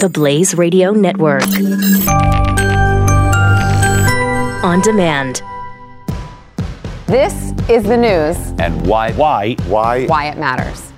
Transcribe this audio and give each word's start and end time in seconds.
The 0.00 0.08
Blaze 0.08 0.54
Radio 0.54 0.92
Network. 0.92 1.42
On 4.64 4.80
demand. 4.80 5.42
This 7.06 7.52
is 7.68 7.82
the 7.84 7.98
news. 7.98 8.38
And 8.58 8.86
why? 8.86 9.12
Why? 9.12 9.56
Why? 9.66 10.06
Why 10.06 10.28
it 10.28 10.38
matters. 10.38 10.89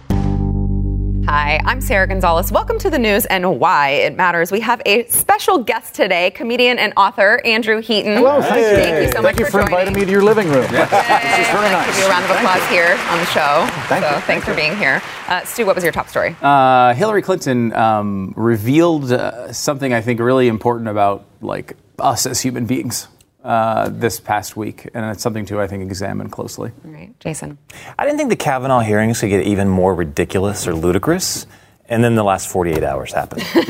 Hi, 1.33 1.59
I'm 1.65 1.81
Sarah 1.81 2.07
Gonzalez. 2.07 2.53
Welcome 2.53 2.79
to 2.81 2.91
the 2.91 2.99
news 2.99 3.25
and 3.25 3.59
why 3.59 3.89
it 3.89 4.17
matters. 4.17 4.53
We 4.53 4.61
have 4.61 4.83
a 4.85 5.07
special 5.07 5.65
guest 5.65 5.95
today, 5.95 6.31
comedian 6.33 6.79
and 6.79 6.93
author 6.95 7.41
Andrew 7.47 7.81
Heaton. 7.81 8.19
Hello, 8.19 8.43
thank 8.43 8.57
you. 8.57 8.83
Thank 8.85 9.07
you 9.07 9.13
so 9.13 9.23
much 9.23 9.37
Thank 9.37 9.39
you 9.39 9.47
for, 9.47 9.63
joining. 9.63 9.69
inviting 9.69 9.95
me 9.95 10.05
to 10.05 10.11
your 10.11 10.23
living 10.23 10.49
room. 10.49 10.61
This 10.61 10.69
is 10.69 11.49
very 11.49 11.71
nice. 11.71 11.87
Give 11.87 12.01
you 12.01 12.05
a 12.05 12.09
round 12.11 12.25
of 12.27 12.33
applause 12.33 12.69
here 12.69 12.99
on 13.09 13.19
the 13.19 13.25
show. 13.25 13.67
Thank 13.89 14.05
so 14.05 14.15
you. 14.15 14.21
thanks 14.21 14.45
for 14.45 14.55
being 14.55 14.77
here. 14.77 15.01
Uh, 15.27 15.43
Stu, 15.45 15.65
what 15.65 15.75
was 15.75 15.83
your 15.83 15.93
top 15.95 16.11
story? 16.11 16.37
Uh, 16.43 16.93
Hillary 16.93 17.23
Clinton 17.23 17.73
um, 17.73 18.35
revealed 18.37 19.11
uh, 19.11 19.55
something 19.55 19.95
I 19.95 20.03
think 20.03 20.21
really 20.21 20.49
important 20.49 20.91
about 20.91 21.25
like 21.41 21.79
us 21.99 22.27
as 22.27 22.43
human 22.43 22.67
beings 22.67 23.09
uh, 23.43 23.89
this 23.91 24.21
past 24.21 24.57
week, 24.57 24.89
and 24.95 25.05
it's 25.11 25.23
something 25.23 25.45
to 25.47 25.61
I 25.61 25.67
think 25.67 25.83
examine 25.83 26.29
closely. 26.31 26.71
All 26.85 26.91
right, 26.93 27.19
Jason. 27.21 27.59
I 27.99 28.05
didn't 28.05 28.19
think 28.19 28.31
the 28.31 28.37
Kavanaugh 28.37 28.81
hearings 28.81 29.21
could 29.21 29.31
get 29.31 29.47
even 29.47 29.69
more 29.69 29.95
ridiculous 29.95 30.67
or 30.67 30.75
ludicrous. 30.75 31.47
And 31.89 32.03
then 32.03 32.15
the 32.15 32.23
last 32.25 32.49
48 32.49 32.83
hours 32.85 33.13
happened. 33.13 33.43
All 33.55 33.63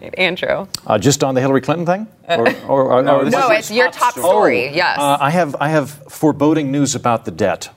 right, 0.00 0.14
Andrew. 0.16 0.66
Uh, 0.86 0.98
just 0.98 1.22
on 1.22 1.34
the 1.34 1.40
Hillary 1.42 1.60
Clinton 1.60 1.84
thing? 1.84 2.06
Or, 2.28 2.48
or, 2.66 2.92
or, 2.92 3.02
No, 3.02 3.20
No, 3.22 3.50
it's 3.50 3.70
your 3.70 3.90
top 3.90 4.14
story. 4.14 4.74
yes. 4.74 4.96
Uh, 4.98 5.18
I 5.20 5.30
have 5.30 5.54
I 5.60 5.68
have 5.68 5.90
foreboding 6.08 6.70
news 6.72 6.94
about 6.94 7.24
the 7.26 7.30
debt. 7.32 7.68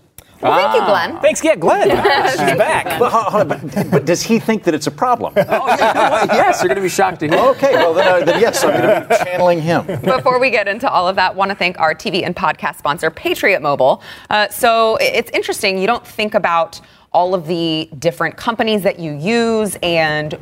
Well, 0.42 0.72
thank 0.72 0.82
you, 0.82 0.86
Glenn. 0.88 1.22
Thanks, 1.22 1.44
yeah, 1.44 1.56
Glenn. 1.56 1.90
She's 2.32 2.58
back. 2.58 3.00
But, 3.00 3.12
hold 3.12 3.52
on, 3.52 3.70
but, 3.70 3.92
but 3.92 4.06
does 4.06 4.22
he 4.24 4.40
think 4.40 4.64
that 4.64 4.74
it's 4.74 4.88
a 4.88 4.92
problem? 4.92 5.34
Oh, 5.50 5.66
yes, 6.32 6.62
you're 6.62 6.68
going 6.68 6.76
to 6.76 6.82
be 6.82 6.90
shocked 6.90 7.22
to 7.22 7.28
hear. 7.28 7.38
Okay, 7.38 7.74
well 7.74 7.94
then, 7.94 8.08
uh, 8.08 8.26
then 8.26 8.40
yes, 8.40 8.64
I'm 8.64 8.72
going 8.72 9.02
to 9.02 9.08
be 9.08 9.16
channeling 9.26 9.62
him. 9.62 9.86
Before 10.02 10.40
we 10.40 10.50
get 10.50 10.68
into 10.68 10.90
all 10.90 11.08
of 11.08 11.16
that, 11.16 11.36
want 11.36 11.50
to 11.50 11.56
thank 11.56 11.80
our 11.80 11.96
TV 11.96 12.24
and 12.26 12.36
podcast 12.36 12.78
sponsor, 12.78 13.10
Patriot 13.10 13.62
Mobile. 13.62 14.02
Uh, 14.30 14.50
so 14.50 14.98
it's 15.00 15.32
interesting. 15.32 15.78
You 15.78 15.88
don't 15.88 16.06
think 16.06 16.34
about 16.34 16.80
all 17.14 17.34
of 17.34 17.48
the 17.48 17.90
different 18.00 18.36
companies 18.38 18.84
that 18.84 19.00
you 19.00 19.14
use 19.14 19.78
and 19.82 20.38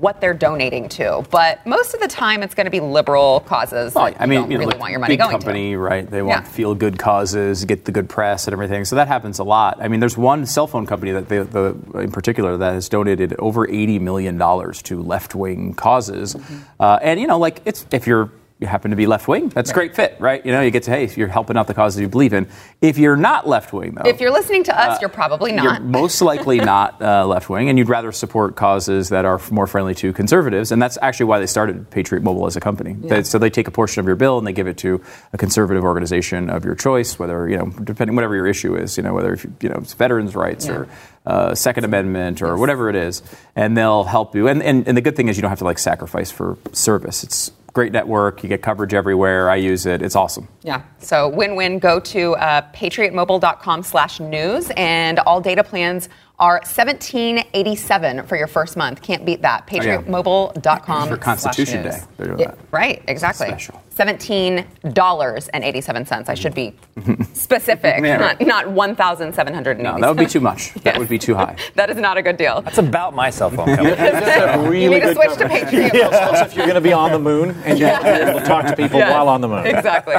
what 0.00 0.20
they're 0.20 0.34
donating 0.34 0.88
to, 0.90 1.24
but 1.30 1.64
most 1.66 1.94
of 1.94 2.00
the 2.00 2.08
time 2.08 2.42
it's 2.42 2.54
going 2.54 2.66
to 2.66 2.70
be 2.70 2.80
liberal 2.80 3.40
causes. 3.40 3.94
Well, 3.94 4.12
I 4.18 4.26
mean, 4.26 4.42
you 4.50 4.58
know, 4.58 4.64
really 4.64 4.66
look, 4.72 4.78
want 4.80 4.90
your 4.90 5.00
money 5.00 5.12
big 5.12 5.20
going 5.20 5.30
company, 5.30 5.70
to. 5.72 5.78
right? 5.78 6.10
They 6.10 6.22
want 6.22 6.44
Yeah. 6.44 6.50
feel 6.50 6.74
good 6.74 6.98
causes, 6.98 7.64
get 7.64 7.84
the 7.84 7.92
good 7.92 8.08
press 8.08 8.46
and 8.46 8.52
everything. 8.52 8.84
So 8.84 8.96
that 8.96 9.08
happens 9.08 9.38
a 9.38 9.44
lot. 9.44 9.78
I 9.80 9.88
mean, 9.88 10.00
there's 10.00 10.16
one 10.18 10.44
cell 10.46 10.66
phone 10.66 10.86
company 10.86 11.12
that 11.12 11.28
they, 11.28 11.38
the, 11.38 11.76
in 11.94 12.12
particular 12.12 12.56
that 12.56 12.72
has 12.74 12.88
donated 12.88 13.34
over 13.38 13.68
80 13.68 13.98
million 14.00 14.36
dollars 14.38 14.82
to 14.82 15.02
left 15.02 15.34
wing 15.34 15.74
causes, 15.74 16.34
Mm-hmm. 16.34 16.56
uh, 16.80 16.98
and 17.02 17.20
you 17.20 17.26
know, 17.26 17.38
like 17.38 17.60
it's 17.64 17.86
if 17.90 18.06
you're 18.06 18.30
you 18.58 18.66
happen 18.66 18.90
to 18.90 18.96
be 18.96 19.06
left 19.06 19.28
wing, 19.28 19.50
that's 19.50 19.70
a 19.70 19.74
great 19.74 19.94
fit, 19.94 20.16
right? 20.18 20.44
You 20.44 20.50
know, 20.50 20.62
you 20.62 20.70
get 20.70 20.84
to 20.84 20.90
hey, 20.90 21.10
you're 21.14 21.28
helping 21.28 21.58
out 21.58 21.66
the 21.66 21.74
causes 21.74 22.00
you 22.00 22.08
believe 22.08 22.32
in. 22.32 22.48
If 22.80 22.96
you're 22.96 23.16
not 23.16 23.46
left 23.46 23.72
wing, 23.74 23.94
though, 23.94 24.08
If 24.08 24.18
you're 24.20 24.30
listening 24.30 24.64
to 24.64 24.80
us, 24.80 24.98
you're 25.00 25.10
probably 25.10 25.52
not. 25.52 25.64
you're 25.64 25.80
most 25.80 26.22
likely 26.22 26.58
not 26.74 27.00
uh, 27.02 27.26
left 27.26 27.50
wing, 27.50 27.68
and 27.68 27.78
you'd 27.78 27.90
rather 27.90 28.12
support 28.12 28.56
causes 28.56 29.10
that 29.10 29.26
are 29.26 29.38
more 29.50 29.66
friendly 29.66 29.94
to 29.96 30.12
conservatives. 30.14 30.72
And 30.72 30.80
that's 30.80 30.96
actually 31.02 31.26
why 31.26 31.38
they 31.38 31.46
started 31.46 31.90
Patriot 31.90 32.22
Mobile 32.22 32.46
as 32.46 32.56
a 32.56 32.60
company. 32.60 32.94
They- 32.94 33.22
so 33.24 33.38
they 33.38 33.50
take 33.50 33.68
a 33.68 33.70
portion 33.70 34.00
of 34.00 34.06
your 34.06 34.16
bill 34.16 34.38
and 34.38 34.46
they 34.46 34.52
give 34.54 34.66
it 34.68 34.78
to 34.78 35.02
a 35.34 35.36
conservative 35.38 35.84
organization 35.84 36.48
of 36.48 36.64
your 36.64 36.74
choice, 36.74 37.18
whether 37.18 37.48
you 37.48 37.58
know, 37.58 37.66
depending 37.84 38.14
whatever 38.16 38.34
your 38.34 38.46
issue 38.46 38.74
is, 38.76 38.96
you 38.96 39.02
know, 39.02 39.12
whether 39.12 39.34
if 39.34 39.44
you, 39.44 39.52
you 39.60 39.68
know 39.68 39.76
it's 39.80 39.92
veterans' 39.92 40.34
rights 40.34 40.66
or 40.68 40.88
uh, 41.26 41.54
Second 41.54 41.84
Amendment 41.84 42.40
or 42.40 42.56
whatever 42.56 42.88
it 42.88 42.96
is, 42.96 43.22
and 43.54 43.76
they'll 43.76 44.04
help 44.04 44.34
you. 44.34 44.48
And, 44.48 44.62
and 44.62 44.86
and 44.88 44.96
the 44.96 45.00
good 45.02 45.14
thing 45.16 45.28
is 45.28 45.36
you 45.36 45.42
don't 45.42 45.50
have 45.50 45.58
to 45.58 45.64
like 45.64 45.78
sacrifice 45.78 46.30
for 46.30 46.56
service. 46.72 47.22
It's 47.24 47.50
great 47.76 47.92
network. 47.92 48.42
You 48.42 48.48
get 48.48 48.62
coverage 48.62 48.94
everywhere. 48.94 49.50
I 49.50 49.56
use 49.56 49.84
it. 49.84 50.00
It's 50.00 50.16
awesome. 50.16 50.48
Yeah. 50.62 50.80
So 50.98 51.28
win-win. 51.28 51.78
Go 51.78 52.00
to 52.00 52.34
uh, 52.36 52.62
patriotmobile.com 52.72 53.82
slash 53.82 54.18
news 54.18 54.72
and 54.78 55.18
all 55.20 55.42
data 55.42 55.62
plans 55.62 56.08
are 56.38 56.54
1787 56.54 58.26
for 58.26 58.36
your 58.36 58.46
first 58.46 58.78
month. 58.78 59.02
Can't 59.02 59.26
beat 59.26 59.42
that. 59.42 59.66
Patriotmobile.com 59.66 61.08
For 61.08 61.16
Constitution 61.18 61.82
Day, 61.82 62.00
they're 62.16 62.28
doing 62.28 62.38
Yeah, 62.40 62.46
that. 62.52 62.58
Right, 62.70 63.02
exactly. 63.08 63.48
Special. 63.48 63.82
$17.87. 63.96 66.28
I 66.28 66.34
should 66.34 66.54
be 66.54 66.74
specific, 67.32 68.02
not, 68.02 68.20
right. 68.20 68.38
not 68.46 68.70
1,780. 68.70 69.82
No, 69.82 69.98
that 69.98 70.08
would 70.08 70.18
be 70.18 70.26
too 70.26 70.40
much. 70.40 70.74
That 70.74 70.98
would 70.98 71.08
be 71.08 71.18
too 71.18 71.34
high. 71.34 71.56
That 71.76 71.90
is 71.90 71.96
not 71.96 72.16
a 72.16 72.22
good 72.22 72.36
deal. 72.38 72.62
It's 72.66 72.78
about 72.78 73.14
my 73.14 73.28
cell 73.28 73.50
phone 73.50 73.66
company. 73.66 73.90
That's 73.96 74.56
a 74.56 74.60
really 74.68 74.84
you 74.84 74.90
need 74.90 75.00
to 75.00 75.06
good 75.06 75.16
switch 75.16 75.36
to 75.38 75.48
coverage. 75.48 75.64
Patriot 75.64 75.94
Yes, 75.94 76.46
if 76.46 76.56
you're 76.56 76.64
going 76.64 76.76
to 76.76 76.80
be 76.80 76.92
on 76.92 77.12
the 77.12 77.18
moon 77.18 77.50
and 77.64 77.78
you're 77.78 77.90
able 77.90 78.38
to 78.40 78.46
talk 78.46 78.66
to 78.66 78.74
people 78.76 78.98
Yes, 78.98 79.12
while 79.12 79.28
on 79.28 79.40
the 79.42 79.48
moon. 79.48 79.66
Exactly. 79.66 80.14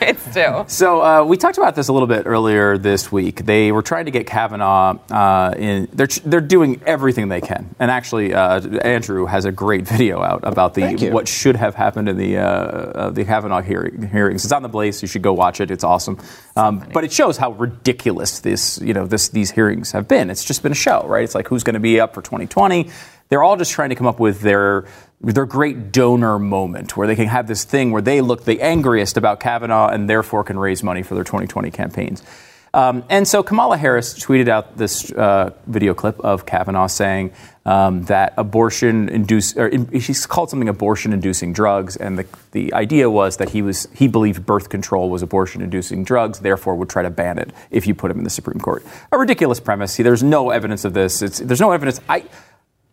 it's 0.00 0.24
due. 0.32 0.64
So 0.68 1.02
uh, 1.02 1.24
we 1.24 1.36
talked 1.36 1.58
about 1.58 1.74
this 1.74 1.88
a 1.88 1.92
little 1.92 2.06
bit 2.08 2.26
earlier 2.26 2.78
this 2.78 3.12
week. 3.12 3.44
They 3.44 3.72
were 3.72 3.82
trying 3.82 4.06
to 4.06 4.10
get 4.10 4.26
Kavanaugh 4.26 4.96
uh, 5.10 5.52
in. 5.56 5.88
They're 5.92 6.06
they're 6.24 6.40
doing 6.40 6.80
everything 6.86 7.28
they 7.28 7.40
can, 7.40 7.74
and 7.78 7.90
actually, 7.90 8.32
uh, 8.32 8.60
Andrew 8.78 9.26
has 9.26 9.44
a 9.44 9.52
great 9.52 9.86
video 9.86 10.22
out 10.22 10.40
about 10.44 10.74
the 10.74 11.10
what 11.10 11.28
should 11.28 11.56
have 11.56 11.74
happened 11.74 12.08
in 12.08 12.16
the, 12.16 13.10
the 13.12 13.21
uh, 13.22 13.24
uh, 13.24 13.26
the 13.26 13.32
Kavanaugh 13.32 13.62
hearing, 13.62 14.08
hearings. 14.08 14.44
It's 14.44 14.52
on 14.52 14.62
the 14.62 14.68
Blaze. 14.68 15.02
You 15.02 15.08
should 15.08 15.22
go 15.22 15.32
watch 15.32 15.60
it. 15.60 15.70
It's 15.70 15.84
awesome. 15.84 16.18
Um, 16.56 16.86
but 16.92 17.04
it 17.04 17.12
shows 17.12 17.36
how 17.36 17.52
ridiculous 17.52 18.40
this 18.40 18.80
you 18.80 18.94
know 18.94 19.06
this 19.06 19.28
these 19.28 19.50
hearings 19.50 19.92
have 19.92 20.08
been. 20.08 20.30
It's 20.30 20.44
just 20.44 20.62
been 20.62 20.72
a 20.72 20.76
show, 20.76 21.04
right? 21.06 21.24
It's 21.24 21.34
like 21.34 21.48
who's 21.48 21.64
going 21.64 21.74
to 21.74 21.80
be 21.80 22.00
up 22.00 22.14
for 22.14 22.22
2020. 22.22 22.90
They're 23.28 23.42
all 23.42 23.56
just 23.56 23.72
trying 23.72 23.90
to 23.90 23.94
come 23.94 24.06
up 24.06 24.20
with 24.20 24.40
their 24.40 24.86
their 25.20 25.46
great 25.46 25.92
donor 25.92 26.38
moment 26.38 26.96
where 26.96 27.06
they 27.06 27.16
can 27.16 27.28
have 27.28 27.46
this 27.46 27.64
thing 27.64 27.92
where 27.92 28.02
they 28.02 28.20
look 28.20 28.44
the 28.44 28.60
angriest 28.60 29.16
about 29.16 29.40
Kavanaugh 29.40 29.88
and 29.88 30.10
therefore 30.10 30.44
can 30.44 30.58
raise 30.58 30.82
money 30.82 31.02
for 31.02 31.14
their 31.14 31.24
2020 31.24 31.70
campaigns. 31.70 32.22
Um, 32.74 33.04
and 33.10 33.28
so 33.28 33.42
Kamala 33.42 33.76
Harris 33.76 34.14
tweeted 34.14 34.48
out 34.48 34.78
this 34.78 35.12
uh, 35.12 35.50
video 35.66 35.94
clip 35.94 36.18
of 36.20 36.46
Kavanaugh 36.46 36.86
saying 36.86 37.32
um, 37.64 38.04
that 38.04 38.34
abortion 38.36 39.08
induce, 39.08 39.56
or 39.56 39.68
in, 39.68 40.00
she's 40.00 40.26
called 40.26 40.50
something 40.50 40.68
abortion 40.68 41.12
inducing 41.12 41.52
drugs, 41.52 41.96
and 41.96 42.18
the, 42.18 42.26
the 42.50 42.72
idea 42.74 43.08
was 43.08 43.36
that 43.36 43.50
he 43.50 43.62
was 43.62 43.88
he 43.94 44.08
believed 44.08 44.44
birth 44.44 44.68
control 44.68 45.10
was 45.10 45.22
abortion 45.22 45.62
inducing 45.62 46.04
drugs, 46.04 46.40
therefore 46.40 46.74
would 46.74 46.88
try 46.88 47.02
to 47.02 47.10
ban 47.10 47.38
it 47.38 47.52
if 47.70 47.86
you 47.86 47.94
put 47.94 48.10
him 48.10 48.18
in 48.18 48.24
the 48.24 48.30
Supreme 48.30 48.58
Court. 48.58 48.84
A 49.12 49.18
ridiculous 49.18 49.60
premise. 49.60 49.92
See, 49.92 50.02
there's 50.02 50.22
no 50.22 50.50
evidence 50.50 50.84
of 50.84 50.92
this. 50.92 51.22
It's, 51.22 51.38
there's 51.38 51.60
no 51.60 51.72
evidence. 51.72 52.00
I. 52.08 52.24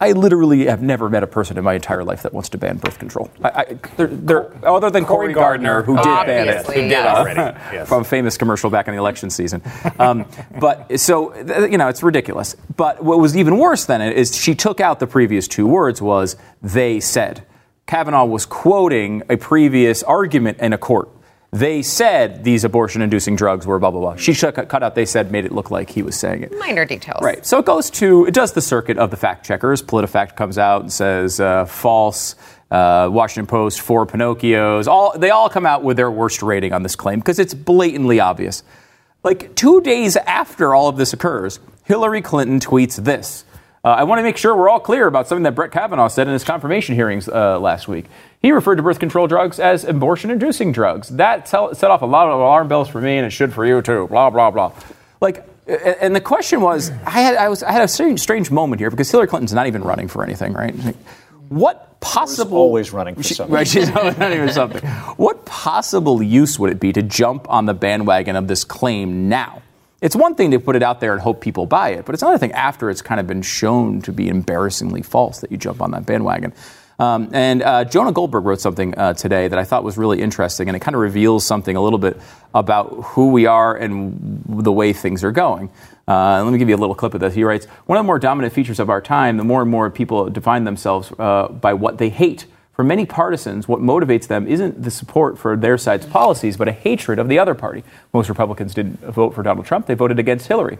I 0.01 0.13
literally 0.13 0.67
have 0.67 0.81
never 0.81 1.09
met 1.09 1.23
a 1.23 1.27
person 1.27 1.57
in 1.57 1.63
my 1.65 1.73
entire 1.73 2.05
life 2.05 2.23
that 2.23 2.33
wants 2.33 2.47
to 2.49 2.57
ban 2.57 2.77
birth 2.77 2.99
control. 2.99 3.29
I, 3.43 3.49
I, 3.49 3.63
they're, 3.97 4.07
they're, 4.07 4.65
other 4.65 4.89
than 4.89 5.05
Cory 5.05 5.33
Gardner, 5.33 5.81
who 5.83 5.97
did 5.97 6.03
ban 6.03 6.47
it 6.47 6.65
Who 6.65 6.73
did 6.73 6.91
yes. 6.91 7.17
already. 7.17 7.39
Yes. 7.73 7.87
from 7.89 8.01
a 8.01 8.05
famous 8.05 8.37
commercial 8.37 8.69
back 8.69 8.87
in 8.87 8.93
the 8.93 8.99
election 8.99 9.29
season. 9.29 9.61
Um, 9.99 10.25
but 10.59 10.99
so 10.99 11.35
you 11.65 11.77
know, 11.77 11.89
it's 11.89 12.01
ridiculous. 12.01 12.55
But 12.75 13.03
what 13.03 13.19
was 13.19 13.35
even 13.35 13.57
worse 13.57 13.85
than 13.85 14.01
it 14.01 14.17
is 14.17 14.35
she 14.35 14.55
took 14.55 14.79
out 14.79 14.99
the 14.99 15.07
previous 15.07 15.47
two 15.47 15.67
words 15.67 16.01
was 16.01 16.37
they 16.61 16.99
said. 16.99 17.45
Kavanaugh 17.85 18.25
was 18.25 18.45
quoting 18.45 19.23
a 19.29 19.35
previous 19.35 20.03
argument 20.03 20.59
in 20.59 20.73
a 20.73 20.77
court. 20.77 21.09
They 21.51 21.81
said 21.81 22.43
these 22.43 22.63
abortion-inducing 22.63 23.35
drugs 23.35 23.65
were 23.65 23.79
blah 23.79 23.89
blah 23.91 24.01
blah. 24.01 24.15
She 24.17 24.35
cut 24.35 24.83
out. 24.83 24.93
They 24.93 25.05
said 25.05 25.31
made 25.31 25.45
it 25.45 25.51
look 25.51 25.71
like 25.71 25.89
he 25.89 26.03
was 26.03 26.15
saying 26.15 26.43
it. 26.43 26.57
Minor 26.59 26.85
details. 26.85 27.23
Right. 27.23 27.43
So 27.45 27.57
it 27.57 27.65
goes 27.65 27.89
to, 27.91 28.25
it 28.25 28.33
does 28.35 28.53
the 28.53 28.61
circuit 28.61 28.97
of 28.99 29.09
the 29.09 29.17
fact 29.17 29.45
checkers. 29.45 29.81
PolitiFact 29.81 30.35
comes 30.35 30.57
out 30.57 30.81
and 30.81 30.93
says 30.93 31.39
uh, 31.39 31.65
false. 31.65 32.35
Uh, 32.71 33.09
Washington 33.11 33.47
Post, 33.47 33.81
four 33.81 34.05
Pinocchios. 34.05 34.85
All 34.85 35.17
they 35.17 35.31
all 35.31 35.49
come 35.49 35.65
out 35.65 35.83
with 35.83 35.97
their 35.97 36.11
worst 36.11 36.43
rating 36.43 36.71
on 36.71 36.83
this 36.83 36.95
claim 36.95 37.17
because 37.17 37.39
it's 37.39 37.55
blatantly 37.55 38.19
obvious. 38.19 38.61
Like 39.23 39.55
two 39.55 39.81
days 39.81 40.15
after 40.17 40.75
all 40.75 40.87
of 40.87 40.95
this 40.95 41.11
occurs, 41.11 41.59
Hillary 41.85 42.21
Clinton 42.21 42.59
tweets 42.59 43.03
this. 43.03 43.43
Uh, 43.83 43.89
I 43.89 44.03
want 44.03 44.19
to 44.19 44.23
make 44.23 44.35
sure 44.37 44.55
we're 44.55 44.67
all 44.69 44.79
clear 44.81 45.07
about 45.07 45.27
something 45.27 45.43
that 45.43 45.55
Brett 45.55 45.71
Kavanaugh 45.71 46.09
said 46.09 46.27
in 46.27 46.33
his 46.33 46.43
confirmation 46.43 46.95
hearings 46.95 47.29
uh, 47.29 47.59
last 47.59 47.87
week. 47.87 48.05
He 48.41 48.51
referred 48.51 48.75
to 48.75 48.83
birth 48.83 48.99
control 48.99 49.27
drugs 49.27 49.59
as 49.59 49.85
abortion 49.85 50.31
inducing 50.31 50.71
drugs. 50.73 51.09
That 51.09 51.45
tell, 51.45 51.73
set 51.73 51.89
off 51.89 52.01
a 52.01 52.05
lot 52.05 52.27
of 52.27 52.39
alarm 52.39 52.67
bells 52.67 52.89
for 52.89 52.99
me, 52.99 53.17
and 53.17 53.25
it 53.25 53.29
should 53.31 53.53
for 53.53 53.65
you 53.65 53.81
too. 53.81 54.07
Blah, 54.07 54.29
blah, 54.31 54.51
blah. 54.51 54.73
Like, 55.21 55.45
and 55.67 56.15
the 56.15 56.19
question 56.21 56.61
was 56.61 56.89
I 57.05 57.11
had, 57.21 57.35
I 57.35 57.47
was, 57.47 57.63
I 57.63 57.71
had 57.71 57.81
a 57.83 57.87
strange, 57.87 58.19
strange 58.19 58.51
moment 58.51 58.79
here 58.81 58.89
because 58.89 59.09
Hillary 59.09 59.27
Clinton's 59.27 59.53
not 59.53 59.67
even 59.67 59.81
running 59.83 60.07
for 60.09 60.23
anything, 60.23 60.51
right? 60.53 60.75
Like, 60.77 60.95
What 61.47 61.99
possible. 62.01 62.57
always 62.57 62.91
running 62.91 63.15
for 63.15 63.23
She- 63.23 63.33
something. 63.33 63.53
Right, 63.53 63.67
she's 63.67 63.89
always 63.95 64.17
running 64.17 64.45
for 64.45 64.51
something. 64.53 64.81
What 65.15 65.45
possible 65.45 66.21
use 66.23 66.57
would 66.59 66.71
it 66.71 66.79
be 66.79 66.91
to 66.93 67.01
jump 67.01 67.49
on 67.49 67.65
the 67.65 67.73
bandwagon 67.73 68.35
of 68.35 68.47
this 68.47 68.63
claim 68.63 69.29
now? 69.29 69.61
It's 70.01 70.15
one 70.15 70.35
thing 70.35 70.51
to 70.51 70.59
put 70.59 70.75
it 70.75 70.83
out 70.83 71.01
there 71.01 71.11
and 71.11 71.21
hope 71.21 71.41
people 71.41 71.65
buy 71.65 71.89
it, 71.89 72.05
but 72.05 72.15
it's 72.15 72.21
another 72.21 72.37
thing 72.37 72.53
after 72.53 72.89
it's 72.89 73.01
kind 73.01 73.19
of 73.19 73.27
been 73.27 73.41
shown 73.41 74.01
to 74.03 74.13
be 74.13 74.29
embarrassingly 74.29 75.01
false 75.01 75.41
that 75.41 75.51
you 75.51 75.57
jump 75.57 75.81
on 75.81 75.91
that 75.91 76.05
bandwagon. 76.05 76.53
Um, 76.99 77.29
and 77.33 77.63
uh, 77.63 77.85
Jonah 77.85 78.11
Goldberg 78.11 78.45
wrote 78.45 78.59
something 78.59 78.97
uh, 78.97 79.13
today 79.13 79.47
that 79.47 79.57
I 79.57 79.63
thought 79.63 79.83
was 79.83 79.97
really 79.97 80.21
interesting, 80.21 80.67
and 80.67 80.75
it 80.75 80.81
kind 80.81 80.95
of 80.95 81.01
reveals 81.01 81.45
something 81.45 81.75
a 81.75 81.81
little 81.81 81.99
bit 81.99 82.19
about 82.53 82.89
who 82.89 83.31
we 83.31 83.45
are 83.45 83.75
and 83.75 84.43
the 84.47 84.71
way 84.71 84.91
things 84.91 85.23
are 85.23 85.31
going. 85.31 85.69
Uh, 86.07 86.43
let 86.43 86.51
me 86.51 86.57
give 86.57 86.67
you 86.67 86.75
a 86.75 86.77
little 86.77 86.95
clip 86.95 87.13
of 87.13 87.21
this. 87.21 87.33
He 87.33 87.43
writes 87.43 87.65
One 87.85 87.97
of 87.97 88.03
the 88.03 88.07
more 88.07 88.19
dominant 88.19 88.53
features 88.53 88.79
of 88.79 88.89
our 88.89 89.01
time, 89.01 89.37
the 89.37 89.45
more 89.45 89.61
and 89.61 89.71
more 89.71 89.89
people 89.89 90.29
define 90.29 90.65
themselves 90.65 91.11
uh, 91.19 91.47
by 91.47 91.73
what 91.73 91.97
they 91.97 92.09
hate. 92.09 92.45
For 92.79 92.85
many 92.85 93.05
partisans, 93.05 93.67
what 93.67 93.81
motivates 93.81 94.27
them 94.27 94.47
isn't 94.47 94.83
the 94.83 94.89
support 94.89 95.37
for 95.37 95.57
their 95.57 95.77
side's 95.77 96.05
policies, 96.05 96.55
but 96.55 96.69
a 96.69 96.71
hatred 96.71 97.19
of 97.19 97.27
the 97.27 97.37
other 97.37 97.53
party. 97.53 97.83
Most 98.13 98.29
Republicans 98.29 98.73
didn't 98.73 99.01
vote 99.01 99.35
for 99.35 99.43
Donald 99.43 99.65
Trump, 99.65 99.85
they 99.85 99.95
voted 99.95 100.17
against 100.17 100.47
Hillary. 100.47 100.77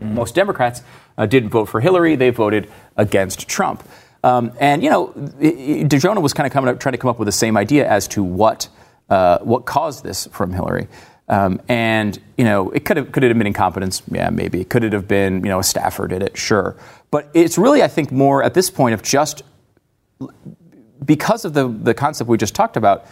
Mm-hmm. 0.00 0.14
Most 0.14 0.34
Democrats 0.34 0.80
uh, 1.18 1.26
didn't 1.26 1.50
vote 1.50 1.66
for 1.66 1.82
Hillary, 1.82 2.16
they 2.16 2.30
voted 2.30 2.70
against 2.96 3.48
Trump. 3.48 3.86
Um, 4.24 4.52
and 4.60 4.82
you 4.82 4.88
know, 4.88 5.08
DeJonah 5.08 6.22
was 6.22 6.32
kind 6.32 6.46
of 6.46 6.54
coming 6.54 6.70
up, 6.70 6.80
trying 6.80 6.92
to 6.92 6.98
come 6.98 7.10
up 7.10 7.18
with 7.18 7.26
the 7.26 7.32
same 7.32 7.58
idea 7.58 7.86
as 7.86 8.08
to 8.08 8.24
what 8.24 8.70
uh, 9.10 9.40
what 9.40 9.66
caused 9.66 10.04
this 10.04 10.28
from 10.28 10.54
Hillary. 10.54 10.88
Um, 11.28 11.60
and 11.68 12.18
you 12.38 12.46
know, 12.46 12.70
it 12.70 12.86
could 12.86 12.96
have 12.96 13.12
could 13.12 13.24
it 13.24 13.28
have 13.28 13.36
been 13.36 13.46
incompetence? 13.46 14.00
Yeah, 14.10 14.30
maybe. 14.30 14.64
Could 14.64 14.84
it 14.84 14.94
have 14.94 15.06
been 15.06 15.44
you 15.44 15.50
know 15.50 15.58
a 15.58 15.64
staffer 15.64 16.08
did 16.08 16.22
it? 16.22 16.38
Sure. 16.38 16.78
But 17.10 17.28
it's 17.34 17.58
really, 17.58 17.82
I 17.82 17.88
think, 17.88 18.10
more 18.10 18.42
at 18.42 18.54
this 18.54 18.70
point 18.70 18.94
of 18.94 19.02
just 19.02 19.42
because 21.04 21.44
of 21.44 21.54
the 21.54 21.68
the 21.68 21.94
concept 21.94 22.28
we 22.28 22.38
just 22.38 22.54
talked 22.54 22.76
about. 22.76 23.06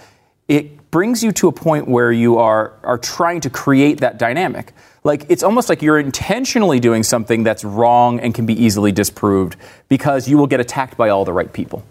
It 0.49 0.91
brings 0.91 1.23
you 1.23 1.31
to 1.33 1.47
a 1.47 1.53
point 1.53 1.87
where 1.87 2.11
you 2.11 2.39
are 2.39 2.75
are 2.83 2.99
trying 2.99 3.41
to 3.43 3.51
create 3.51 4.01
that 4.01 4.19
dynamic 4.19 4.73
like 5.03 5.27
it's 5.29 5.43
almost 5.43 5.69
like 5.69 5.83
you're 5.83 5.99
intentionally 5.99 6.79
doing 6.79 7.03
something 7.03 7.43
that's 7.43 7.65
wrong 7.65 8.21
and 8.21 8.35
can 8.35 8.47
be 8.47 8.53
easily 8.53 8.93
disproved 8.93 9.57
because 9.89 10.29
you 10.29 10.37
will 10.37 10.47
get 10.47 10.61
attacked 10.61 10.97
by 10.97 11.09
all 11.09 11.25
the 11.25 11.33
right 11.33 11.53
people. 11.53 11.85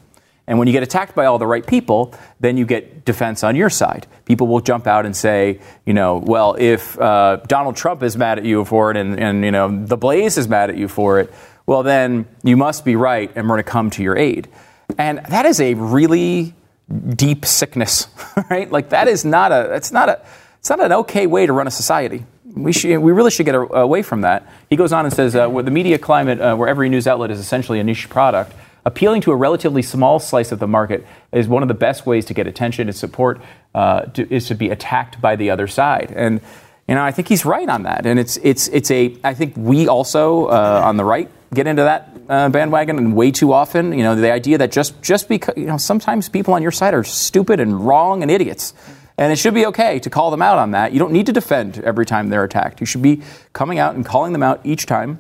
And 0.46 0.58
when 0.58 0.68
you 0.68 0.72
get 0.74 0.82
attacked 0.82 1.14
by 1.14 1.26
all 1.26 1.38
the 1.38 1.46
right 1.46 1.66
people, 1.66 2.14
then 2.40 2.58
you 2.58 2.66
get 2.66 3.06
defense 3.06 3.44
on 3.44 3.56
your 3.56 3.70
side. 3.70 4.08
People 4.26 4.48
will 4.48 4.62
jump 4.62 4.88
out 4.88 5.06
and 5.06 5.16
say, 5.16 5.60
you 5.86 5.94
know, 5.94 6.18
well, 6.18 6.56
if 6.58 7.00
uh, 7.00 7.38
Donald 7.48 7.76
Trump 7.76 8.02
is 8.02 8.18
mad 8.18 8.40
at 8.40 8.46
you 8.46 8.66
for 8.66 8.90
it 8.90 8.98
and, 8.98 9.20
and, 9.20 9.46
you 9.46 9.52
know, 9.52 9.86
the 9.86 9.98
Blaze 9.98 10.40
is 10.40 10.48
mad 10.48 10.72
at 10.72 10.78
you 10.78 10.88
for 10.88 11.20
it, 11.20 11.32
well, 11.68 11.84
then 11.84 12.28
you 12.44 12.58
must 12.58 12.84
be 12.84 12.96
right 12.96 13.32
and 13.36 13.48
we're 13.48 13.58
going 13.58 13.64
to 13.64 13.72
come 13.72 13.90
to 13.92 14.04
your 14.04 14.18
aid. 14.18 14.48
And 14.98 15.20
that 15.30 15.46
is 15.46 15.62
a 15.62 15.74
really 15.76 16.54
deep 17.16 17.46
sickness, 17.46 18.08
right? 18.50 18.70
Like 18.72 18.90
that 18.90 19.08
is 19.08 19.24
not 19.24 19.52
a, 19.52 19.74
it's 19.76 19.92
not 19.92 20.10
a, 20.10 20.22
it's 20.60 20.70
not 20.70 20.82
an 20.82 20.92
okay 20.92 21.28
way 21.28 21.46
to 21.46 21.54
run 21.54 21.68
a 21.68 21.72
society 21.72 22.26
we, 22.56 22.74
should, 22.74 23.00
we 23.00 23.12
really 23.12 23.32
should 23.32 23.46
get 23.46 23.56
away 23.56 24.02
from 24.02 24.22
that. 24.22 24.48
He 24.70 24.76
goes 24.76 24.92
on 24.92 25.06
and 25.06 25.14
says, 25.14 25.36
uh, 25.36 25.50
with 25.50 25.66
the 25.66 25.72
media 25.72 25.98
climate, 25.98 26.40
uh, 26.40 26.56
where 26.56 26.68
every 26.68 26.90
news 26.90 27.08
outlet 27.08 27.32
is 27.32 27.40
essentially 27.40 27.80
a 27.80 27.84
niche 27.84 28.10
product, 28.10 28.54
appealing 28.86 29.22
to 29.22 29.32
a 29.32 29.36
relatively 29.36 29.82
small 29.82 30.20
slice 30.20 30.52
of 30.52 30.60
the 30.60 30.68
market 30.68 31.06
is 31.32 31.48
one 31.48 31.62
of 31.62 31.68
the 31.68 31.74
best 31.74 32.06
ways 32.06 32.26
to 32.26 32.34
get 32.34 32.48
attention 32.48 32.88
and 32.88 32.96
support 32.96 33.42
uh, 33.76 34.02
to, 34.02 34.34
is 34.34 34.48
to 34.48 34.56
be 34.56 34.70
attacked 34.70 35.22
by 35.22 35.36
the 35.36 35.50
other 35.50 35.68
side. 35.68 36.12
And 36.16 36.42
you 36.88 36.96
know, 36.96 37.04
I 37.04 37.12
think 37.12 37.28
he's 37.28 37.46
right 37.46 37.70
on 37.70 37.84
that. 37.84 38.08
And 38.08 38.18
it's 38.18 38.38
it's 38.38 38.68
it's 38.70 38.90
a. 38.90 39.16
I 39.24 39.36
think 39.36 39.54
we 39.56 39.88
also 39.88 40.48
uh, 40.48 40.82
on 40.84 40.98
the 40.98 41.06
right 41.06 41.30
get 41.54 41.68
into 41.68 41.84
that 41.84 42.10
uh, 42.30 42.48
bandwagon 42.50 42.98
and 42.98 43.16
way 43.16 43.32
too 43.32 43.52
often. 43.52 43.92
You 43.92 44.04
know, 44.04 44.16
the 44.16 44.32
idea 44.32 44.60
that 44.60 44.72
just 44.72 45.02
just 45.02 45.28
because 45.28 45.56
you 45.58 45.66
know 45.66 45.78
sometimes 45.78 46.30
people 46.30 46.54
on 46.54 46.62
your 46.62 46.72
side 46.72 46.94
are 46.94 47.04
stupid 47.04 47.60
and 47.60 47.86
wrong 47.86 48.22
and 48.22 48.32
idiots. 48.32 48.74
And 49.18 49.34
it 49.34 49.36
should 49.36 49.54
be 49.54 49.66
okay 49.66 50.00
to 50.00 50.10
call 50.10 50.32
them 50.32 50.42
out 50.42 50.58
on 50.58 50.72
that. 50.72 50.94
You 50.94 51.00
don't 51.00 51.12
need 51.12 51.26
to 51.26 51.34
defend 51.34 51.80
every 51.80 52.06
time 52.06 52.30
they're 52.30 52.46
attacked. 52.46 52.80
You 52.80 52.86
should 52.86 53.02
be 53.02 53.22
coming 53.52 53.78
out 53.78 53.96
and 53.96 54.06
calling 54.06 54.32
them 54.32 54.42
out 54.42 54.62
each 54.64 54.86
time 54.86 55.20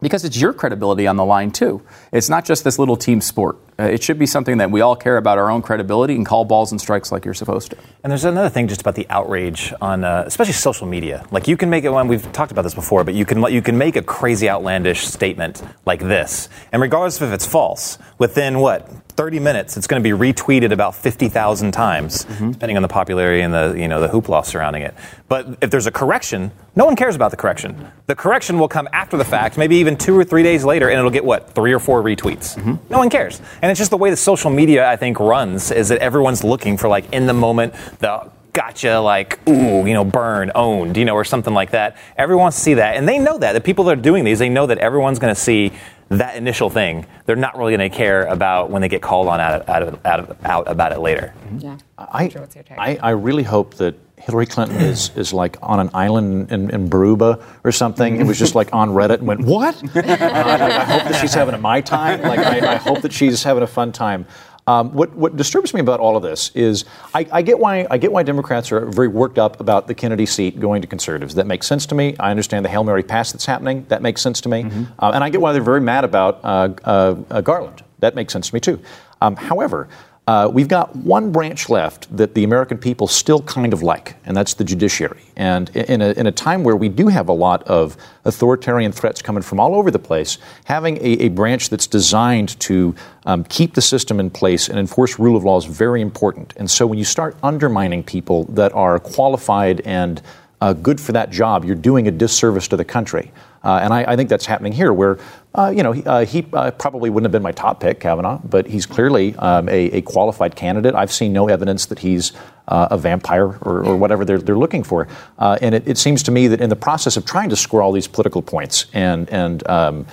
because 0.00 0.24
it's 0.24 0.40
your 0.40 0.54
credibility 0.54 1.06
on 1.06 1.16
the 1.16 1.26
line, 1.26 1.50
too. 1.50 1.82
It's 2.10 2.30
not 2.30 2.46
just 2.46 2.64
this 2.64 2.78
little 2.78 2.96
team 2.96 3.20
sport. 3.20 3.58
Uh, 3.78 3.84
it 3.84 4.02
should 4.02 4.18
be 4.18 4.26
something 4.26 4.58
that 4.58 4.70
we 4.70 4.80
all 4.80 4.94
care 4.94 5.16
about 5.16 5.36
our 5.36 5.50
own 5.50 5.60
credibility 5.60 6.14
and 6.14 6.24
call 6.24 6.44
balls 6.44 6.70
and 6.70 6.80
strikes 6.80 7.10
like 7.10 7.24
you're 7.24 7.34
supposed 7.34 7.70
to. 7.72 7.76
And 8.04 8.10
there's 8.10 8.24
another 8.24 8.48
thing 8.48 8.68
just 8.68 8.80
about 8.80 8.94
the 8.94 9.06
outrage 9.10 9.72
on, 9.80 10.04
uh, 10.04 10.22
especially 10.26 10.52
social 10.52 10.86
media. 10.86 11.26
Like 11.30 11.48
you 11.48 11.56
can 11.56 11.70
make 11.70 11.84
it 11.84 11.90
when 11.90 12.06
we've 12.06 12.30
talked 12.32 12.52
about 12.52 12.62
this 12.62 12.74
before, 12.74 13.02
but 13.02 13.14
you 13.14 13.24
can 13.24 13.42
you 13.52 13.62
can 13.62 13.76
make 13.76 13.96
a 13.96 14.02
crazy 14.02 14.48
outlandish 14.48 15.06
statement 15.06 15.62
like 15.86 16.00
this, 16.00 16.48
and 16.72 16.80
regardless 16.80 17.20
of 17.20 17.28
if 17.28 17.34
it's 17.34 17.46
false, 17.46 17.98
within 18.18 18.60
what 18.60 18.88
30 19.16 19.38
minutes, 19.38 19.76
it's 19.76 19.86
going 19.86 20.02
to 20.02 20.16
be 20.16 20.16
retweeted 20.16 20.72
about 20.72 20.94
50,000 20.94 21.70
times, 21.70 22.24
mm-hmm. 22.24 22.50
depending 22.50 22.76
on 22.76 22.82
the 22.82 22.88
popularity 22.88 23.42
and 23.42 23.54
the 23.54 23.74
you 23.76 23.88
know 23.88 24.00
the 24.00 24.08
hoopla 24.08 24.44
surrounding 24.44 24.82
it. 24.82 24.94
But 25.28 25.58
if 25.60 25.70
there's 25.70 25.86
a 25.86 25.92
correction, 25.92 26.50
no 26.76 26.84
one 26.84 26.96
cares 26.96 27.14
about 27.14 27.30
the 27.30 27.36
correction. 27.36 27.90
The 28.06 28.16
correction 28.16 28.58
will 28.58 28.68
come 28.68 28.88
after 28.92 29.16
the 29.16 29.24
fact, 29.24 29.56
maybe 29.56 29.76
even 29.76 29.96
two 29.96 30.18
or 30.18 30.24
three 30.24 30.42
days 30.42 30.64
later, 30.64 30.88
and 30.88 30.98
it'll 30.98 31.10
get 31.10 31.24
what 31.24 31.54
three 31.54 31.72
or 31.72 31.78
four 31.78 32.02
retweets. 32.02 32.56
Mm-hmm. 32.56 32.74
No 32.90 32.98
one 32.98 33.10
cares, 33.10 33.40
and 33.64 33.70
it's 33.70 33.78
just 33.78 33.90
the 33.90 33.96
way 33.96 34.10
that 34.10 34.18
social 34.18 34.50
media 34.50 34.86
I 34.86 34.96
think 34.96 35.18
runs 35.18 35.70
is 35.70 35.88
that 35.88 36.00
everyone's 36.00 36.44
looking 36.44 36.76
for 36.76 36.86
like 36.86 37.10
in 37.14 37.26
the 37.26 37.32
moment 37.32 37.72
the 37.98 38.30
gotcha, 38.52 39.00
like, 39.00 39.40
ooh, 39.48 39.86
you 39.86 39.94
know, 39.94 40.04
burn, 40.04 40.52
owned, 40.54 40.98
you 40.98 41.06
know, 41.06 41.14
or 41.14 41.24
something 41.24 41.54
like 41.54 41.70
that. 41.70 41.96
Everyone 42.18 42.42
wants 42.42 42.58
to 42.58 42.62
see 42.62 42.74
that. 42.74 42.96
And 42.96 43.08
they 43.08 43.18
know 43.18 43.38
that. 43.38 43.54
The 43.54 43.62
people 43.62 43.86
that 43.86 43.98
are 43.98 44.02
doing 44.02 44.22
these, 44.22 44.38
they 44.38 44.50
know 44.50 44.66
that 44.66 44.76
everyone's 44.76 45.18
going 45.18 45.34
to 45.34 45.40
see 45.40 45.72
that 46.10 46.36
initial 46.36 46.68
thing, 46.68 47.06
they're 47.24 47.36
not 47.36 47.56
really 47.56 47.74
going 47.74 47.90
to 47.90 47.96
care 47.96 48.26
about 48.26 48.68
when 48.68 48.82
they 48.82 48.88
get 48.88 49.00
called 49.00 49.28
on 49.28 49.40
out, 49.40 49.66
out, 49.66 49.98
out, 50.04 50.36
out 50.44 50.70
about 50.70 50.92
it 50.92 50.98
later. 50.98 51.32
Yeah. 51.58 51.78
I, 51.96 52.30
I, 52.76 52.98
I 53.02 53.10
really 53.10 53.44
hope 53.44 53.74
that 53.76 53.96
Hillary 54.16 54.46
Clinton 54.46 54.80
is, 54.80 55.10
is 55.16 55.32
like 55.32 55.56
on 55.60 55.80
an 55.80 55.90
island 55.92 56.50
in, 56.50 56.70
in 56.70 56.88
Baruba 56.88 57.44
or 57.62 57.72
something. 57.72 58.20
It 58.20 58.26
was 58.26 58.38
just 58.38 58.54
like 58.54 58.72
on 58.72 58.90
Reddit 58.90 59.18
and 59.18 59.26
went, 59.26 59.40
What? 59.40 59.74
uh, 59.96 60.02
I 60.04 60.84
hope 60.84 61.02
that 61.04 61.20
she's 61.20 61.34
having 61.34 61.54
a 61.54 61.58
my 61.58 61.80
time. 61.80 62.22
Like, 62.22 62.38
I, 62.38 62.74
I 62.74 62.76
hope 62.76 63.02
that 63.02 63.12
she's 63.12 63.42
having 63.42 63.62
a 63.62 63.66
fun 63.66 63.92
time. 63.92 64.26
Um, 64.66 64.94
what, 64.94 65.14
what 65.14 65.36
disturbs 65.36 65.74
me 65.74 65.80
about 65.80 66.00
all 66.00 66.16
of 66.16 66.22
this 66.22 66.50
is 66.54 66.86
I, 67.12 67.26
I, 67.30 67.42
get 67.42 67.58
why 67.58 67.86
I 67.90 67.98
get 67.98 68.12
why 68.12 68.22
Democrats 68.22 68.72
are 68.72 68.86
very 68.86 69.08
worked 69.08 69.38
up 69.38 69.60
about 69.60 69.88
the 69.88 69.94
Kennedy 69.94 70.24
seat 70.24 70.58
going 70.58 70.80
to 70.80 70.88
conservatives. 70.88 71.34
That 71.34 71.46
makes 71.46 71.66
sense 71.66 71.84
to 71.86 71.94
me. 71.94 72.16
I 72.18 72.30
understand 72.30 72.64
the 72.64 72.70
hail 72.70 72.82
mary 72.82 73.02
pass 73.02 73.30
that's 73.30 73.44
happening. 73.44 73.84
That 73.88 74.00
makes 74.00 74.22
sense 74.22 74.40
to 74.42 74.48
me, 74.48 74.62
mm-hmm. 74.62 74.84
uh, 74.98 75.10
and 75.14 75.22
I 75.22 75.28
get 75.28 75.42
why 75.42 75.52
they're 75.52 75.60
very 75.60 75.82
mad 75.82 76.04
about 76.04 76.40
uh, 76.42 76.74
uh, 76.82 77.40
Garland. 77.42 77.82
That 77.98 78.14
makes 78.14 78.32
sense 78.32 78.48
to 78.48 78.54
me 78.54 78.60
too. 78.60 78.80
Um, 79.20 79.36
however, 79.36 79.88
uh, 80.26 80.48
we've 80.50 80.68
got 80.68 80.96
one 80.96 81.30
branch 81.32 81.68
left 81.68 82.14
that 82.16 82.34
the 82.34 82.44
American 82.44 82.78
people 82.78 83.06
still 83.06 83.42
kind 83.42 83.74
of 83.74 83.82
like, 83.82 84.16
and 84.24 84.34
that's 84.34 84.54
the 84.54 84.64
judiciary. 84.64 85.20
And 85.36 85.68
in 85.76 86.00
a, 86.00 86.12
in 86.12 86.26
a 86.26 86.32
time 86.32 86.64
where 86.64 86.76
we 86.76 86.88
do 86.88 87.08
have 87.08 87.28
a 87.28 87.32
lot 87.32 87.62
of 87.64 87.98
authoritarian 88.24 88.90
threats 88.90 89.20
coming 89.20 89.42
from 89.42 89.60
all 89.60 89.74
over 89.74 89.90
the 89.90 89.98
place, 89.98 90.38
having 90.64 90.96
a, 90.96 91.24
a 91.24 91.28
branch 91.28 91.68
that's 91.68 91.86
designed 91.86 92.58
to 92.60 92.94
um, 93.26 93.44
keep 93.44 93.74
the 93.74 93.82
system 93.82 94.18
in 94.18 94.30
place 94.30 94.70
and 94.70 94.78
enforce 94.78 95.18
rule 95.18 95.36
of 95.36 95.44
law 95.44 95.58
is 95.58 95.66
very 95.66 96.00
important. 96.00 96.54
And 96.56 96.70
so 96.70 96.86
when 96.86 96.98
you 96.98 97.04
start 97.04 97.36
undermining 97.42 98.02
people 98.02 98.44
that 98.44 98.72
are 98.72 98.98
qualified 98.98 99.82
and 99.82 100.22
uh, 100.62 100.72
good 100.72 100.98
for 100.98 101.12
that 101.12 101.28
job, 101.28 101.66
you're 101.66 101.76
doing 101.76 102.08
a 102.08 102.10
disservice 102.10 102.66
to 102.68 102.78
the 102.78 102.84
country. 102.84 103.30
Uh, 103.62 103.80
and 103.82 103.92
I, 103.92 104.12
I, 104.12 104.16
think 104.16 104.28
that's 104.28 104.46
happening 104.46 104.72
here, 104.72 104.92
where 104.92 105.18
uh, 105.54 105.72
you 105.74 105.82
know 105.82 105.92
he, 105.92 106.04
uh, 106.04 106.24
he 106.24 106.44
uh, 106.52 106.70
probably 106.72 107.10
wouldn't 107.10 107.26
have 107.26 107.32
been 107.32 107.42
my 107.42 107.52
top 107.52 107.80
pick, 107.80 108.00
Kavanaugh, 108.00 108.40
but 108.44 108.66
he's 108.66 108.86
clearly 108.86 109.34
um, 109.36 109.68
a, 109.68 109.90
a, 109.92 110.02
qualified 110.02 110.56
candidate. 110.56 110.94
I've 110.94 111.12
seen 111.12 111.32
no 111.32 111.48
evidence 111.48 111.86
that 111.86 112.00
he's 112.00 112.32
uh, 112.66 112.88
a 112.90 112.98
vampire 112.98 113.46
or, 113.46 113.84
or, 113.84 113.96
whatever 113.96 114.24
they're, 114.24 114.38
they're 114.38 114.58
looking 114.58 114.82
for. 114.82 115.06
Uh, 115.38 115.58
and 115.60 115.74
it, 115.74 115.86
it, 115.86 115.98
seems 115.98 116.22
to 116.24 116.30
me 116.32 116.48
that 116.48 116.60
in 116.60 116.70
the 116.70 116.76
process 116.76 117.16
of 117.16 117.24
trying 117.24 117.50
to 117.50 117.56
score 117.56 117.82
all 117.82 117.92
these 117.92 118.08
political 118.08 118.42
points 118.42 118.86
and 118.94 119.28
and 119.30 119.68
um, 119.68 120.06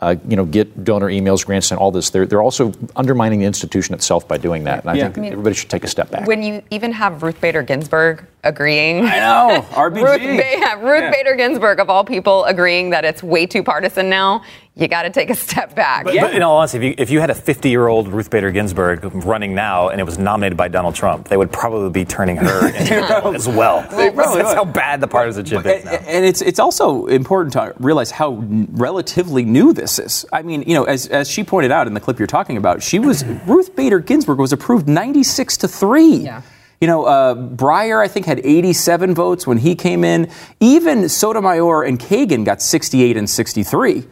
uh, 0.00 0.14
you 0.28 0.36
know, 0.36 0.44
get 0.44 0.84
donor 0.84 1.08
emails, 1.08 1.44
grants, 1.44 1.70
and 1.70 1.78
all 1.78 1.90
this. 1.90 2.10
They're, 2.10 2.26
they're 2.26 2.42
also 2.42 2.72
undermining 2.94 3.40
the 3.40 3.46
institution 3.46 3.94
itself 3.94 4.28
by 4.28 4.38
doing 4.38 4.64
that. 4.64 4.80
And 4.80 4.90
I 4.90 4.94
yeah. 4.94 5.04
think 5.04 5.18
I 5.18 5.20
mean, 5.22 5.32
everybody 5.32 5.56
should 5.56 5.70
take 5.70 5.82
a 5.82 5.88
step 5.88 6.10
back. 6.10 6.26
When 6.26 6.42
you 6.42 6.62
even 6.70 6.92
have 6.92 7.22
Ruth 7.22 7.40
Bader 7.40 7.62
Ginsburg 7.62 8.24
agreeing. 8.48 9.04
I 9.04 9.18
know, 9.18 9.66
RBG. 9.70 10.02
Ruth, 10.02 10.20
ba- 10.20 10.86
Ruth 10.86 11.02
yeah. 11.02 11.10
Bader 11.10 11.34
Ginsburg, 11.34 11.80
of 11.80 11.90
all 11.90 12.04
people, 12.04 12.44
agreeing 12.44 12.90
that 12.90 13.04
it's 13.04 13.22
way 13.22 13.46
too 13.46 13.62
partisan 13.62 14.08
now 14.08 14.42
you 14.78 14.86
got 14.86 15.02
to 15.02 15.10
take 15.10 15.28
a 15.28 15.34
step 15.34 15.74
back. 15.74 16.04
But, 16.04 16.14
yeah. 16.14 16.22
but 16.22 16.34
in 16.34 16.42
all 16.42 16.56
honesty, 16.58 16.78
if 16.78 16.84
you, 16.84 16.94
if 16.98 17.10
you 17.10 17.20
had 17.20 17.30
a 17.30 17.34
50 17.34 17.68
year 17.68 17.88
old 17.88 18.08
Ruth 18.08 18.30
Bader 18.30 18.52
Ginsburg 18.52 19.00
running 19.26 19.54
now 19.54 19.88
and 19.88 20.00
it 20.00 20.04
was 20.04 20.18
nominated 20.18 20.56
by 20.56 20.68
Donald 20.68 20.94
Trump, 20.94 21.28
they 21.28 21.36
would 21.36 21.50
probably 21.50 21.90
be 21.90 22.04
turning 22.04 22.36
her 22.36 22.68
as 23.34 23.48
well. 23.48 23.86
That's 23.90 24.54
how 24.54 24.64
bad 24.64 25.00
the 25.00 25.08
partisanship 25.08 25.66
is 25.66 25.84
now. 25.84 25.90
And 25.90 26.24
it's, 26.24 26.40
it's 26.40 26.60
also 26.60 27.06
important 27.06 27.54
to 27.54 27.74
realize 27.80 28.12
how 28.12 28.34
relatively 28.70 29.44
new 29.44 29.72
this 29.72 29.98
is. 29.98 30.24
I 30.32 30.42
mean, 30.42 30.62
you 30.62 30.74
know, 30.74 30.84
as, 30.84 31.08
as 31.08 31.28
she 31.28 31.42
pointed 31.42 31.72
out 31.72 31.88
in 31.88 31.94
the 31.94 32.00
clip 32.00 32.18
you're 32.18 32.28
talking 32.28 32.56
about, 32.56 32.82
she 32.82 33.00
was, 33.00 33.24
Ruth 33.24 33.74
Bader 33.74 33.98
Ginsburg 33.98 34.38
was 34.38 34.52
approved 34.52 34.88
96 34.88 35.56
to 35.58 35.68
3. 35.68 36.16
Yeah. 36.18 36.42
You 36.80 36.86
know, 36.86 37.06
uh, 37.06 37.34
Breyer, 37.34 38.00
I 38.02 38.06
think, 38.06 38.26
had 38.26 38.40
87 38.44 39.14
votes 39.14 39.46
when 39.46 39.58
he 39.58 39.74
came 39.74 40.04
in. 40.04 40.30
Even 40.60 41.08
Sotomayor 41.08 41.82
and 41.82 41.98
Kagan 41.98 42.44
got 42.44 42.62
68 42.62 43.16
and 43.16 43.28
63. 43.28 44.04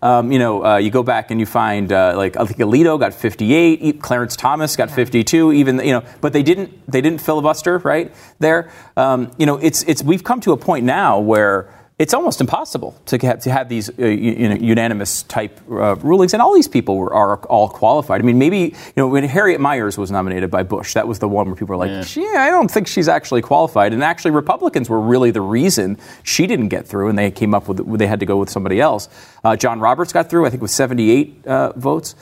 Um, 0.00 0.32
you 0.32 0.38
know, 0.38 0.64
uh, 0.64 0.76
you 0.76 0.90
go 0.90 1.02
back 1.02 1.30
and 1.30 1.40
you 1.40 1.46
find 1.46 1.90
uh, 1.90 2.12
like 2.14 2.36
I 2.36 2.44
think 2.44 2.58
Alito 2.60 3.00
got 3.00 3.14
58, 3.14 4.02
Clarence 4.02 4.36
Thomas 4.36 4.76
got 4.76 4.90
52, 4.90 5.52
even 5.52 5.78
you 5.78 5.92
know, 5.92 6.04
but 6.20 6.34
they 6.34 6.42
didn't 6.42 6.90
they 6.90 7.00
didn't 7.00 7.22
filibuster 7.22 7.78
right 7.78 8.14
there. 8.38 8.70
Um, 8.98 9.30
you 9.38 9.46
know, 9.46 9.56
it's 9.56 9.82
it's 9.84 10.02
we've 10.02 10.22
come 10.22 10.40
to 10.42 10.52
a 10.52 10.58
point 10.58 10.84
now 10.84 11.20
where 11.20 11.72
it's 11.96 12.12
almost 12.12 12.40
impossible 12.40 13.00
to 13.06 13.18
have, 13.18 13.40
to 13.40 13.52
have 13.52 13.68
these 13.68 13.88
uh, 13.88 14.06
you 14.06 14.48
know, 14.48 14.56
unanimous 14.56 15.22
type 15.24 15.60
uh, 15.70 15.94
rulings, 15.96 16.32
and 16.34 16.42
all 16.42 16.52
these 16.52 16.66
people 16.66 16.96
were, 16.96 17.14
are 17.14 17.36
all 17.44 17.68
qualified. 17.68 18.20
I 18.20 18.24
mean, 18.24 18.38
maybe 18.38 18.58
you 18.58 18.92
know 18.96 19.06
when 19.06 19.22
Harriet 19.22 19.60
Miers 19.60 19.96
was 19.96 20.10
nominated 20.10 20.50
by 20.50 20.64
Bush, 20.64 20.94
that 20.94 21.06
was 21.06 21.20
the 21.20 21.28
one 21.28 21.46
where 21.46 21.54
people 21.54 21.68
were 21.68 21.76
like, 21.76 21.90
yeah. 21.90 22.02
I 22.36 22.50
don't 22.50 22.68
think 22.68 22.88
she's 22.88 23.06
actually 23.06 23.42
qualified." 23.42 23.92
And 23.92 24.02
actually, 24.02 24.32
Republicans 24.32 24.90
were 24.90 25.00
really 25.00 25.30
the 25.30 25.40
reason 25.40 25.96
she 26.24 26.48
didn't 26.48 26.68
get 26.68 26.86
through, 26.86 27.10
and 27.10 27.18
they 27.18 27.30
came 27.30 27.54
up 27.54 27.68
with 27.68 27.98
they 27.98 28.08
had 28.08 28.20
to 28.20 28.26
go 28.26 28.38
with 28.38 28.50
somebody 28.50 28.80
else. 28.80 29.08
Uh, 29.44 29.54
John 29.54 29.78
Roberts 29.78 30.12
got 30.12 30.28
through, 30.28 30.46
I 30.46 30.50
think, 30.50 30.62
with 30.62 30.72
78 30.72 31.46
uh, 31.46 31.72
votes. 31.74 32.16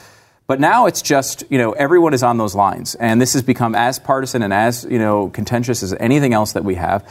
But 0.49 0.61
now 0.61 0.87
it's 0.87 1.01
just, 1.01 1.45
you 1.49 1.57
know, 1.57 1.73
everyone 1.73 2.13
is 2.13 2.23
on 2.23 2.37
those 2.37 2.55
lines. 2.55 2.95
And 2.97 3.23
this 3.23 3.33
has 3.33 3.43
become 3.43 3.75
as 3.75 3.99
partisan 3.99 4.43
and 4.43 4.53
as, 4.53 4.85
you 4.85 4.99
know, 4.99 5.29
contentious 5.31 5.83
as 5.83 5.95
anything 5.95 6.35
else 6.35 6.53
that 6.53 6.65
we 6.65 6.75
have. 6.75 7.09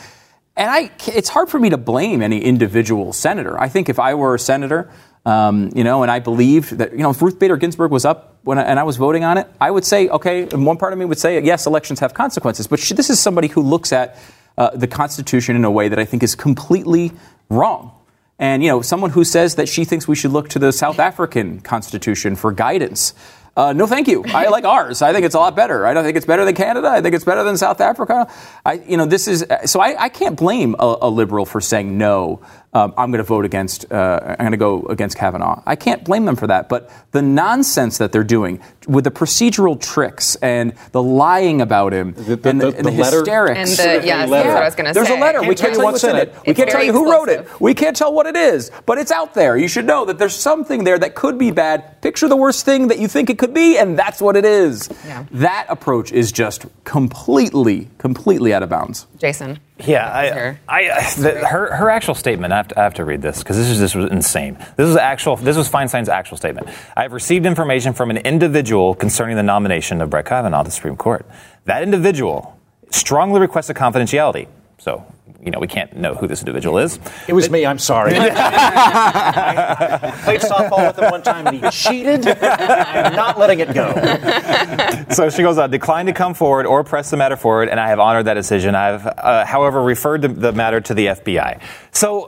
And 0.61 0.69
I, 0.69 0.91
it's 1.07 1.27
hard 1.27 1.49
for 1.49 1.57
me 1.57 1.71
to 1.71 1.77
blame 1.77 2.21
any 2.21 2.37
individual 2.37 3.13
senator. 3.13 3.59
I 3.59 3.67
think 3.67 3.89
if 3.89 3.97
I 3.97 4.13
were 4.13 4.35
a 4.35 4.39
senator, 4.39 4.91
um, 5.25 5.71
you 5.73 5.83
know, 5.83 6.03
and 6.03 6.11
I 6.11 6.19
believed 6.19 6.77
that, 6.77 6.91
you 6.91 6.99
know, 6.99 7.09
if 7.09 7.19
Ruth 7.19 7.39
Bader 7.39 7.57
Ginsburg 7.57 7.89
was 7.89 8.05
up 8.05 8.37
when 8.43 8.59
I, 8.59 8.61
and 8.61 8.79
I 8.79 8.83
was 8.83 8.97
voting 8.97 9.23
on 9.23 9.39
it, 9.39 9.47
I 9.59 9.71
would 9.71 9.85
say, 9.85 10.07
okay, 10.09 10.43
and 10.43 10.63
one 10.63 10.77
part 10.77 10.93
of 10.93 10.99
me 10.99 11.05
would 11.05 11.17
say, 11.17 11.41
yes, 11.41 11.65
elections 11.65 11.99
have 12.01 12.13
consequences. 12.13 12.67
But 12.67 12.79
she, 12.79 12.93
this 12.93 13.09
is 13.09 13.19
somebody 13.19 13.47
who 13.47 13.61
looks 13.61 13.91
at 13.91 14.19
uh, 14.55 14.69
the 14.75 14.85
Constitution 14.85 15.55
in 15.55 15.65
a 15.65 15.71
way 15.71 15.87
that 15.87 15.97
I 15.97 16.05
think 16.05 16.21
is 16.21 16.35
completely 16.35 17.11
wrong. 17.49 17.95
And, 18.37 18.61
you 18.61 18.69
know, 18.69 18.83
someone 18.83 19.09
who 19.09 19.23
says 19.23 19.55
that 19.55 19.67
she 19.67 19.83
thinks 19.83 20.07
we 20.07 20.15
should 20.15 20.31
look 20.31 20.49
to 20.49 20.59
the 20.59 20.71
South 20.71 20.99
African 20.99 21.61
Constitution 21.61 22.35
for 22.35 22.51
guidance. 22.51 23.15
Uh, 23.55 23.73
no, 23.73 23.85
thank 23.85 24.07
you. 24.07 24.23
I 24.27 24.47
like 24.47 24.63
ours. 24.63 25.01
I 25.01 25.11
think 25.11 25.25
it's 25.25 25.35
a 25.35 25.39
lot 25.39 25.55
better. 25.57 25.85
I 25.85 25.93
don't 25.93 26.05
think 26.05 26.15
it's 26.15 26.25
better 26.25 26.45
than 26.45 26.55
Canada. 26.55 26.87
I 26.87 27.01
think 27.01 27.13
it's 27.13 27.25
better 27.25 27.43
than 27.43 27.57
South 27.57 27.81
Africa. 27.81 28.31
I, 28.65 28.73
you 28.73 28.95
know, 28.95 29.05
this 29.05 29.27
is 29.27 29.45
so. 29.65 29.81
I, 29.81 30.03
I 30.03 30.09
can't 30.09 30.37
blame 30.37 30.75
a, 30.79 30.97
a 31.01 31.09
liberal 31.09 31.45
for 31.45 31.59
saying 31.59 31.97
no 31.97 32.41
um, 32.73 32.93
I'm 32.97 33.11
going 33.11 33.17
to 33.19 33.23
vote 33.23 33.43
against, 33.43 33.91
uh, 33.91 34.19
I'm 34.23 34.37
going 34.37 34.51
to 34.51 34.57
go 34.57 34.83
against 34.83 35.17
Kavanaugh. 35.17 35.61
I 35.65 35.75
can't 35.75 36.03
blame 36.05 36.23
them 36.25 36.37
for 36.37 36.47
that. 36.47 36.69
But 36.69 36.89
the 37.11 37.21
nonsense 37.21 37.97
that 37.97 38.13
they're 38.13 38.23
doing 38.23 38.61
with 38.87 39.03
the 39.03 39.11
procedural 39.11 39.79
tricks 39.79 40.35
and 40.37 40.73
the 40.93 41.03
lying 41.03 41.61
about 41.61 41.91
him 41.93 42.13
the, 42.13 42.37
the, 42.37 42.49
and 42.49 42.61
the, 42.61 42.71
the, 42.71 42.77
and 42.77 42.85
the 42.85 42.91
letter, 42.91 43.19
hysterics. 43.19 43.79
And 43.79 44.01
the, 44.01 44.07
yes, 44.07 44.29
that's 44.29 44.47
what 44.47 44.57
I 44.57 44.65
was 44.65 44.75
going 44.75 44.85
to 44.85 44.93
say. 44.93 44.99
There's 44.99 45.09
a 45.09 45.19
letter. 45.19 45.39
Can't 45.39 45.49
we 45.49 45.55
can't 45.55 45.59
tell 45.59 45.71
tell 45.71 45.79
you 45.79 45.91
what's 45.91 46.03
in 46.05 46.15
it. 46.15 46.29
it. 46.29 46.35
We 46.45 46.51
It's 46.51 46.57
can't 46.57 46.69
tell 46.69 46.83
you 46.83 46.93
who 46.93 47.11
wrote 47.11 47.29
it. 47.29 47.59
We 47.59 47.73
can't 47.73 47.95
tell 47.95 48.13
what 48.13 48.25
it 48.25 48.37
is. 48.37 48.71
But 48.85 48.97
it's 48.99 49.11
out 49.11 49.33
there. 49.33 49.57
You 49.57 49.67
should 49.67 49.85
know 49.85 50.05
that 50.05 50.17
there's 50.17 50.35
something 50.35 50.85
there 50.85 50.97
that 50.97 51.13
could 51.15 51.37
be 51.37 51.51
bad. 51.51 52.01
Picture 52.01 52.29
the 52.29 52.37
worst 52.37 52.63
thing 52.65 52.87
that 52.87 52.99
you 52.99 53.07
think 53.07 53.29
it 53.29 53.37
could 53.37 53.53
be, 53.53 53.77
and 53.77 53.99
that's 53.99 54.21
what 54.21 54.35
it 54.35 54.45
is. 54.45 54.89
Yeah. 55.05 55.25
That 55.31 55.67
approach 55.69 56.11
is 56.11 56.31
just 56.31 56.65
completely, 56.85 57.89
completely 57.97 58.53
out 58.53 58.63
of 58.63 58.69
bounds. 58.69 59.07
Jason. 59.17 59.59
Yeah, 59.85 60.33
Sure. 60.33 60.59
I, 60.67 60.91
I, 60.91 61.13
the, 61.15 61.45
her 61.47 61.75
her 61.75 61.89
actual 61.89 62.13
statement. 62.15 62.53
I 62.53 62.60
have 62.61 62.67
to, 62.69 62.79
I 62.79 62.83
have 62.83 62.93
to 62.95 63.05
read 63.05 63.21
this 63.21 63.39
because 63.39 63.57
this 63.57 63.69
is 63.69 63.95
was 63.95 64.11
insane. 64.11 64.55
This 64.77 64.87
was 64.87 64.95
actual. 64.95 65.35
This 65.35 65.57
was 65.57 65.69
Feinstein's 65.69 66.09
actual 66.09 66.37
statement. 66.37 66.69
I 66.95 67.03
have 67.03 67.13
received 67.13 67.45
information 67.45 67.93
from 67.93 68.09
an 68.09 68.17
individual 68.17 68.95
concerning 68.95 69.35
the 69.35 69.43
nomination 69.43 70.01
of 70.01 70.09
Brett 70.09 70.25
Kavanaugh 70.25 70.63
to 70.63 70.67
the 70.67 70.71
Supreme 70.71 70.95
Court. 70.95 71.25
That 71.65 71.83
individual 71.83 72.59
strongly 72.89 73.39
requested 73.39 73.75
confidentiality. 73.75 74.47
So 74.81 75.05
you 75.39 75.51
know 75.51 75.59
we 75.59 75.67
can't 75.67 75.95
know 75.95 76.15
who 76.15 76.25
this 76.25 76.39
individual 76.39 76.79
is. 76.79 76.99
It 77.27 77.33
was 77.33 77.51
me. 77.51 77.67
I'm 77.67 77.77
sorry. 77.77 78.13
I 78.15 78.29
played 80.23 80.41
softball 80.41 80.87
with 80.87 80.97
him 80.97 81.11
one 81.11 81.21
time 81.21 81.45
and 81.45 81.63
he 81.63 81.69
cheated. 81.69 82.27
I'm 82.27 83.15
not 83.15 83.37
letting 83.37 83.59
it 83.59 83.75
go. 83.75 83.93
so 85.13 85.29
she 85.29 85.43
goes 85.43 85.59
on, 85.59 85.69
declined 85.69 86.07
to 86.07 86.13
come 86.13 86.33
forward 86.33 86.65
or 86.65 86.83
press 86.83 87.11
the 87.11 87.17
matter 87.17 87.37
forward, 87.37 87.69
and 87.69 87.79
I 87.79 87.89
have 87.89 87.99
honored 87.99 88.25
that 88.25 88.33
decision. 88.33 88.73
I've, 88.73 89.05
uh, 89.05 89.45
however, 89.45 89.83
referred 89.83 90.23
the, 90.23 90.29
the 90.29 90.51
matter 90.51 90.81
to 90.81 90.95
the 90.95 91.07
FBI. 91.07 91.61
So. 91.91 92.27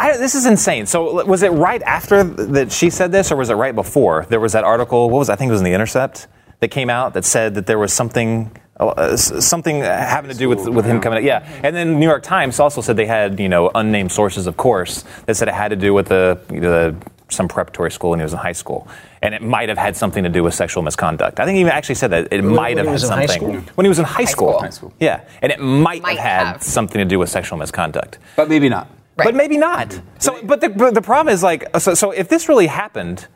I, 0.00 0.16
this 0.16 0.36
is 0.36 0.46
insane. 0.46 0.86
So, 0.86 1.24
was 1.24 1.42
it 1.42 1.48
right 1.48 1.82
after 1.82 2.22
that 2.22 2.70
she 2.70 2.88
said 2.88 3.10
this, 3.10 3.32
or 3.32 3.36
was 3.36 3.50
it 3.50 3.54
right 3.54 3.74
before? 3.74 4.26
There 4.28 4.38
was 4.38 4.52
that 4.52 4.62
article. 4.62 5.10
What 5.10 5.18
was 5.18 5.28
I 5.28 5.34
think 5.34 5.48
it 5.48 5.52
was 5.52 5.60
in 5.60 5.64
the 5.64 5.72
Intercept 5.72 6.28
that 6.60 6.68
came 6.68 6.88
out 6.88 7.14
that 7.14 7.24
said 7.24 7.54
that 7.54 7.66
there 7.66 7.80
was 7.80 7.92
something, 7.92 8.56
uh, 8.80 9.16
something 9.16 9.80
having 9.80 10.30
to 10.30 10.36
do 10.36 10.48
with 10.48 10.68
with 10.68 10.84
him 10.84 11.00
coming. 11.00 11.18
Out. 11.18 11.24
Yeah, 11.24 11.60
and 11.62 11.74
then 11.74 11.98
New 11.98 12.06
York 12.06 12.22
Times 12.22 12.60
also 12.60 12.80
said 12.80 12.96
they 12.96 13.06
had 13.06 13.40
you 13.40 13.48
know 13.48 13.70
unnamed 13.74 14.12
sources, 14.12 14.46
of 14.46 14.56
course, 14.56 15.04
that 15.26 15.36
said 15.36 15.48
it 15.48 15.54
had 15.54 15.68
to 15.68 15.76
do 15.76 15.92
with 15.94 16.08
the, 16.08 16.40
the 16.48 16.94
some 17.28 17.48
preparatory 17.48 17.90
school 17.90 18.10
when 18.10 18.18
he 18.20 18.22
was 18.22 18.32
in 18.32 18.38
high 18.38 18.52
school, 18.52 18.88
and 19.20 19.34
it 19.34 19.42
might 19.42 19.68
have 19.68 19.78
had 19.78 19.96
something 19.96 20.22
to 20.24 20.30
do 20.30 20.42
with 20.42 20.54
sexual 20.54 20.82
misconduct. 20.82 21.40
I 21.40 21.44
think 21.44 21.56
he 21.56 21.60
even 21.60 21.72
actually 21.72 21.96
said 21.96 22.10
that 22.12 22.32
it 22.32 22.42
might 22.42 22.76
when 22.76 22.78
have 22.78 22.86
he 22.86 22.90
had 22.90 22.92
was 22.92 23.04
in 23.04 23.10
high 23.10 23.26
something 23.26 23.60
school? 23.62 23.72
when 23.74 23.84
he 23.84 23.88
was 23.88 23.98
in 23.98 24.04
high, 24.04 24.24
school. 24.24 24.48
school. 24.50 24.60
High 24.60 24.70
school. 24.70 24.92
Yeah, 25.00 25.24
and 25.42 25.52
it 25.52 25.60
might, 25.60 26.02
Might 26.02 26.18
have 26.18 26.46
had 26.46 26.52
have. 26.54 26.62
something 26.62 26.98
to 26.98 27.04
do 27.04 27.18
with 27.18 27.28
sexual 27.28 27.58
misconduct. 27.58 28.18
But 28.36 28.48
maybe 28.48 28.68
not. 28.68 28.88
Right. 29.16 29.24
But 29.26 29.34
maybe 29.34 29.56
not. 29.56 30.00
So, 30.20 30.40
but 30.44 30.60
the, 30.60 30.68
but 30.68 30.94
the 30.94 31.02
problem 31.02 31.34
is 31.34 31.42
like, 31.42 31.64
so, 31.80 31.94
so 31.94 32.12
if 32.12 32.28
this 32.28 32.48
really 32.48 32.68
happened, 32.68 33.26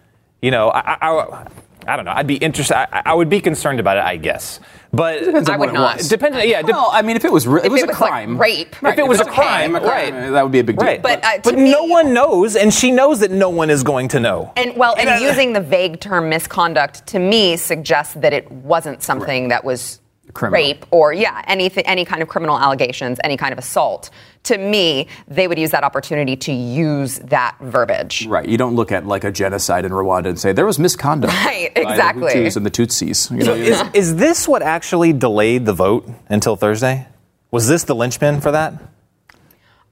you 0.40 0.52
know, 0.52 0.68
I, 0.70 0.96
I, 1.00 1.08
I, 1.11 1.46
I 1.88 1.96
don't 1.96 2.04
know. 2.04 2.12
I'd 2.12 2.28
be 2.28 2.37
interested. 2.37 2.76
I, 2.76 3.02
I 3.06 3.14
would 3.14 3.28
be 3.28 3.40
concerned 3.40 3.80
about 3.80 3.96
it, 3.96 4.04
I 4.04 4.16
guess. 4.16 4.61
But 4.94 5.20
Depends 5.25 5.49
on 5.49 5.54
I 5.54 5.58
what 5.58 5.68
would 5.70 5.75
it 5.75 5.78
not. 5.78 5.96
was. 5.96 6.08
Depending, 6.11 6.46
yeah. 6.50 6.61
dep- 6.61 6.70
Well, 6.75 6.90
I 6.92 7.00
mean, 7.00 7.16
if 7.16 7.25
it 7.25 7.32
was, 7.32 7.46
re- 7.49 7.62
it 7.64 7.70
was 7.72 7.80
it 7.80 7.84
a 7.84 7.87
was, 7.88 7.99
like, 8.00 8.11
crime, 8.11 8.37
rape. 8.38 8.76
If 8.82 8.99
it 8.99 9.08
was 9.08 9.20
a 9.20 9.25
crime, 9.25 9.70
crime, 9.72 9.82
right. 9.84 10.30
that 10.32 10.42
would 10.42 10.52
be 10.52 10.58
a 10.58 10.64
big 10.64 10.76
deal. 10.76 10.87
right. 10.87 11.00
But, 11.02 11.25
uh, 11.25 11.32
to 11.37 11.40
but 11.44 11.54
me- 11.54 11.70
no 11.72 11.84
one 11.84 12.12
knows, 12.12 12.56
and 12.56 12.72
she 12.75 12.90
knows 12.90 13.20
that 13.20 13.30
no 13.30 13.49
one 13.49 13.70
is 13.70 13.82
going 13.82 14.08
to 14.08 14.20
know. 14.20 14.52
And 14.54 14.76
well, 14.76 14.94
and 14.99 15.08
uh, 15.08 15.14
using 15.14 15.54
the 15.54 15.62
vague 15.62 15.99
term 15.99 16.28
misconduct 16.28 17.06
to 17.06 17.18
me 17.18 17.56
suggests 17.56 18.12
that 18.14 18.34
it 18.34 18.52
wasn't 18.52 19.02
something 19.02 19.49
that 19.49 19.64
was 19.64 20.01
Criminal. 20.35 20.65
rape 20.65 20.87
or 20.91 21.12
yeah, 21.12 21.43
anything, 21.47 21.85
any 21.87 22.05
kind 22.05 22.23
of 22.23 22.29
criminal 22.29 22.59
allegations, 22.59 23.19
any 23.23 23.37
kind 23.37 23.53
of 23.53 23.59
assault. 23.59 24.11
To 24.45 24.59
me, 24.59 25.09
they 25.29 25.47
would 25.47 25.59
use 25.59 25.71
that 25.71 25.85
opportunity 25.85 26.37
to 26.37 26.53
use 26.53 27.19
that 27.21 27.57
verbiage. 27.61 28.27
Right. 28.27 28.49
You 28.49 28.59
don't 28.59 28.75
look 28.75 28.91
at 28.91 29.07
like 29.07 29.25
a 29.25 29.31
genocide 29.31 29.85
in 29.85 29.93
Rwanda 29.93 30.27
and 30.27 30.39
say 30.39 30.53
there 30.53 30.67
was 30.67 30.79
misconduct. 30.79 31.33
Right, 31.33 31.73
by 31.75 31.81
exactly. 31.83 32.33
The 32.33 32.39
Hutus 32.41 32.57
and 32.57 32.67
the 32.67 32.71
Tutsis. 32.71 33.31
You 33.31 33.45
know, 33.45 33.55
is, 33.55 33.83
is 33.95 34.17
this 34.17 34.49
what 34.49 34.62
actually 34.62 35.12
delayed 35.12 35.65
the 35.67 35.73
vote 35.73 36.09
until 36.29 36.57
Thursday? 36.57 37.07
Was 37.51 37.69
this 37.69 37.85
the 37.85 37.95
linchpin 37.95 38.41
for 38.41 38.51
that? 38.51 38.83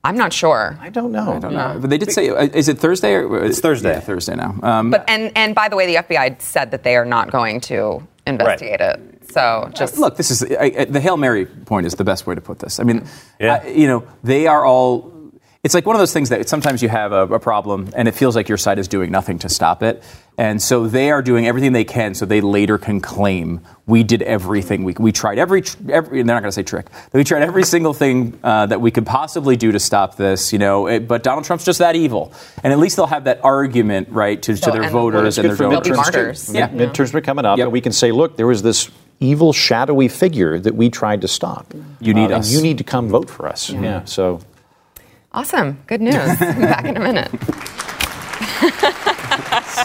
I'm 0.02 0.16
not 0.16 0.32
sure. 0.32 0.78
I 0.80 0.88
don't 0.88 1.12
know. 1.12 1.34
I 1.34 1.38
don't 1.38 1.52
know. 1.52 1.78
But 1.78 1.90
they 1.90 1.98
did 1.98 2.10
say, 2.10 2.30
uh, 2.30 2.44
is 2.54 2.68
it 2.68 2.78
Thursday? 2.78 3.14
Or, 3.14 3.44
It's 3.44 3.60
Thursday. 3.60 3.90
Yeah, 3.92 4.00
Thursday 4.00 4.34
now. 4.34 4.58
Um, 4.62 4.90
But 4.90 5.04
and 5.08 5.30
and 5.36 5.54
by 5.54 5.68
the 5.68 5.76
way, 5.76 5.86
the 5.86 5.96
FBI 6.02 6.40
said 6.40 6.70
that 6.70 6.82
they 6.82 6.96
are 6.96 7.04
not 7.04 7.30
going 7.30 7.60
to 7.62 8.02
investigate 8.26 8.80
it. 8.80 8.98
So 9.30 9.70
just 9.74 9.98
look, 9.98 10.16
this 10.16 10.30
is 10.30 10.42
I, 10.42 10.72
I- 10.78 10.84
the 10.86 11.00
Hail 11.00 11.16
Mary 11.16 11.46
point 11.46 11.86
is 11.86 11.94
the 11.94 12.04
best 12.04 12.26
way 12.26 12.34
to 12.34 12.40
put 12.40 12.58
this. 12.58 12.80
I 12.80 12.82
mean, 12.84 13.06
Yeah. 13.38 13.60
I- 13.64 13.68
you 13.68 13.86
know, 13.86 14.04
they 14.24 14.46
are 14.46 14.64
all. 14.64 15.12
It's 15.62 15.74
like 15.74 15.84
one 15.84 15.94
of 15.94 16.00
those 16.00 16.14
things 16.14 16.30
that 16.30 16.48
sometimes 16.48 16.82
you 16.82 16.88
have 16.88 17.12
a, 17.12 17.24
a 17.34 17.38
problem 17.38 17.90
and 17.94 18.08
it 18.08 18.12
feels 18.12 18.34
like 18.34 18.48
your 18.48 18.56
side 18.56 18.78
is 18.78 18.88
doing 18.88 19.10
nothing 19.10 19.38
to 19.40 19.50
stop 19.50 19.82
it. 19.82 20.02
And 20.38 20.62
so 20.62 20.88
they 20.88 21.10
are 21.10 21.20
doing 21.20 21.46
everything 21.46 21.72
they 21.74 21.84
can 21.84 22.14
so 22.14 22.24
they 22.24 22.40
later 22.40 22.78
can 22.78 23.02
claim 23.02 23.60
we 23.86 24.02
did 24.02 24.22
everything. 24.22 24.84
We, 24.84 24.94
we 24.98 25.12
tried 25.12 25.38
every, 25.38 25.60
tr- 25.60 25.76
every, 25.90 26.22
they're 26.22 26.34
not 26.34 26.40
going 26.40 26.48
to 26.48 26.52
say 26.52 26.62
trick, 26.62 26.86
we 27.12 27.24
tried 27.24 27.42
every 27.42 27.64
single 27.64 27.92
thing 27.92 28.40
uh, 28.42 28.64
that 28.66 28.80
we 28.80 28.90
could 28.90 29.04
possibly 29.04 29.54
do 29.58 29.70
to 29.72 29.78
stop 29.78 30.16
this, 30.16 30.50
you 30.50 30.58
know. 30.58 30.86
It, 30.86 31.06
but 31.06 31.22
Donald 31.22 31.44
Trump's 31.44 31.66
just 31.66 31.80
that 31.80 31.94
evil. 31.94 32.32
And 32.64 32.72
at 32.72 32.78
least 32.78 32.96
they'll 32.96 33.04
have 33.04 33.24
that 33.24 33.44
argument, 33.44 34.08
right, 34.08 34.40
to, 34.40 34.54
to 34.54 34.56
So, 34.56 34.70
their 34.70 34.84
and- 34.84 34.92
voters 34.92 35.36
and 35.36 35.46
their 35.46 35.56
voters. 35.56 35.72
They'll 35.72 35.80
be 35.82 35.90
midterms. 35.90 35.96
martyrs. 35.96 36.54
Yeah. 36.54 36.68
Mid- 36.68 36.94
Midterms 36.94 37.12
are 37.12 37.20
coming 37.20 37.44
up, 37.44 37.58
Yep. 37.58 37.66
and 37.66 37.72
we 37.72 37.82
can 37.82 37.92
say, 37.92 38.12
look, 38.12 38.38
there 38.38 38.46
was 38.46 38.62
this 38.62 38.90
evil, 39.20 39.52
shadowy 39.52 40.08
figure 40.08 40.58
that 40.58 40.74
we 40.74 40.90
tried 40.90 41.20
to 41.20 41.28
stop. 41.28 41.72
You 42.00 42.14
need 42.14 42.30
Uh, 42.32 42.38
us. 42.38 42.46
And 42.48 42.56
you 42.56 42.62
need 42.62 42.78
to 42.78 42.84
come 42.84 43.08
vote 43.08 43.28
for 43.30 43.46
us. 43.48 43.70
Yeah. 43.70 44.04
So 44.04 44.40
awesome. 45.32 45.78
Good 45.86 46.00
news. 46.00 46.14
Back 46.40 46.84
in 46.86 46.96
a 46.96 47.00
minute. 47.00 47.30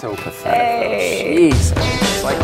so 0.02 0.16
pathetic. 0.16 1.28
Jeez. 1.28 1.74
It's 1.76 2.24
like, 2.24 2.40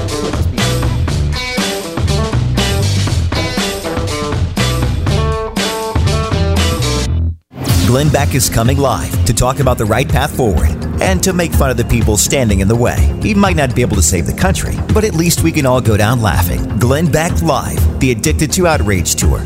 Glenn 7.91 8.07
Beck 8.07 8.35
is 8.35 8.49
coming 8.49 8.77
live 8.77 9.11
to 9.25 9.33
talk 9.33 9.59
about 9.59 9.77
the 9.77 9.83
right 9.83 10.07
path 10.07 10.33
forward 10.33 10.81
and 11.01 11.21
to 11.21 11.33
make 11.33 11.51
fun 11.51 11.69
of 11.69 11.75
the 11.75 11.83
people 11.83 12.15
standing 12.15 12.61
in 12.61 12.69
the 12.69 12.75
way. 12.75 12.95
He 13.21 13.33
might 13.33 13.57
not 13.57 13.75
be 13.75 13.81
able 13.81 13.97
to 13.97 14.01
save 14.01 14.25
the 14.25 14.33
country, 14.33 14.77
but 14.93 15.03
at 15.03 15.13
least 15.13 15.43
we 15.43 15.51
can 15.51 15.65
all 15.65 15.81
go 15.81 15.97
down 15.97 16.21
laughing. 16.21 16.63
Glenn 16.79 17.11
Beck 17.11 17.41
Live, 17.41 17.99
the 17.99 18.11
Addicted 18.11 18.49
to 18.53 18.65
Outrage 18.65 19.15
Tour. 19.15 19.43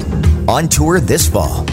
On 0.48 0.70
tour 0.70 1.00
this 1.00 1.28
fall. 1.28 1.66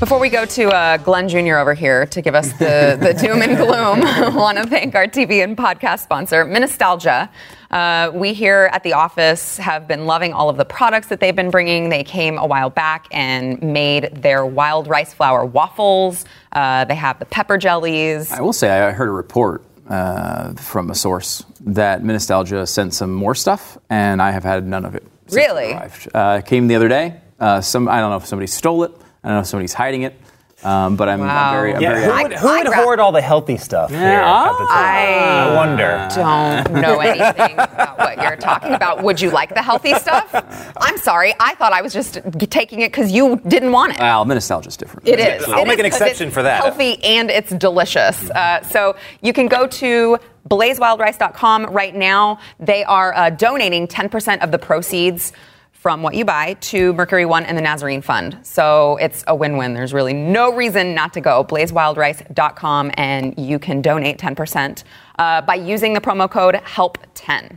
Before 0.00 0.18
we 0.18 0.30
go 0.30 0.46
to 0.46 0.68
uh, 0.70 0.96
Glenn 0.96 1.28
Jr. 1.28 1.56
over 1.56 1.74
here 1.74 2.06
to 2.06 2.22
give 2.22 2.34
us 2.34 2.50
the, 2.54 2.96
the 2.98 3.12
doom 3.22 3.42
and 3.42 3.54
gloom, 3.54 4.02
I 4.02 4.30
want 4.34 4.56
to 4.56 4.66
thank 4.66 4.94
our 4.94 5.06
TV 5.06 5.44
and 5.44 5.54
podcast 5.54 6.00
sponsor, 6.00 6.46
Minnestalgia. 6.46 7.28
Uh, 7.70 8.10
we 8.14 8.32
here 8.32 8.70
at 8.72 8.82
the 8.82 8.94
office 8.94 9.58
have 9.58 9.86
been 9.86 10.06
loving 10.06 10.32
all 10.32 10.48
of 10.48 10.56
the 10.56 10.64
products 10.64 11.08
that 11.08 11.20
they've 11.20 11.36
been 11.36 11.50
bringing. 11.50 11.90
They 11.90 12.02
came 12.02 12.38
a 12.38 12.46
while 12.46 12.70
back 12.70 13.08
and 13.10 13.62
made 13.62 14.04
their 14.14 14.46
wild 14.46 14.88
rice 14.88 15.12
flour 15.12 15.44
waffles. 15.44 16.24
Uh, 16.50 16.86
they 16.86 16.94
have 16.94 17.18
the 17.18 17.26
pepper 17.26 17.58
jellies. 17.58 18.32
I 18.32 18.40
will 18.40 18.54
say 18.54 18.70
I 18.70 18.92
heard 18.92 19.08
a 19.08 19.12
report 19.12 19.62
uh, 19.86 20.54
from 20.54 20.88
a 20.88 20.94
source 20.94 21.44
that 21.60 22.02
Minnestalgia 22.02 22.66
sent 22.66 22.94
some 22.94 23.12
more 23.12 23.34
stuff, 23.34 23.76
and 23.90 24.22
I 24.22 24.30
have 24.30 24.44
had 24.44 24.66
none 24.66 24.86
of 24.86 24.94
it. 24.94 25.02
it 25.26 25.34
Really? 25.34 25.72
arrived. 25.74 26.08
Uh, 26.14 26.40
came 26.40 26.68
the 26.68 26.76
other 26.76 26.88
day. 26.88 27.20
Uh, 27.38 27.60
some 27.60 27.86
I 27.86 28.00
don't 28.00 28.08
know 28.10 28.16
if 28.16 28.24
somebody 28.24 28.46
stole 28.46 28.84
it. 28.84 28.92
I 29.22 29.28
don't 29.28 29.36
know 29.36 29.40
if 29.40 29.46
somebody's 29.46 29.74
hiding 29.74 30.02
it. 30.02 30.18
Um, 30.62 30.96
but 30.96 31.08
I'm, 31.08 31.22
I'm 31.22 31.26
Wow. 31.26 31.52
very, 31.52 31.74
I'm 31.74 31.80
Yeah, 31.80 31.92
very 31.94 32.04
who 32.04 32.22
would, 32.22 32.32
who 32.34 32.48
would 32.48 32.66
I 32.66 32.70
gra- 32.70 32.76
hoard 32.82 33.00
all 33.00 33.12
the 33.12 33.22
healthy 33.22 33.56
stuff 33.56 33.88
here 33.88 33.98
at 33.98 34.52
the 34.58 34.66
top? 34.66 34.70
I- 34.70 35.48
I 35.48 35.54
wonder. 35.56 36.06
don't 36.14 36.82
know 36.82 36.98
anything 37.00 37.54
about 37.54 37.96
what 37.96 38.20
you're 38.22 38.36
talking 38.36 38.74
about. 38.74 39.02
Would 39.02 39.22
you 39.22 39.30
like 39.30 39.54
the 39.54 39.62
healthy 39.62 39.94
stuff? 39.94 40.28
I'm 40.76 40.98
sorry. 40.98 41.32
I 41.40 41.54
thought 41.54 41.72
I 41.72 41.80
was 41.80 41.94
just 41.94 42.18
g- 42.36 42.46
taking 42.46 42.80
it 42.82 42.92
because 42.92 43.10
you 43.10 43.40
didn't 43.48 43.72
want 43.72 43.94
it. 43.94 44.00
Well, 44.00 44.26
the 44.26 44.34
nostalgia's 44.34 44.76
different. 44.76 45.08
It 45.08 45.18
is. 45.18 45.44
I'll 45.48 45.62
It 45.62 45.66
make 45.66 45.78
is 45.78 45.84
an 45.86 45.90
'cause 45.92 46.00
exception 46.02 46.26
it's 46.26 46.34
for 46.34 46.42
that. 46.42 46.62
Healthy 46.62 47.02
and 47.04 47.30
it's 47.30 47.52
delicious. 47.54 48.28
Uh, 48.30 48.62
so 48.64 48.96
you 49.22 49.32
can 49.32 49.48
go 49.48 49.66
to 49.66 50.18
blazewildrice.com 50.46 51.66
right 51.66 51.94
now. 51.94 52.38
They 52.58 52.84
are 52.84 53.14
uh, 53.14 53.30
donating 53.30 53.86
10% 53.88 54.42
of 54.42 54.50
the 54.50 54.58
proceeds 54.58 55.32
from 55.80 56.02
what 56.02 56.14
you 56.14 56.26
buy 56.26 56.52
to 56.60 56.92
Mercury 56.92 57.24
One 57.24 57.46
and 57.46 57.56
the 57.56 57.62
Nazarene 57.62 58.02
Fund. 58.02 58.36
So 58.42 58.98
it's 59.00 59.24
a 59.26 59.34
win-win. 59.34 59.72
There's 59.72 59.94
really 59.94 60.12
no 60.12 60.52
reason 60.52 60.94
not 60.94 61.14
to 61.14 61.22
go. 61.22 61.42
blazewildrice.com 61.42 62.90
and 62.98 63.34
you 63.38 63.58
can 63.58 63.80
donate 63.80 64.18
10% 64.18 64.84
uh, 65.18 65.40
by 65.40 65.54
using 65.54 65.94
the 65.94 66.00
promo 66.02 66.30
code 66.30 66.56
HELP10. 66.56 67.56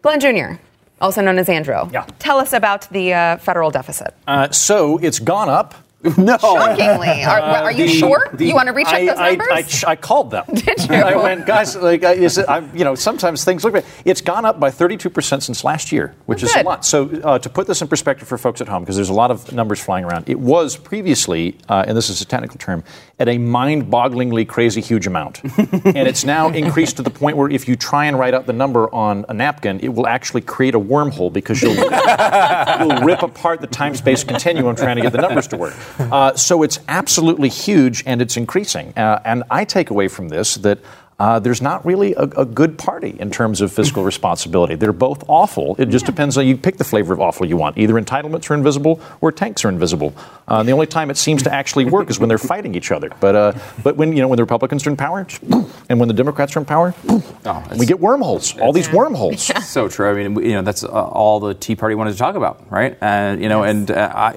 Glenn 0.00 0.18
Jr., 0.18 0.58
also 0.98 1.20
known 1.20 1.38
as 1.38 1.50
Andrew. 1.50 1.90
Yeah. 1.92 2.06
Tell 2.20 2.38
us 2.38 2.54
about 2.54 2.88
the 2.88 3.12
uh, 3.12 3.36
federal 3.36 3.70
deficit. 3.70 4.14
Uh, 4.26 4.50
so 4.50 4.96
it's 4.96 5.18
gone 5.18 5.50
up. 5.50 5.74
no. 6.18 6.36
Shockingly. 6.38 7.24
Are, 7.24 7.40
are 7.40 7.72
you 7.72 7.84
Uh, 7.84 7.86
The- 7.88 7.92
sure? 7.94 8.28
the- 8.34 8.46
you 8.46 8.54
want 8.54 8.66
to 8.68 8.72
recheck 8.72 8.94
I, 8.94 9.06
those 9.06 9.18
I- 9.18 9.28
numbers? 9.30 9.48
I, 9.50 9.62
ch- 9.62 9.84
I 9.84 9.96
called 9.96 10.30
them. 10.30 10.44
Did 10.54 10.88
you? 10.88 10.94
I 10.96 11.16
went, 11.16 11.46
guys, 11.46 11.76
like, 11.76 12.04
I, 12.04 12.12
is 12.12 12.38
it, 12.38 12.48
I, 12.48 12.58
you 12.74 12.84
know, 12.84 12.94
sometimes 12.94 13.44
things 13.44 13.64
look 13.64 13.72
bad. 13.74 13.84
It's 14.04 14.20
gone 14.20 14.44
up 14.44 14.60
by 14.60 14.70
32% 14.70 15.42
since 15.42 15.64
last 15.64 15.92
year, 15.92 16.14
which 16.26 16.42
Oh, 16.42 16.46
is 16.46 16.56
a 16.56 16.62
lot. 16.62 16.84
So 16.84 17.08
uh, 17.24 17.38
to 17.38 17.48
put 17.48 17.66
this 17.66 17.80
in 17.82 17.88
perspective 17.88 18.28
for 18.28 18.36
folks 18.38 18.60
at 18.60 18.68
home, 18.68 18.82
because 18.82 18.96
there's 18.96 19.08
a 19.08 19.14
lot 19.14 19.30
of 19.30 19.50
numbers 19.52 19.80
flying 19.82 20.04
around, 20.04 20.28
it 20.28 20.38
was 20.38 20.76
previously, 20.76 21.56
uh, 21.68 21.84
and 21.86 21.96
this 21.96 22.08
is 22.10 22.20
a 22.20 22.24
technical 22.26 22.58
term, 22.58 22.84
at 23.18 23.28
a 23.28 23.38
mind-bogglingly 23.38 24.46
crazy 24.48 24.80
huge 24.80 25.06
amount. 25.06 25.42
and 25.44 25.96
it's 26.08 26.24
now 26.24 26.48
increased 26.50 26.96
to 26.96 27.02
the 27.02 27.10
point 27.10 27.36
where 27.36 27.48
if 27.48 27.68
you 27.68 27.76
try 27.76 28.06
and 28.06 28.18
write 28.18 28.34
out 28.34 28.46
the 28.46 28.52
number 28.52 28.92
on 28.94 29.24
a 29.28 29.34
napkin, 29.34 29.78
it 29.80 29.88
will 29.88 30.06
actually 30.06 30.40
create 30.40 30.74
a 30.74 30.80
wormhole 30.80 31.32
because 31.32 31.62
you'll, 31.62 31.74
you'll 31.74 33.04
rip 33.06 33.22
apart 33.22 33.60
the 33.60 33.66
time-space 33.68 34.24
continuum 34.24 34.74
trying 34.76 34.96
to 34.96 35.02
get 35.02 35.12
the 35.12 35.20
numbers 35.20 35.46
to 35.48 35.56
work. 35.56 35.74
Uh, 35.98 36.34
so 36.34 36.62
it's 36.62 36.78
absolutely 36.88 37.48
huge 37.48 38.02
and 38.06 38.20
it's 38.20 38.36
increasing. 38.36 38.92
Uh, 38.96 39.20
and 39.24 39.44
I 39.50 39.64
take 39.64 39.90
away 39.90 40.08
from 40.08 40.28
this 40.28 40.54
that 40.56 40.78
uh, 41.18 41.38
there's 41.38 41.62
not 41.62 41.84
really 41.86 42.12
a, 42.14 42.22
a 42.22 42.44
good 42.44 42.76
party 42.76 43.16
in 43.18 43.30
terms 43.30 43.60
of 43.60 43.72
fiscal 43.72 44.02
responsibility. 44.12 44.74
They're 44.74 44.92
both 44.92 45.24
awful. 45.28 45.76
It 45.78 45.86
just 45.86 46.06
depends 46.06 46.36
on 46.36 46.46
you 46.46 46.56
pick 46.56 46.76
the 46.76 46.84
flavor 46.84 47.12
of 47.12 47.20
awful 47.20 47.46
you 47.46 47.56
want. 47.56 47.78
Either 47.78 47.94
entitlements 47.94 48.50
are 48.50 48.54
invisible 48.54 49.00
or 49.20 49.30
tanks 49.30 49.64
are 49.64 49.68
invisible. 49.68 50.14
Uh, 50.48 50.62
the 50.62 50.72
only 50.72 50.86
time 50.86 51.10
it 51.10 51.16
seems 51.16 51.42
to 51.44 51.52
actually 51.52 51.84
work 51.84 52.10
is 52.10 52.18
when 52.18 52.28
they're 52.28 52.38
fighting 52.38 52.74
each 52.74 52.90
other. 52.90 53.10
But 53.20 53.34
uh, 53.36 53.52
but 53.82 53.96
when 53.96 54.12
you 54.12 54.22
know 54.22 54.28
when 54.28 54.36
the 54.36 54.42
Republicans 54.42 54.86
are 54.86 54.90
in 54.90 54.96
power, 54.96 55.26
and 55.88 56.00
when 56.00 56.08
the 56.08 56.14
Democrats 56.14 56.56
are 56.56 56.58
in 56.58 56.66
power, 56.66 56.94
we 57.78 57.86
get 57.86 58.00
wormholes. 58.00 58.58
All 58.58 58.72
these 58.72 58.90
wormholes. 58.90 59.42
so 59.66 59.88
true. 59.88 60.10
I 60.10 60.14
mean, 60.14 60.44
you 60.44 60.52
know, 60.54 60.62
that's 60.62 60.82
uh, 60.82 60.88
all 60.88 61.40
the 61.40 61.54
Tea 61.54 61.76
Party 61.76 61.94
wanted 61.94 62.12
to 62.12 62.18
talk 62.18 62.34
about, 62.34 62.70
right? 62.70 62.98
And 63.00 63.40
you 63.40 63.48
know, 63.48 63.62
and 63.62 63.90
uh, 63.90 64.12
I. 64.14 64.36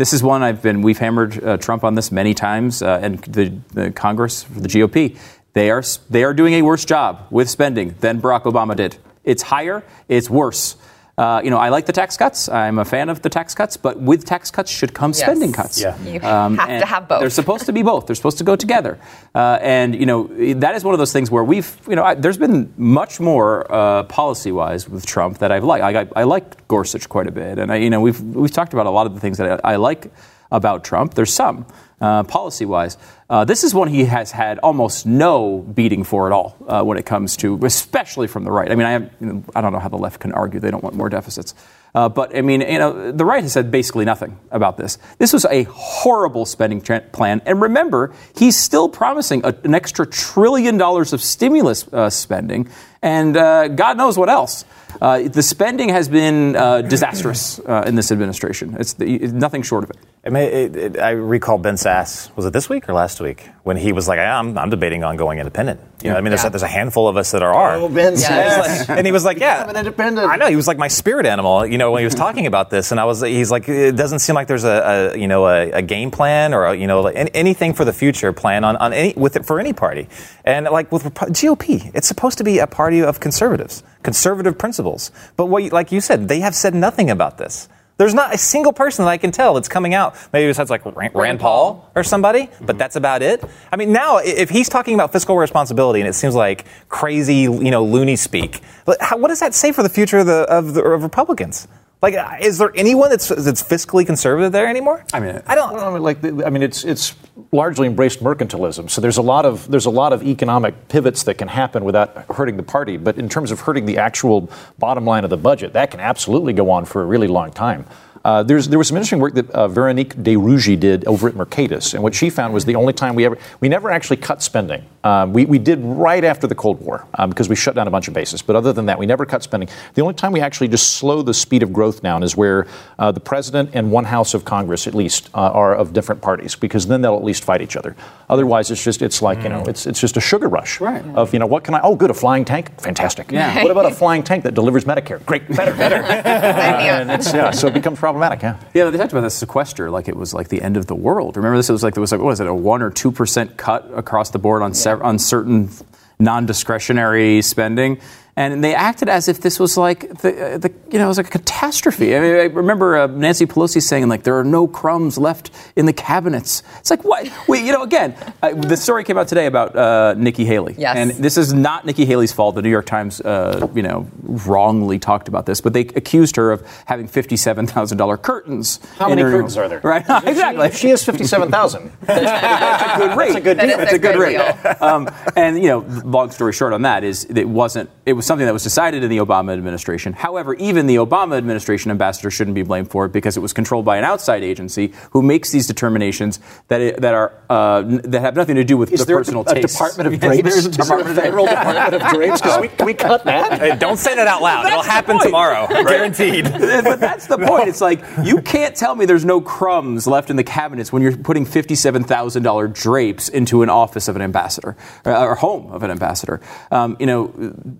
This 0.00 0.14
is 0.14 0.22
one 0.22 0.42
I've 0.42 0.62
been. 0.62 0.80
We've 0.80 0.96
hammered 0.96 1.44
uh, 1.44 1.58
Trump 1.58 1.84
on 1.84 1.94
this 1.94 2.10
many 2.10 2.32
times, 2.32 2.80
uh, 2.80 3.00
and 3.02 3.18
the, 3.18 3.52
the 3.74 3.90
Congress, 3.90 4.44
the 4.44 4.66
GOP, 4.66 5.18
they 5.52 5.70
are 5.70 5.82
they 6.08 6.24
are 6.24 6.32
doing 6.32 6.54
a 6.54 6.62
worse 6.62 6.86
job 6.86 7.26
with 7.30 7.50
spending 7.50 7.94
than 8.00 8.18
Barack 8.22 8.44
Obama 8.44 8.74
did. 8.74 8.96
It's 9.24 9.42
higher. 9.42 9.84
It's 10.08 10.30
worse. 10.30 10.76
Uh, 11.20 11.38
you 11.44 11.50
know, 11.50 11.58
I 11.58 11.68
like 11.68 11.84
the 11.84 11.92
tax 11.92 12.16
cuts. 12.16 12.48
I'm 12.48 12.78
a 12.78 12.84
fan 12.84 13.10
of 13.10 13.20
the 13.20 13.28
tax 13.28 13.54
cuts, 13.54 13.76
but 13.76 14.00
with 14.00 14.24
tax 14.24 14.50
cuts 14.50 14.70
should 14.70 14.94
come 14.94 15.12
spending 15.12 15.52
cuts. 15.52 15.78
Yeah. 15.78 15.94
You 16.02 16.18
have 16.18 16.56
to 16.56 16.86
have 16.86 17.08
both. 17.08 17.20
They're 17.20 17.28
supposed 17.28 17.66
to 17.66 17.74
be 17.74 17.82
both. 17.82 18.06
They're 18.06 18.16
supposed 18.16 18.38
to 18.38 18.44
go 18.44 18.56
together. 18.56 18.98
Uh, 19.34 19.58
and 19.60 19.94
you 19.94 20.06
know 20.06 20.28
that 20.54 20.74
is 20.76 20.82
one 20.82 20.94
of 20.94 20.98
those 20.98 21.12
things 21.12 21.30
where 21.30 21.44
we've 21.44 21.70
you 21.86 21.94
know 21.94 22.04
I, 22.04 22.14
there's 22.14 22.38
been 22.38 22.72
much 22.78 23.20
more 23.20 23.70
uh, 23.70 24.04
policy 24.04 24.50
wise 24.50 24.88
with 24.88 25.04
Trump 25.04 25.36
that 25.40 25.52
I've 25.52 25.62
liked. 25.62 25.84
I, 25.84 26.00
I, 26.00 26.08
I 26.16 26.24
like 26.24 26.66
Gorsuch 26.68 27.06
quite 27.06 27.26
a 27.26 27.32
bit, 27.32 27.58
and 27.58 27.70
I, 27.70 27.76
you 27.76 27.90
know 27.90 28.00
we've 28.00 28.22
we've 28.22 28.50
talked 28.50 28.72
about 28.72 28.86
a 28.86 28.90
lot 28.90 29.06
of 29.06 29.12
the 29.12 29.20
things 29.20 29.36
that 29.36 29.60
I, 29.62 29.72
I 29.72 29.76
like 29.76 30.10
about 30.50 30.84
Trump. 30.84 31.12
There's 31.12 31.34
some 31.34 31.66
uh, 32.00 32.22
policy 32.24 32.64
wise. 32.64 32.96
Uh, 33.28 33.44
this 33.44 33.62
is 33.62 33.74
one 33.74 33.88
he 33.88 34.04
has 34.04 34.32
had 34.32 34.58
almost 34.60 35.06
no 35.06 35.58
beating 35.58 36.02
for 36.02 36.26
at 36.26 36.32
all 36.32 36.56
uh, 36.66 36.82
when 36.82 36.98
it 36.98 37.06
comes 37.06 37.36
to, 37.36 37.58
especially 37.64 38.26
from 38.26 38.44
the 38.44 38.50
right. 38.50 38.72
I 38.72 38.74
mean, 38.74 38.86
I, 38.86 38.92
have, 38.92 39.50
I 39.54 39.60
don't 39.60 39.72
know 39.72 39.78
how 39.78 39.88
the 39.88 39.98
left 39.98 40.18
can 40.18 40.32
argue 40.32 40.60
they 40.60 40.70
don't 40.70 40.82
want 40.82 40.96
more 40.96 41.08
deficits. 41.08 41.54
Uh, 41.94 42.08
but 42.08 42.36
I 42.36 42.40
mean, 42.40 42.60
you 42.60 42.78
know, 42.78 43.12
the 43.12 43.24
right 43.24 43.42
has 43.42 43.52
said 43.52 43.70
basically 43.70 44.04
nothing 44.04 44.38
about 44.50 44.76
this. 44.76 44.98
This 45.18 45.32
was 45.32 45.44
a 45.44 45.64
horrible 45.64 46.46
spending 46.46 46.80
tra- 46.80 47.00
plan, 47.00 47.42
and 47.46 47.60
remember, 47.60 48.14
he's 48.36 48.56
still 48.56 48.88
promising 48.88 49.44
a, 49.44 49.54
an 49.64 49.74
extra 49.74 50.06
trillion 50.06 50.78
dollars 50.78 51.12
of 51.12 51.20
stimulus 51.20 51.86
uh, 51.92 52.08
spending, 52.08 52.68
and 53.02 53.34
God 53.34 53.96
knows 53.96 54.16
what 54.16 54.28
else. 54.28 54.64
The 55.00 55.42
spending 55.42 55.88
has 55.88 56.08
been 56.08 56.52
disastrous 56.88 57.58
in 57.58 57.94
this 57.96 58.12
administration. 58.12 58.76
It's, 58.78 58.92
the, 58.92 59.16
it's 59.16 59.32
nothing 59.32 59.62
short 59.62 59.84
of 59.84 59.90
it. 59.90 59.96
I 60.22 60.28
mean, 60.28 60.42
it, 60.42 60.76
it, 60.76 60.98
I 60.98 61.12
recall 61.12 61.56
Ben 61.56 61.76
Sasse. 61.76 62.28
Was 62.36 62.44
it 62.44 62.52
this 62.52 62.68
week 62.68 62.90
or 62.90 62.92
last 62.92 63.22
week 63.22 63.48
when 63.62 63.78
he 63.78 63.90
was 63.92 64.06
like, 64.06 64.18
"I'm, 64.18 64.58
I'm 64.58 64.68
debating 64.68 65.02
on 65.02 65.16
going 65.16 65.38
independent." 65.38 65.80
You 66.02 66.10
know, 66.10 66.16
I 66.18 66.20
mean, 66.20 66.30
there's, 66.30 66.42
Yeah. 66.42 66.48
a, 66.48 66.50
there's 66.50 66.62
a 66.62 66.68
handful 66.68 67.08
of 67.08 67.16
us 67.16 67.30
that 67.30 67.42
are. 67.42 67.54
are. 67.54 67.76
Oh, 67.76 67.88
Ben 67.88 68.12
Sasse. 68.16 68.86
and 68.94 69.06
he 69.06 69.12
was 69.12 69.24
like, 69.24 69.38
"Yeah, 69.38 69.62
I'm 69.62 69.70
an 69.70 69.76
independent. 69.76 70.28
I 70.30 70.36
know. 70.36 70.48
He 70.48 70.56
was 70.56 70.68
like 70.68 70.76
my 70.76 70.88
spirit 70.88 71.24
animal. 71.24 71.64
You 71.64 71.78
know, 71.78 71.90
when 71.90 72.00
he 72.00 72.04
was 72.04 72.14
talking 72.14 72.46
about 72.46 72.68
this, 72.68 72.90
and 72.90 73.00
I 73.00 73.06
was, 73.06 73.22
he's 73.22 73.50
like, 73.50 73.66
it 73.66 73.96
doesn't 73.96 74.18
seem 74.18 74.34
like 74.34 74.46
there's 74.46 74.64
a, 74.64 75.12
a 75.14 75.18
you 75.18 75.26
know 75.26 75.46
a, 75.46 75.70
a 75.70 75.80
game 75.80 76.10
plan 76.10 76.52
or 76.52 76.66
a, 76.66 76.74
you 76.76 76.86
know 76.86 77.06
an- 77.06 77.28
anything 77.28 77.72
for 77.72 77.86
the 77.86 77.92
future 77.94 78.30
plan 78.34 78.62
on, 78.62 78.76
on 78.76 78.92
any 78.92 79.14
with 79.16 79.36
it 79.36 79.46
for 79.46 79.58
any 79.58 79.72
party. 79.72 80.06
And 80.44 80.66
like 80.66 80.92
with 80.92 81.04
GOP, 81.04 81.90
it's 81.94 82.06
supposed 82.06 82.36
to 82.36 82.44
be 82.44 82.58
a 82.58 82.66
party 82.66 83.00
of 83.02 83.20
conservatives, 83.20 83.82
conservative 84.02 84.58
principles. 84.58 85.12
But 85.38 85.46
what, 85.46 85.72
like 85.72 85.92
you 85.92 86.02
said, 86.02 86.28
they 86.28 86.40
have 86.40 86.54
said 86.54 86.74
nothing 86.74 87.08
about 87.08 87.38
this. 87.38 87.70
There's 88.00 88.14
not 88.14 88.34
a 88.34 88.38
single 88.38 88.72
person 88.72 89.04
that 89.04 89.10
I 89.10 89.18
can 89.18 89.30
tell 89.30 89.52
that's 89.52 89.68
coming 89.68 89.92
out, 89.92 90.16
maybe 90.32 90.46
besides 90.46 90.70
like 90.70 90.86
Rand, 90.96 91.14
Rand 91.14 91.38
Paul 91.38 91.86
or 91.94 92.02
somebody, 92.02 92.46
but 92.46 92.56
mm-hmm. 92.56 92.78
that's 92.78 92.96
about 92.96 93.20
it. 93.20 93.44
I 93.70 93.76
mean, 93.76 93.92
now 93.92 94.16
if 94.16 94.48
he's 94.48 94.70
talking 94.70 94.94
about 94.94 95.12
fiscal 95.12 95.36
responsibility 95.36 96.00
and 96.00 96.08
it 96.08 96.14
seems 96.14 96.34
like 96.34 96.64
crazy, 96.88 97.40
you 97.40 97.70
know, 97.70 97.84
loony 97.84 98.16
speak, 98.16 98.62
how, 99.02 99.18
what 99.18 99.28
does 99.28 99.40
that 99.40 99.52
say 99.52 99.70
for 99.70 99.82
the 99.82 99.90
future 99.90 100.20
of 100.20 100.26
the 100.26 100.44
of, 100.48 100.72
the, 100.72 100.82
of 100.82 101.02
Republicans? 101.02 101.68
Like, 102.02 102.14
uh, 102.14 102.36
is 102.40 102.56
there 102.56 102.72
anyone 102.74 103.10
that's 103.10 103.28
that's 103.28 103.62
fiscally 103.62 104.06
conservative 104.06 104.52
there 104.52 104.66
anymore? 104.66 105.04
I 105.12 105.20
mean, 105.20 105.42
I 105.46 105.54
don't. 105.54 105.76
I 105.76 105.92
mean, 105.92 106.02
like, 106.02 106.24
I 106.24 106.48
mean, 106.48 106.62
it's 106.62 106.82
it's 106.82 107.14
largely 107.52 107.86
embraced 107.86 108.20
mercantilism. 108.20 108.88
So 108.88 109.02
there's 109.02 109.18
a 109.18 109.22
lot 109.22 109.44
of 109.44 109.70
there's 109.70 109.84
a 109.84 109.90
lot 109.90 110.14
of 110.14 110.22
economic 110.22 110.88
pivots 110.88 111.24
that 111.24 111.36
can 111.36 111.48
happen 111.48 111.84
without 111.84 112.24
hurting 112.34 112.56
the 112.56 112.62
party. 112.62 112.96
But 112.96 113.18
in 113.18 113.28
terms 113.28 113.50
of 113.50 113.60
hurting 113.60 113.84
the 113.84 113.98
actual 113.98 114.50
bottom 114.78 115.04
line 115.04 115.24
of 115.24 115.30
the 115.30 115.36
budget, 115.36 115.74
that 115.74 115.90
can 115.90 116.00
absolutely 116.00 116.54
go 116.54 116.70
on 116.70 116.86
for 116.86 117.02
a 117.02 117.04
really 117.04 117.28
long 117.28 117.52
time. 117.52 117.84
Uh, 118.24 118.42
there's, 118.42 118.68
there 118.68 118.78
was 118.78 118.88
some 118.88 118.98
interesting 118.98 119.18
work 119.18 119.32
that 119.34 119.48
uh, 119.50 119.66
Veronique 119.66 120.22
de 120.22 120.36
Rugy 120.36 120.78
did 120.78 121.06
over 121.06 121.28
at 121.28 121.34
Mercatus, 121.34 121.94
and 121.94 122.02
what 122.02 122.14
she 122.14 122.28
found 122.28 122.52
was 122.52 122.66
the 122.66 122.74
only 122.74 122.92
time 122.92 123.14
we 123.14 123.24
ever 123.24 123.38
we 123.60 123.68
never 123.68 123.90
actually 123.90 124.18
cut 124.18 124.42
spending. 124.42 124.84
Um, 125.02 125.32
we, 125.32 125.46
we 125.46 125.58
did 125.58 125.78
right 125.82 126.22
after 126.24 126.46
the 126.46 126.54
Cold 126.54 126.80
War 126.82 127.06
um, 127.14 127.30
because 127.30 127.48
we 127.48 127.56
shut 127.56 127.74
down 127.74 127.88
a 127.88 127.90
bunch 127.90 128.06
of 128.08 128.12
bases, 128.12 128.42
but 128.42 128.54
other 128.54 128.72
than 128.72 128.86
that, 128.86 128.98
we 128.98 129.06
never 129.06 129.24
cut 129.24 129.42
spending. 129.42 129.68
The 129.94 130.02
only 130.02 130.12
time 130.14 130.32
we 130.32 130.40
actually 130.42 130.68
just 130.68 130.92
slow 130.94 131.22
the 131.22 131.32
speed 131.32 131.62
of 131.62 131.72
growth 131.72 132.02
down 132.02 132.22
is 132.22 132.36
where 132.36 132.66
uh, 132.98 133.10
the 133.10 133.20
president 133.20 133.70
and 133.72 133.90
one 133.90 134.04
house 134.04 134.34
of 134.34 134.44
Congress, 134.44 134.86
at 134.86 134.94
least, 134.94 135.30
uh, 135.34 135.38
are 135.38 135.74
of 135.74 135.94
different 135.94 136.20
parties, 136.20 136.54
because 136.54 136.86
then 136.86 137.00
they'll 137.00 137.16
at 137.16 137.24
least 137.24 137.44
fight 137.44 137.62
each 137.62 137.76
other. 137.76 137.96
Otherwise, 138.28 138.70
it's 138.70 138.82
just 138.84 139.00
it's 139.02 139.22
like 139.22 139.42
you 139.42 139.48
know 139.48 139.64
it's 139.66 139.86
it's 139.86 140.00
just 140.00 140.16
a 140.16 140.20
sugar 140.20 140.48
rush 140.48 140.80
Right. 140.80 141.04
of 141.16 141.32
you 141.32 141.38
know 141.40 141.46
what 141.46 141.64
can 141.64 141.74
I 141.74 141.80
oh 141.82 141.96
good 141.96 142.10
a 142.10 142.14
flying 142.14 142.44
tank 142.44 142.80
fantastic 142.80 143.32
Yeah. 143.32 143.60
what 143.62 143.72
about 143.72 143.86
a 143.86 143.90
flying 143.94 144.22
tank 144.22 144.44
that 144.44 144.54
delivers 144.54 144.84
Medicare 144.84 145.24
great 145.26 145.48
better 145.48 145.74
better 145.74 145.96
and 146.04 147.10
it's 147.10 147.32
yeah 147.34 147.50
so 147.50 147.66
it 147.66 147.74
becomes 147.74 147.98
problematic 147.98 148.42
yeah. 148.42 148.56
Yeah, 148.74 148.90
they 148.90 148.98
talked 148.98 149.10
about 149.12 149.22
the 149.22 149.30
sequester 149.30 149.90
like 149.90 150.06
it 150.08 150.16
was 150.16 150.32
like 150.32 150.48
the 150.48 150.62
end 150.62 150.76
of 150.76 150.86
the 150.86 150.94
world. 150.94 151.36
Remember 151.36 151.56
this? 151.56 151.68
It 151.68 151.72
was 151.72 151.82
like 151.82 151.94
there 151.94 152.00
was 152.00 152.12
like 152.12 152.20
what 152.20 152.26
was 152.28 152.40
it 152.40 152.46
a 152.46 152.54
one 152.54 152.82
or 152.82 152.90
two 152.90 153.10
percent 153.10 153.56
cut 153.56 153.90
across 153.96 154.30
the 154.30 154.38
board 154.38 154.62
on 154.62 154.74
sev- 154.74 154.89
on 155.02 155.18
certain 155.18 155.70
non-discretionary 156.18 157.42
spending, 157.42 157.98
and 158.40 158.64
they 158.64 158.74
acted 158.74 159.08
as 159.08 159.28
if 159.28 159.40
this 159.40 159.58
was 159.60 159.76
like 159.76 160.00
the, 160.22 160.30
uh, 160.54 160.58
the 160.58 160.70
you 160.90 160.98
know 160.98 161.04
it 161.04 161.08
was 161.08 161.18
like 161.18 161.26
a 161.34 161.38
catastrophe. 161.38 162.16
I 162.16 162.20
mean, 162.20 162.34
I 162.36 162.44
remember 162.44 162.96
uh, 162.96 163.06
Nancy 163.06 163.46
Pelosi 163.46 163.82
saying 163.82 164.08
like 164.08 164.22
there 164.22 164.38
are 164.38 164.44
no 164.44 164.66
crumbs 164.66 165.18
left 165.18 165.50
in 165.76 165.84
the 165.86 165.92
cabinets. 165.92 166.62
It's 166.80 166.90
like 166.90 167.04
what? 167.04 167.30
Wait, 167.48 167.64
you 167.66 167.72
know, 167.72 167.82
again, 167.82 168.14
uh, 168.42 168.54
the 168.54 168.76
story 168.76 169.04
came 169.04 169.18
out 169.18 169.28
today 169.28 169.46
about 169.46 169.76
uh, 169.76 170.14
Nikki 170.16 170.44
Haley, 170.44 170.74
Yes. 170.78 170.96
and 170.96 171.10
this 171.24 171.36
is 171.36 171.52
not 171.52 171.84
Nikki 171.84 172.04
Haley's 172.06 172.32
fault. 172.32 172.54
The 172.54 172.62
New 172.62 172.70
York 172.70 172.86
Times, 172.86 173.20
uh, 173.20 173.68
you 173.74 173.82
know, 173.82 174.08
wrongly 174.22 174.98
talked 174.98 175.28
about 175.28 175.44
this, 175.46 175.60
but 175.60 175.72
they 175.72 175.82
accused 176.00 176.36
her 176.36 176.50
of 176.52 176.66
having 176.86 177.06
fifty-seven 177.08 177.66
thousand 177.66 177.98
dollar 177.98 178.16
curtains. 178.16 178.80
How 178.98 179.06
in 179.06 179.10
many 179.16 179.22
her- 179.22 179.30
curtains 179.32 179.56
are 179.56 179.68
there? 179.68 179.80
Right, 179.84 180.04
exactly. 180.24 180.66
If 180.68 180.76
she 180.76 180.88
has 180.90 181.04
fifty-seven 181.04 181.50
thousand, 181.50 181.92
That's 182.02 182.94
a 182.94 182.98
good 183.08 183.16
rate. 183.18 183.26
That's 183.32 183.36
a 183.36 183.40
good 183.40 183.58
That 183.58 183.66
deal. 183.66 183.76
That's 183.78 183.92
a 183.92 183.96
a 183.96 183.98
good 183.98 184.14
good 184.16 184.20
rate. 184.20 184.38
deal. 184.80 184.88
Um, 184.88 185.08
and 185.36 185.56
you 185.62 185.68
know, 185.68 185.84
long 186.04 186.30
story 186.30 186.52
short 186.52 186.72
on 186.72 186.82
that 186.82 187.04
is 187.04 187.24
it 187.24 187.48
wasn't. 187.48 187.90
it 188.06 188.14
was 188.14 188.29
something 188.30 188.46
that 188.46 188.52
was 188.52 188.62
decided 188.62 189.02
in 189.02 189.10
the 189.10 189.18
Obama 189.18 189.52
administration. 189.52 190.12
However, 190.12 190.54
even 190.54 190.86
the 190.86 190.94
Obama 190.96 191.36
administration 191.36 191.90
ambassador 191.90 192.30
shouldn't 192.30 192.54
be 192.54 192.62
blamed 192.62 192.88
for 192.88 193.04
it 193.06 193.12
because 193.12 193.36
it 193.36 193.40
was 193.40 193.52
controlled 193.52 193.84
by 193.84 193.96
an 193.96 194.04
outside 194.04 194.44
agency 194.44 194.92
who 195.10 195.20
makes 195.20 195.50
these 195.50 195.66
determinations 195.66 196.38
that 196.68 196.80
it, 196.80 197.00
that 197.00 197.12
are 197.12 197.32
uh, 197.50 197.78
n- 197.78 198.02
that 198.04 198.20
have 198.20 198.36
nothing 198.36 198.54
to 198.54 198.62
do 198.62 198.76
with 198.76 198.92
Is 198.92 199.00
the 199.00 199.06
there 199.06 199.16
personal 199.16 199.42
a, 199.48 199.50
a. 199.50 199.62
Department 199.62 200.06
of 200.06 200.12
Yes, 200.22 200.22
Drapes? 200.22 200.42
there 200.44 200.58
is 200.58 200.66
a 200.66 200.70
Department 200.70 201.10
of 201.10 201.16
federal 201.24 201.46
Department 201.46 201.94
of 201.94 202.08
Drapes? 202.12 202.40
Can 202.50 202.60
we, 202.60 202.68
can 202.68 202.86
we 202.86 202.94
cut 202.94 203.24
that? 203.24 203.58
Hey, 203.58 203.76
don't 203.76 203.96
say 203.96 204.14
that 204.14 204.28
out 204.28 204.42
loud. 204.42 204.66
It'll 204.66 204.82
happen 204.82 205.16
point. 205.16 205.24
tomorrow. 205.24 205.66
Guaranteed. 205.68 206.44
but 206.44 207.00
that's 207.00 207.26
the 207.26 207.36
point. 207.38 207.68
It's 207.68 207.80
like 207.80 208.00
you 208.22 208.40
can't 208.42 208.76
tell 208.76 208.94
me 208.94 209.06
there's 209.06 209.24
no 209.24 209.40
crumbs 209.40 210.06
left 210.06 210.30
in 210.30 210.36
the 210.36 210.44
cabinets 210.44 210.92
when 210.92 211.02
you're 211.02 211.16
putting 211.16 211.44
fifty-seven 211.44 212.04
thousand 212.04 212.44
dollar 212.44 212.68
drapes 212.68 213.28
into 213.28 213.62
an 213.62 213.70
office 213.70 214.06
of 214.06 214.14
an 214.14 214.22
ambassador 214.22 214.76
uh, 215.04 215.24
or 215.24 215.34
home 215.34 215.72
of 215.72 215.82
an 215.82 215.90
ambassador. 215.90 216.40
Um, 216.70 216.96
you 217.00 217.06
know 217.06 217.32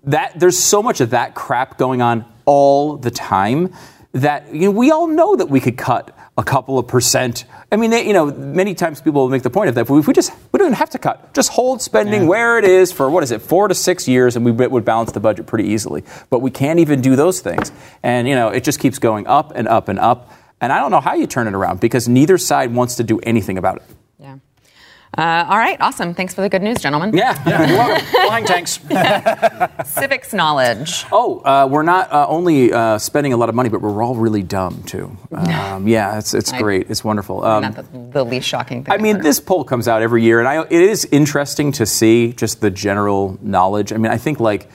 that 0.05 0.40
there's 0.41 0.59
so 0.59 0.83
much 0.83 1.01
of 1.01 1.11
that 1.11 1.35
crap 1.35 1.79
going 1.79 2.03
on 2.03 2.25
all 2.45 2.97
the 2.97 3.11
time 3.11 3.73
that 4.13 4.53
you 4.53 4.63
know 4.63 4.71
we 4.71 4.91
all 4.91 5.07
know 5.07 5.37
that 5.37 5.47
we 5.47 5.61
could 5.61 5.79
cut 5.79 6.17
a 6.37 6.43
couple 6.43 6.79
of 6.79 6.89
percent. 6.89 7.45
I 7.71 7.77
mean, 7.77 7.91
they, 7.91 8.07
you 8.07 8.13
know, 8.13 8.27
many 8.27 8.75
times 8.75 9.01
people 9.01 9.29
make 9.29 9.43
the 9.43 9.51
point 9.51 9.69
of 9.69 9.75
that. 9.75 9.83
If 9.83 10.07
we 10.07 10.13
just 10.13 10.33
we 10.51 10.59
don't 10.59 10.69
even 10.69 10.79
have 10.79 10.91
to 10.91 10.99
cut, 10.99 11.35
just 11.35 11.51
hold 11.53 11.83
spending 11.83 12.27
where 12.27 12.59
it 12.59 12.65
is 12.65 12.91
for 12.91 13.11
what 13.11 13.23
is 13.23 13.31
it, 13.31 13.43
four 13.43 13.69
to 13.69 13.75
six 13.75 14.09
years, 14.09 14.37
and 14.37 14.45
we 14.45 14.51
would 14.51 14.85
balance 14.85 15.13
the 15.13 15.21
budget 15.21 15.47
pretty 15.47 15.69
easily. 15.69 16.03
But 16.31 16.41
we 16.41 16.51
can't 16.51 16.81
even 16.81 17.01
do 17.01 17.15
those 17.15 17.41
things, 17.41 17.71
and 18.03 18.27
you 18.27 18.35
know, 18.35 18.49
it 18.49 18.65
just 18.65 18.81
keeps 18.81 18.99
going 18.99 19.27
up 19.27 19.53
and 19.55 19.69
up 19.69 19.89
and 19.89 19.99
up. 19.99 20.33
And 20.63 20.73
I 20.73 20.79
don't 20.79 20.91
know 20.91 21.01
how 21.01 21.15
you 21.15 21.27
turn 21.27 21.47
it 21.47 21.55
around 21.55 21.81
because 21.81 22.09
neither 22.09 22.37
side 22.37 22.75
wants 22.75 22.97
to 22.97 23.05
do 23.05 23.19
anything 23.21 23.57
about 23.57 23.77
it. 23.77 23.83
Yeah. 25.19 25.43
Uh, 25.43 25.51
all 25.51 25.59
right, 25.59 25.77
awesome. 25.81 26.15
Thanks 26.15 26.35
for 26.35 26.41
the 26.41 26.49
good 26.49 26.63
news, 26.63 26.79
gentlemen. 26.79 27.17
Yeah. 27.17 27.37
You're 27.69 27.77
welcome. 27.79 28.07
Flying 28.07 28.45
tanks. 28.45 28.79
Civics 29.91 30.33
knowledge. 30.33 31.05
Oh, 31.11 31.41
uh, 31.41 31.69
we're 31.71 31.83
not 31.83 32.13
uh, 32.13 32.27
only 32.29 32.73
uh, 32.73 32.99
spending 32.99 33.33
a 33.33 33.37
lot 33.37 33.49
of 33.49 33.55
money, 33.55 33.69
but 33.69 33.81
we're 33.83 34.03
all 34.03 34.15
really 34.15 34.43
dumb 34.43 34.83
too. 34.85 35.17
Um, 35.33 35.89
yeah, 35.95 36.19
it's 36.19 36.33
it's 36.35 36.53
I- 36.53 36.61
great. 36.61 36.91
It's 36.91 37.03
wonderful. 37.05 37.45
Um, 37.45 37.63
Not 37.63 37.75
the, 37.77 37.83
the 38.13 38.25
least 38.25 38.47
shocking 38.49 38.85
thing. 38.85 38.95
I 38.95 38.99
mean, 38.99 39.17
heard. 39.17 39.25
this 39.25 39.41
poll 39.41 39.65
comes 39.65 39.89
out 39.89 40.03
every 40.03 40.23
year, 40.23 40.39
and 40.39 40.49
I, 40.49 40.63
it 40.63 40.73
is 40.73 41.05
interesting 41.07 41.73
to 41.73 41.87
see 41.87 42.33
just 42.33 42.61
the 42.61 42.71
general 42.71 43.39
knowledge. 43.43 43.93
I 43.93 43.97
mean, 43.97 44.13
I 44.13 44.17
think 44.19 44.39
like 44.41 44.71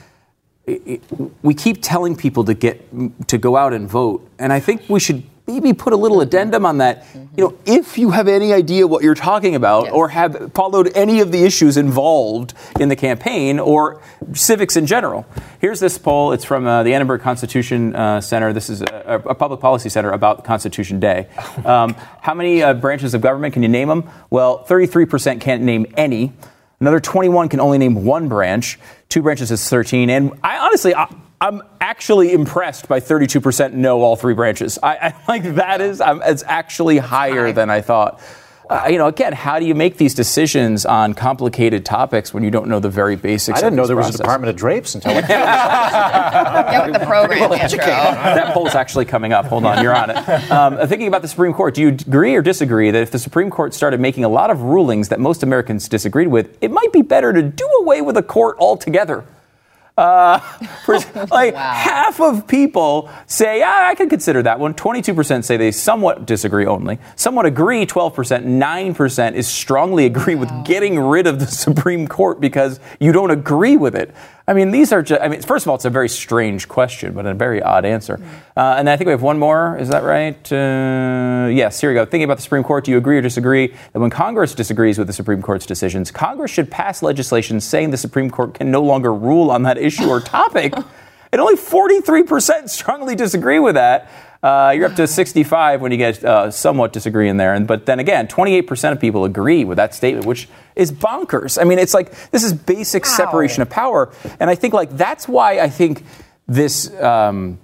it, 0.66 0.82
it, 0.86 1.02
we 1.42 1.54
keep 1.54 1.78
telling 1.80 2.14
people 2.16 2.44
to 2.44 2.54
get 2.54 2.86
to 3.28 3.38
go 3.38 3.56
out 3.56 3.72
and 3.72 3.88
vote, 3.88 4.28
and 4.38 4.52
I 4.52 4.60
think 4.60 4.82
we 4.88 5.00
should 5.00 5.22
maybe 5.46 5.72
put 5.72 5.92
a 5.92 5.96
little 5.96 6.20
addendum 6.20 6.66
on 6.66 6.78
that. 6.78 7.06
You 7.14 7.44
know, 7.44 7.58
if 7.64 7.98
you 7.98 8.10
have 8.10 8.28
any 8.28 8.52
idea 8.52 8.86
what 8.86 9.02
you're 9.02 9.14
talking 9.14 9.54
about, 9.54 9.84
Yes. 9.84 9.92
or 9.92 10.08
have 10.08 10.52
followed 10.54 10.90
any 10.94 11.20
of 11.20 11.30
the 11.32 11.44
issues 11.44 11.76
involved 11.76 12.54
in 12.80 12.88
the 12.88 12.96
campaign, 12.96 13.58
or 13.58 14.00
civics 14.32 14.76
in 14.76 14.86
general. 14.86 15.26
Here's 15.60 15.80
this 15.80 15.98
poll. 15.98 16.32
It's 16.32 16.44
from 16.44 16.66
uh, 16.66 16.82
the 16.82 16.94
Annenberg 16.94 17.20
Constitution 17.20 17.94
uh, 17.94 18.20
Center. 18.20 18.52
This 18.52 18.68
is 18.70 18.82
a, 18.82 19.22
a 19.26 19.34
public 19.34 19.60
policy 19.60 19.88
center 19.88 20.10
about 20.10 20.44
Constitution 20.44 21.00
Day. 21.00 21.28
Um, 21.66 21.94
how 22.20 22.34
many 22.34 22.62
uh, 22.62 22.74
branches 22.74 23.14
of 23.14 23.22
government 23.22 23.52
can 23.54 23.62
you 23.62 23.68
name 23.68 23.88
them? 23.88 24.08
Well, 24.30 24.64
33% 24.66 25.40
can't 25.40 25.62
name 25.62 25.86
any. 25.96 26.32
Another 26.80 27.00
21 27.00 27.48
can 27.48 27.58
only 27.60 27.78
name 27.78 28.04
one 28.04 28.28
branch. 28.28 28.78
Two 29.08 29.22
branches 29.22 29.50
is 29.50 29.68
13. 29.68 30.10
And 30.10 30.38
I 30.44 30.58
honestly, 30.58 30.94
I, 30.94 31.12
I'm 31.40 31.62
actually 31.80 32.32
impressed 32.32 32.88
by 32.88 33.00
32% 33.00 33.72
know 33.74 34.02
all 34.02 34.16
three 34.16 34.34
branches. 34.34 34.78
I, 34.82 34.96
I 34.96 35.14
like 35.28 35.56
that 35.56 35.80
is, 35.80 36.00
I'm, 36.00 36.22
it's 36.22 36.42
actually 36.46 36.98
higher 36.98 37.52
than 37.52 37.68
I 37.68 37.82
thought. 37.82 38.22
Uh, 38.68 38.88
you 38.90 38.98
know, 38.98 39.06
again, 39.06 39.32
how 39.32 39.60
do 39.60 39.66
you 39.66 39.76
make 39.76 39.96
these 39.96 40.12
decisions 40.12 40.84
on 40.84 41.14
complicated 41.14 41.84
topics 41.84 42.34
when 42.34 42.42
you 42.42 42.50
don't 42.50 42.66
know 42.66 42.80
the 42.80 42.90
very 42.90 43.14
basics? 43.14 43.58
I 43.58 43.60
didn't 43.60 43.74
of 43.74 43.76
know 43.76 43.82
this 43.82 43.88
there 43.88 43.96
was 43.96 44.14
a? 44.14 44.18
Department 44.18 44.50
of 44.50 44.56
Drapes 44.56 44.96
until 44.96 45.14
like 45.14 45.28
Get 45.28 46.90
with 46.90 46.98
the 46.98 47.06
program, 47.06 47.52
Andrew. 47.52 47.78
that 47.78 48.52
poll's 48.54 48.74
actually 48.74 49.04
coming 49.04 49.32
up. 49.32 49.44
Hold 49.44 49.66
on, 49.66 49.84
you're 49.84 49.94
on 49.94 50.10
it. 50.10 50.16
Um, 50.50 50.88
thinking 50.88 51.06
about 51.06 51.22
the 51.22 51.28
Supreme 51.28 51.52
Court, 51.52 51.74
do 51.74 51.82
you 51.82 51.88
agree 51.88 52.34
or 52.34 52.42
disagree 52.42 52.90
that 52.90 53.02
if 53.02 53.12
the 53.12 53.20
Supreme 53.20 53.50
Court 53.50 53.72
started 53.72 54.00
making 54.00 54.24
a 54.24 54.28
lot 54.28 54.50
of 54.50 54.62
rulings 54.62 55.10
that 55.10 55.20
most 55.20 55.44
Americans 55.44 55.88
disagreed 55.88 56.28
with, 56.28 56.58
it 56.60 56.72
might 56.72 56.92
be 56.92 57.02
better 57.02 57.32
to 57.32 57.42
do 57.42 57.66
away 57.82 58.00
with 58.00 58.16
a 58.16 58.22
court 58.22 58.56
altogether? 58.58 59.24
Uh, 59.96 60.38
for, 60.84 60.98
like 61.30 61.54
Wow. 61.54 61.72
half 61.72 62.20
of 62.20 62.46
people 62.46 63.08
say, 63.26 63.60
yeah, 63.60 63.88
I 63.90 63.94
can 63.94 64.08
consider 64.10 64.42
that 64.42 64.60
one. 64.60 64.74
22% 64.74 65.42
say 65.44 65.56
they 65.56 65.70
somewhat 65.72 66.26
disagree 66.26 66.66
only. 66.66 66.98
Somewhat 67.16 67.46
agree, 67.46 67.86
12%. 67.86 68.44
9% 68.44 69.32
is 69.34 69.48
strongly 69.48 70.04
agree 70.04 70.34
with 70.34 70.50
getting 70.64 70.98
rid 71.00 71.26
of 71.26 71.38
the 71.38 71.46
Supreme 71.46 72.06
Court 72.08 72.40
because 72.40 72.78
you 73.00 73.12
don't 73.12 73.30
agree 73.30 73.76
with 73.78 73.94
it. 73.94 74.14
I 74.48 74.54
mean, 74.54 74.70
these 74.70 74.92
are 74.92 75.02
just, 75.02 75.20
I 75.20 75.26
mean, 75.26 75.42
first 75.42 75.64
of 75.64 75.70
all, 75.70 75.74
it's 75.74 75.84
a 75.84 75.90
very 75.90 76.08
strange 76.08 76.68
question, 76.68 77.14
but 77.14 77.26
a 77.26 77.34
very 77.34 77.60
odd 77.60 77.84
answer. 77.84 78.20
Uh, 78.56 78.76
and 78.78 78.88
I 78.88 78.96
think 78.96 79.06
we 79.06 79.10
have 79.10 79.22
one 79.22 79.40
more. 79.40 79.76
Is 79.76 79.88
that 79.88 80.04
right? 80.04 80.36
Uh, 80.52 81.48
yes, 81.48 81.80
here 81.80 81.90
we 81.90 81.94
go. 81.94 82.04
Thinking 82.04 82.22
about 82.24 82.36
the 82.36 82.44
Supreme 82.44 82.62
Court, 82.62 82.84
do 82.84 82.92
you 82.92 82.96
agree 82.96 83.18
or 83.18 83.22
disagree 83.22 83.74
that 83.92 83.98
when 83.98 84.10
Congress 84.10 84.54
disagrees 84.54 84.98
with 84.98 85.08
the 85.08 85.12
Supreme 85.12 85.42
Court's 85.42 85.66
decisions, 85.66 86.12
Congress 86.12 86.52
should 86.52 86.70
pass 86.70 87.02
legislation 87.02 87.60
saying 87.60 87.90
the 87.90 87.96
Supreme 87.96 88.30
Court 88.30 88.54
can 88.54 88.70
no 88.70 88.82
longer 88.82 89.12
rule 89.12 89.50
on 89.50 89.64
that 89.64 89.78
issue 89.78 90.08
or 90.08 90.20
topic? 90.20 90.74
and 91.32 91.40
only 91.40 91.56
43% 91.56 92.68
strongly 92.68 93.14
disagree 93.14 93.58
with 93.58 93.74
that. 93.74 94.08
Uh, 94.46 94.70
you're 94.70 94.86
up 94.86 94.94
to 94.94 95.08
65 95.08 95.80
when 95.80 95.90
you 95.90 95.98
get 95.98 96.24
uh, 96.24 96.52
somewhat 96.52 96.92
disagree 96.92 97.28
in 97.28 97.36
there. 97.36 97.52
And, 97.52 97.66
but 97.66 97.84
then 97.84 97.98
again, 97.98 98.28
28% 98.28 98.92
of 98.92 99.00
people 99.00 99.24
agree 99.24 99.64
with 99.64 99.74
that 99.78 99.92
statement, 99.92 100.24
which 100.24 100.48
is 100.76 100.92
bonkers. 100.92 101.60
I 101.60 101.64
mean, 101.64 101.80
it's 101.80 101.92
like 101.92 102.12
this 102.30 102.44
is 102.44 102.52
basic 102.52 103.06
separation 103.06 103.62
of 103.62 103.70
power. 103.70 104.12
And 104.38 104.48
I 104.48 104.54
think 104.54 104.72
like 104.72 104.96
that's 104.96 105.26
why 105.26 105.58
I 105.58 105.68
think 105.68 106.04
this 106.46 106.94
um, 107.00 107.58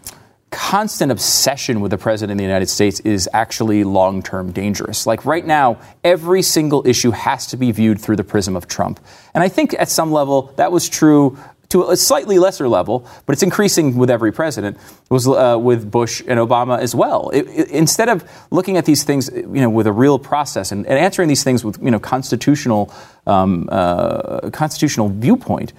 constant 0.51 1.13
obsession 1.13 1.83
with 1.83 1.93
the 1.93 1.99
president 1.99 2.33
of 2.33 2.39
the 2.39 2.45
United 2.45 2.69
States 2.69 2.99
is 2.99 3.29
actually 3.33 3.85
long 3.85 4.21
term 4.21 4.51
dangerous. 4.51 5.07
Like 5.07 5.25
right 5.25 5.47
now, 5.47 5.79
every 6.03 6.43
single 6.43 6.85
issue 6.85 7.13
has 7.13 7.47
to 7.49 7.57
be 7.57 7.71
viewed 7.71 8.01
through 8.01 8.17
the 8.17 8.25
prism 8.25 8.57
of 8.57 8.67
Trump. 8.67 8.99
And 9.35 9.45
I 9.45 9.49
think 9.49 9.73
at 9.79 9.89
some 9.89 10.11
level 10.11 10.53
that 10.57 10.73
was 10.73 10.89
true 10.89 11.39
to 11.73 11.91
a 11.91 11.97
slightly 11.97 12.39
lesser 12.39 12.69
level, 12.69 13.07
but 13.27 13.33
it's 13.33 13.43
increasing 13.43 13.97
with 13.97 14.11
every 14.11 14.33
president. 14.33 14.77
Was 15.11 15.27
uh, 15.27 15.59
with 15.61 15.91
Bush 15.91 16.23
and 16.27 16.39
Obama 16.39 16.79
as 16.79 16.95
well. 16.95 17.31
It, 17.31 17.47
it- 17.49 17.69
instead 17.71 18.09
of 18.09 18.25
looking 18.51 18.77
at 18.77 18.85
these 18.85 19.05
things, 19.05 19.31
you 19.35 19.61
know, 19.61 19.71
with 19.71 19.87
a 19.87 19.93
real 19.93 20.19
process 20.19 20.73
and, 20.73 20.87
and 20.87 20.99
answering 20.99 21.29
these 21.29 21.43
things 21.45 21.65
with 21.65 21.83
you 21.83 21.91
know 21.91 21.99
constitutional 22.01 22.93
um, 23.27 23.69
uh, 23.73 24.51
constitutional 24.51 25.09
viewpoint, 25.09 25.73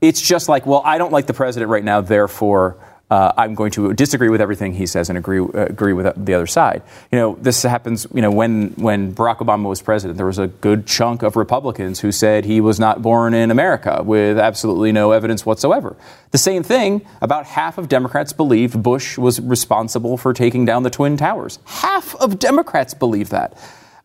it's 0.00 0.20
just 0.20 0.48
like, 0.48 0.66
well, 0.66 0.82
I 0.84 0.98
don't 0.98 1.12
like 1.12 1.26
the 1.26 1.34
president 1.34 1.70
right 1.70 1.84
now, 1.84 2.00
therefore. 2.00 2.76
Uh, 3.12 3.30
I'm 3.36 3.54
going 3.54 3.72
to 3.72 3.92
disagree 3.92 4.30
with 4.30 4.40
everything 4.40 4.72
he 4.72 4.86
says 4.86 5.10
and 5.10 5.18
agree 5.18 5.38
uh, 5.38 5.66
agree 5.66 5.92
with 5.92 6.06
the 6.24 6.32
other 6.32 6.46
side. 6.46 6.80
You 7.10 7.18
know, 7.18 7.36
this 7.38 7.62
happens. 7.62 8.06
You 8.14 8.22
know, 8.22 8.30
when 8.30 8.70
when 8.70 9.14
Barack 9.14 9.40
Obama 9.40 9.68
was 9.68 9.82
president, 9.82 10.16
there 10.16 10.24
was 10.24 10.38
a 10.38 10.46
good 10.46 10.86
chunk 10.86 11.22
of 11.22 11.36
Republicans 11.36 12.00
who 12.00 12.10
said 12.10 12.46
he 12.46 12.62
was 12.62 12.80
not 12.80 13.02
born 13.02 13.34
in 13.34 13.50
America 13.50 14.02
with 14.02 14.38
absolutely 14.38 14.92
no 14.92 15.12
evidence 15.12 15.44
whatsoever. 15.44 15.94
The 16.30 16.38
same 16.38 16.62
thing 16.62 17.02
about 17.20 17.44
half 17.44 17.76
of 17.76 17.86
Democrats 17.90 18.32
believed 18.32 18.82
Bush 18.82 19.18
was 19.18 19.38
responsible 19.42 20.16
for 20.16 20.32
taking 20.32 20.64
down 20.64 20.82
the 20.82 20.88
twin 20.88 21.18
towers. 21.18 21.58
Half 21.66 22.14
of 22.14 22.38
Democrats 22.38 22.94
believe 22.94 23.28
that, 23.28 23.58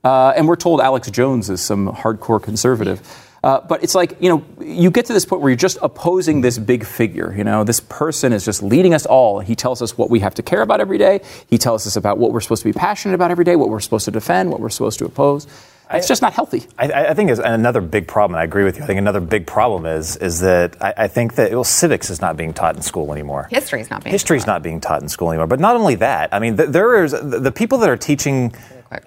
uh, 0.03 0.33
and 0.35 0.49
we're 0.49 0.57
told 0.57 0.81
Alex 0.81 1.09
Jones 1.09 1.49
is 1.49 1.61
some 1.61 1.93
hardcore 1.93 2.43
conservative. 2.43 2.99
Uh, 3.47 3.61
but 3.61 3.81
it's 3.81 3.95
like, 3.95 4.21
you 4.21 4.27
know, 4.27 4.43
you 4.59 4.91
get 4.91 5.05
to 5.05 5.13
this 5.13 5.23
point 5.23 5.41
where 5.41 5.49
you're 5.49 5.55
just 5.55 5.77
opposing 5.81 6.41
this 6.41 6.57
big 6.57 6.85
figure. 6.85 7.33
You 7.33 7.45
know, 7.45 7.63
this 7.63 7.79
person 7.79 8.33
is 8.33 8.43
just 8.43 8.61
leading 8.61 8.93
us 8.93 9.05
all. 9.05 9.39
He 9.39 9.55
tells 9.55 9.81
us 9.81 9.97
what 9.97 10.09
we 10.09 10.19
have 10.19 10.35
to 10.35 10.43
care 10.43 10.61
about 10.61 10.81
every 10.81 10.97
day. 10.97 11.21
He 11.49 11.57
tells 11.57 11.87
us 11.87 11.95
about 11.95 12.17
what 12.17 12.33
we're 12.33 12.41
supposed 12.41 12.63
to 12.63 12.67
be 12.67 12.73
passionate 12.73 13.15
about 13.15 13.31
every 13.31 13.45
day, 13.45 13.55
what 13.55 13.69
we're 13.69 13.79
supposed 13.79 14.03
to 14.03 14.11
defend, 14.11 14.51
what 14.51 14.59
we're 14.59 14.67
supposed 14.69 14.99
to 14.99 15.05
oppose. 15.05 15.47
It's 15.89 16.09
just 16.09 16.21
not 16.21 16.33
healthy. 16.33 16.65
I, 16.77 16.91
I 16.91 17.13
think 17.13 17.29
is 17.29 17.39
another 17.39 17.79
big 17.79 18.05
problem. 18.05 18.35
and 18.35 18.41
I 18.41 18.43
agree 18.43 18.65
with 18.65 18.75
you. 18.75 18.83
I 18.83 18.85
think 18.85 18.97
another 18.99 19.21
big 19.21 19.47
problem 19.47 19.85
is 19.85 20.17
is 20.17 20.41
that 20.41 20.75
I, 20.83 20.93
I 20.97 21.07
think 21.07 21.35
that 21.35 21.51
well, 21.51 21.63
civics 21.63 22.09
is 22.09 22.19
not 22.19 22.35
being 22.35 22.53
taught 22.53 22.75
in 22.75 22.81
school 22.81 23.13
anymore. 23.13 23.47
History's 23.49 23.89
not 23.89 24.03
being 24.03 24.11
History's 24.11 24.43
taught. 24.43 24.55
not 24.55 24.63
being 24.63 24.81
taught 24.81 25.01
in 25.01 25.07
school 25.07 25.29
anymore. 25.29 25.47
But 25.47 25.61
not 25.61 25.77
only 25.77 25.95
that, 25.95 26.33
I 26.33 26.39
mean, 26.39 26.57
th- 26.57 26.69
there 26.69 27.05
is 27.05 27.13
the, 27.13 27.39
the 27.39 27.51
people 27.53 27.77
that 27.77 27.89
are 27.89 27.95
teaching. 27.95 28.53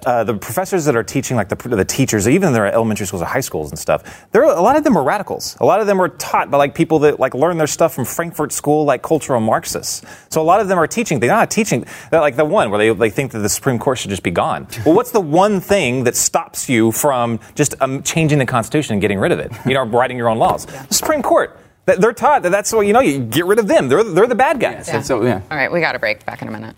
Uh, 0.05 0.25
the 0.25 0.35
professors 0.35 0.85
that 0.85 0.97
are 0.97 1.03
teaching, 1.03 1.37
like 1.37 1.49
the, 1.49 1.57
the 1.69 1.85
teachers, 1.85 2.29
even 2.29 2.49
in 2.49 2.53
their 2.55 2.67
elementary 2.67 3.07
schools 3.07 3.23
or 3.23 3.27
high 3.27 3.41
schools 3.41 3.71
and 3.71 3.79
stuff, 3.79 4.27
there 4.33 4.45
are, 4.45 4.57
a 4.57 4.61
lot 4.61 4.77
of 4.77 4.85
them 4.85 4.97
are 4.97 5.03
radicals. 5.03 5.57
A 5.61 5.65
lot 5.65 5.81
of 5.81 5.87
them 5.87 6.01
are 6.01 6.09
taught 6.09 6.51
by 6.51 6.59
like 6.59 6.75
people 6.75 6.99
that 7.01 7.21
like 7.21 7.35
learn 7.35 7.59
their 7.59 7.67
stuff 7.67 7.95
from 7.95 8.05
Frankfurt 8.05 8.53
School, 8.53 8.85
like 8.85 9.03
cultural 9.03 9.41
Marxists. 9.41 10.03
So 10.29 10.41
a 10.41 10.45
lot 10.45 10.61
of 10.61 10.69
them 10.69 10.79
are 10.79 10.87
teaching. 10.87 11.21
They're 11.21 11.31
not 11.31 11.51
teaching. 11.51 11.85
They're 12.11 12.21
like 12.21 12.37
the 12.37 12.45
one 12.45 12.71
where 12.71 12.79
they, 12.79 12.93
they 12.93 13.11
think 13.11 13.33
that 13.33 13.41
the 13.41 13.49
Supreme 13.49 13.79
Court 13.79 13.99
should 13.99 14.11
just 14.11 14.23
be 14.23 14.31
gone. 14.31 14.67
well, 14.85 14.95
what's 14.95 15.13
the 15.13 15.21
one 15.21 15.61
thing 15.61 16.05
that 16.05 16.17
stops 16.17 16.69
you 16.69 16.93
from 16.93 17.41
just 17.55 17.75
um, 17.81 18.03
changing 18.03 18.39
the 18.39 18.47
Constitution 18.47 18.95
and 18.95 19.01
getting 19.01 19.19
rid 19.19 19.33
of 19.33 19.39
it? 19.39 19.53
You 19.67 19.75
know, 19.75 19.85
writing 19.85 20.17
your 20.17 20.29
own 20.29 20.39
laws. 20.39 20.67
The 20.67 20.95
Supreme 20.95 21.23
Court. 21.23 21.59
They're 21.87 22.13
taught 22.13 22.43
that 22.43 22.51
that's 22.51 22.73
what 22.73 22.87
you 22.87 22.93
know. 22.93 23.01
You 23.01 23.19
get 23.19 23.47
rid 23.47 23.59
of 23.59 23.67
them. 23.67 23.89
They're 23.89 24.05
they're 24.05 24.29
the 24.29 24.37
bad 24.37 24.61
guys. 24.61 24.87
Yeah. 24.87 25.01
So, 25.01 25.25
yeah. 25.25 25.41
All 25.51 25.57
right, 25.57 25.73
we 25.73 25.81
got 25.81 25.97
a 25.97 25.99
break. 25.99 26.25
Back 26.25 26.41
in 26.41 26.47
a 26.47 26.51
minute. 26.53 26.77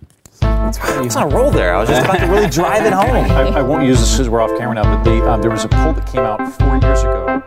It's 1.04 1.16
on 1.16 1.30
a 1.30 1.34
roll 1.34 1.50
there. 1.50 1.74
I 1.74 1.80
was 1.80 1.88
just 1.88 2.04
about 2.04 2.20
to 2.20 2.26
really 2.26 2.48
drive 2.48 2.84
it 2.84 2.92
home. 2.92 3.30
I, 3.30 3.58
I 3.58 3.62
won't 3.62 3.84
use 3.84 4.00
this 4.00 4.12
because 4.12 4.28
we're 4.28 4.40
off 4.40 4.56
camera 4.58 4.74
now, 4.74 4.84
but 4.84 5.02
they, 5.02 5.20
um, 5.20 5.40
there 5.40 5.50
was 5.50 5.64
a 5.64 5.68
poll 5.68 5.92
that 5.92 6.06
came 6.06 6.22
out 6.22 6.38
four 6.58 6.76
years 6.78 7.02
ago. 7.02 7.42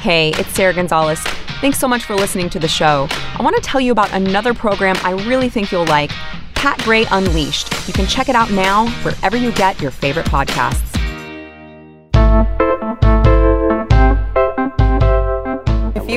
Hey, 0.00 0.30
it's 0.30 0.54
Sarah 0.54 0.74
Gonzalez. 0.74 1.20
Thanks 1.60 1.78
so 1.78 1.88
much 1.88 2.04
for 2.04 2.14
listening 2.14 2.50
to 2.50 2.58
the 2.58 2.68
show. 2.68 3.08
I 3.10 3.42
want 3.42 3.56
to 3.56 3.62
tell 3.62 3.80
you 3.80 3.92
about 3.92 4.12
another 4.12 4.54
program 4.54 4.96
I 5.02 5.12
really 5.26 5.48
think 5.48 5.72
you'll 5.72 5.86
like 5.86 6.10
Pat 6.54 6.78
Gray 6.84 7.06
Unleashed. 7.10 7.72
You 7.88 7.92
can 7.92 8.06
check 8.06 8.28
it 8.28 8.34
out 8.34 8.50
now 8.50 8.88
wherever 9.02 9.36
you 9.36 9.52
get 9.52 9.80
your 9.80 9.90
favorite 9.90 10.26
podcasts. 10.26 10.95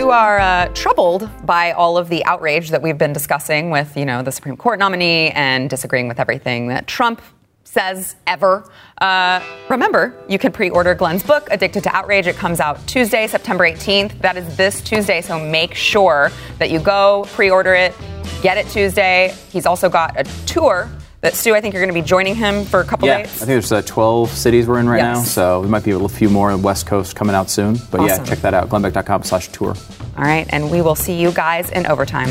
You 0.10 0.14
are 0.14 0.40
uh, 0.40 0.68
troubled 0.70 1.30
by 1.46 1.72
all 1.72 1.96
of 1.96 2.10
the 2.10 2.26
outrage 2.26 2.72
that 2.72 2.82
we've 2.82 2.98
been 2.98 3.14
discussing 3.14 3.70
with, 3.70 3.96
you 3.96 4.06
know, 4.06 4.24
the 4.24 4.32
Supreme 4.32 4.58
Court 4.58 4.80
nominee 4.80 5.30
and 5.30 5.70
disagreeing 5.70 6.08
with 6.08 6.20
everything 6.20 6.70
that 6.70 6.88
Trump 6.88 7.22
says 7.64 8.16
ever. 8.26 8.68
Uh, 9.00 9.40
remember, 9.70 10.20
you 10.28 10.40
can 10.40 10.52
pre 10.52 10.72
order 10.72 10.96
Glenn's 10.96 11.22
book, 11.22 11.48
Addicted 11.52 11.84
to 11.84 11.96
Outrage. 11.96 12.26
It 12.26 12.38
comes 12.38 12.60
out 12.60 12.80
Tuesday, 12.88 13.28
September 13.28 13.66
18th. 13.66 14.20
That 14.22 14.36
is 14.36 14.58
this 14.58 14.82
Tuesday, 14.82 15.22
so 15.22 15.40
make 15.40 15.76
sure 15.76 16.32
that 16.58 16.72
you 16.72 16.80
go 16.80 17.28
pre 17.34 17.52
order 17.52 17.76
it, 17.76 17.94
get 18.42 18.58
it 18.58 18.68
Tuesday. 18.70 19.36
He's 19.52 19.68
also 19.68 19.90
got 19.90 20.20
a 20.20 20.24
tour 20.48 20.90
that, 21.22 21.36
Stu, 21.36 21.54
I 21.54 21.62
think 21.62 21.74
you're 21.74 21.84
going 21.84 21.94
to 21.94 22.02
be 22.02 22.06
joining 22.06 22.36
him 22.36 22.64
for 22.64 22.80
a 22.80 22.86
couple 22.86 23.08
days. 23.08 23.18
Yeah, 23.18 23.22
I 23.22 23.26
think 23.26 23.48
there's 23.48 23.72
uh, 23.72 23.82
12 23.82 24.30
cities 24.30 24.68
we're 24.68 24.80
in 24.80 24.88
right 24.88 25.02
now, 25.02 25.22
so 25.22 25.60
we 25.62 25.68
might 25.68 25.84
be 25.84 25.92
a 25.92 26.08
few 26.08 26.30
more 26.30 26.52
on 26.52 26.62
the 26.62 26.66
West 26.66 26.88
Coast 26.88 27.16
coming 27.16 27.36
out 27.36 27.50
soon. 27.50 27.78
But 27.92 28.02
yeah, 28.02 28.24
check 28.24 28.40
that 28.40 28.54
out, 28.54 28.70
glennbeck.com 28.70 29.24
slash 29.24 29.50
tour. 29.50 29.76
All 30.18 30.24
right, 30.24 30.48
and 30.50 30.72
we 30.72 30.82
will 30.82 30.96
see 30.96 31.20
you 31.20 31.32
guys 31.32 31.70
in 31.72 31.86
overtime. 31.88 32.30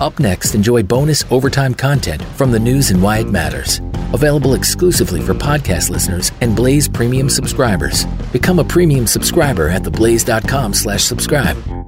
Up 0.00 0.18
next, 0.18 0.54
enjoy 0.54 0.82
bonus 0.82 1.24
overtime 1.30 1.74
content 1.74 2.22
from 2.36 2.52
the 2.52 2.60
news 2.60 2.90
and 2.90 3.02
why 3.02 3.18
it 3.18 3.28
matters. 3.28 3.80
Available 4.12 4.54
exclusively 4.54 5.20
for 5.20 5.34
podcast 5.34 5.90
listeners 5.90 6.30
and 6.40 6.54
Blaze 6.54 6.88
Premium 6.88 7.28
subscribers. 7.28 8.04
Become 8.32 8.60
a 8.60 8.64
premium 8.64 9.06
subscriber 9.06 9.68
at 9.68 9.82
theblaze.com 9.82 10.74
slash 10.74 11.02
subscribe. 11.02 11.83